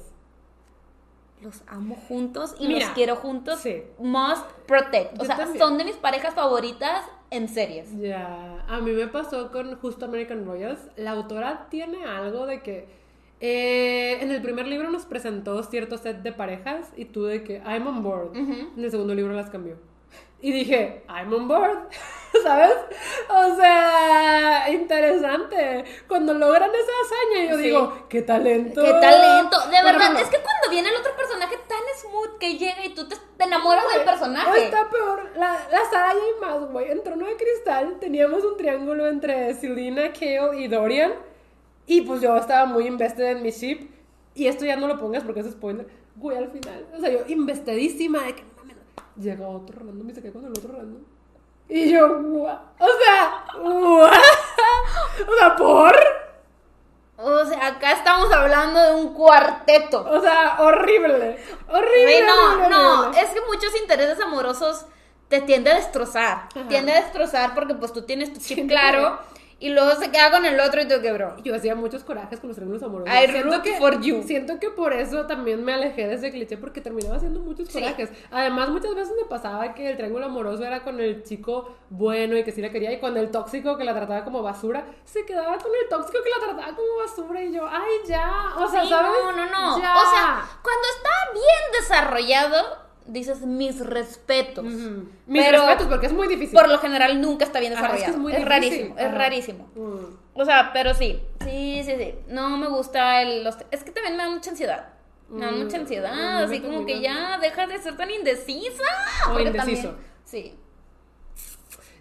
[1.42, 3.60] los amo juntos y Mira, los quiero juntos.
[3.60, 3.84] sí.
[3.98, 5.16] Must protect.
[5.18, 5.58] O Yo sea, también.
[5.58, 7.98] son de mis parejas favoritas en series.
[8.00, 10.80] Ya, a mí me pasó con justo American Royals.
[10.98, 13.01] La autora tiene algo de que
[13.42, 17.58] eh, en el primer libro nos presentó cierto set de parejas y tú de que
[17.66, 18.30] I'm on board.
[18.38, 18.72] Ujú.
[18.78, 19.76] En el segundo libro las cambió.
[20.44, 21.88] Y dije, I'm on board,
[22.44, 22.74] ¿sabes?
[23.30, 25.84] O sea, interesante.
[26.08, 27.64] Cuando logran esa hazaña, yo Sí.
[27.64, 28.82] digo, qué talento.
[28.84, 29.58] ¡Qué talento!
[29.70, 32.94] De Por verdad, es que cuando viene el otro personaje tan smooth que llega y
[32.96, 34.66] tú te, te enamoras del O personaje.
[34.66, 35.30] está peor.
[35.36, 36.90] La, la Sara y más, güey.
[36.92, 41.14] En Trono de Cristal teníamos un triángulo entre Selena, Kale y Dorian.
[41.86, 43.90] Y pues yo estaba muy invested en mi ship.
[44.34, 45.88] Y esto ya no lo pongas porque es spoiler.
[46.16, 46.88] Güey, al final.
[46.96, 48.52] O sea, yo investedísima de que no.
[49.22, 51.02] Llega otro random y se queda con el otro random.
[51.68, 52.60] Y yo, guau.
[52.80, 54.10] O sea, guau.
[55.28, 55.96] O sea, por.
[57.18, 60.04] O sea, acá estamos hablando de un cuarteto.
[60.10, 61.38] O sea, horrible.
[61.70, 62.04] Horrible.
[62.04, 63.22] Güey, no, horrible, no, horrible.
[63.22, 64.86] es que muchos intereses amorosos
[65.28, 66.50] te tiende a destrozar.
[66.56, 66.68] Ajá.
[66.68, 69.20] Tiende a destrozar porque pues tú tienes tu chip claro
[69.62, 71.38] y luego se queda con el otro y tú que bro.
[71.44, 73.14] Yo hacía muchos corajes con los triángulos amorosos.
[73.14, 74.24] I siento que, for you.
[74.24, 77.80] siento que por eso también me alejé de ese cliché porque terminaba haciendo muchos Sí.
[77.80, 78.10] corajes.
[78.32, 82.44] Además, muchas veces me pasaba que el triángulo amoroso era con el chico bueno y
[82.44, 85.58] que sí la quería y con el tóxico que la trataba como basura, se quedaba
[85.60, 88.54] con el tóxico que la trataba como basura y yo, ay, ya.
[88.58, 89.12] O sea, Sí, ¿sabes?
[89.24, 89.80] no, no, no.
[89.80, 89.96] Ya.
[89.96, 94.64] O sea, cuando está bien desarrollado, dices mis respetos.
[94.66, 96.54] Mis Pero- respetos porque es muy difícil.
[96.58, 98.14] Por lo general nunca está bien Ajá, es que desarrollado.
[98.14, 98.50] es muy es, difícil.
[98.50, 99.72] rarísimo, es rarísimo.
[99.76, 100.40] Mm.
[100.40, 102.16] O sea, pero sí, sí, sí, sí.
[102.28, 103.58] No me gusta el, los...
[103.72, 104.90] Es que también me da mucha ansiedad.
[105.30, 108.84] Me da Mm, mucha ansiedad, así como que ya deja de ser tan indecisa.
[109.34, 109.90] O indeciso.
[109.90, 109.96] también-
[110.26, 110.56] sí,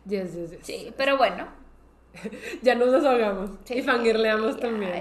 [0.07, 0.61] Yes, yes, yes.
[0.63, 1.47] sí, pero bueno.
[2.63, 3.51] Ya nos desahogamos.
[3.65, 3.75] Sí.
[3.75, 4.93] Y fangirleamos Ya, también.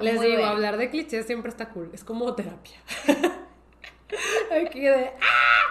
[0.00, 0.48] Les digo, bien.
[0.48, 1.90] hablar de clichés siempre está cool.
[1.92, 2.76] Es como terapia.
[4.66, 5.12] Aquí de.
[5.20, 5.64] ¡Ah!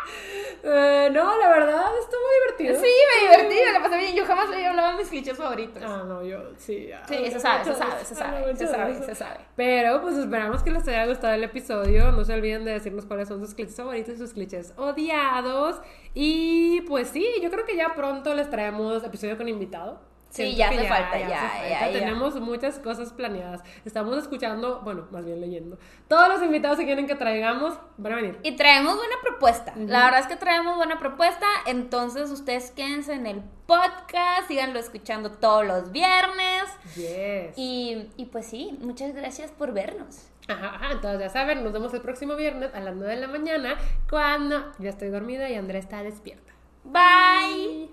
[0.66, 2.82] Eh, no, la verdad, estuvo divertido.
[2.82, 4.16] Sí, me divertí, me la pasé bien.
[4.16, 5.84] Yo jamás había hablado de mis clichés favoritos.
[5.86, 6.88] Ah, no, yo sí.
[6.88, 7.06] ya.
[7.06, 9.40] Sí, se sabe, se sabe, se sabe, se sabe, se sabe.
[9.58, 12.14] Pero pues esperamos que les haya gustado el episodio.
[12.14, 15.82] No se olviden de decirnos cuáles son sus clichés favoritos y sus clichés odiados.
[16.14, 20.13] Y pues sí, yo creo que ya pronto les traemos episodio con invitado.
[20.34, 21.70] Sí, ya hace falta, ya, hace falta.
[21.70, 22.00] ya, ya.
[22.00, 23.62] Tenemos muchas cosas planeadas.
[23.86, 25.78] Estamos escuchando, bueno, más bien leyendo.
[26.08, 28.40] Todos los invitados que quieren que traigamos van a venir.
[28.42, 29.74] Y traemos buena propuesta.
[29.78, 31.46] La verdad es que traemos buena propuesta.
[31.68, 36.64] Entonces ustedes quédense en el podcast, síganlo escuchando todos los viernes.
[36.96, 37.56] Yes.
[37.56, 40.30] Y, y pues sí, muchas gracias por vernos.
[40.48, 43.28] Ajá, ajá, entonces ya saben, nos vemos el próximo viernes a las 9 de la
[43.28, 43.78] mañana
[44.10, 46.52] cuando ya estoy dormida y Andrea está despierta.
[46.84, 47.92] Bye.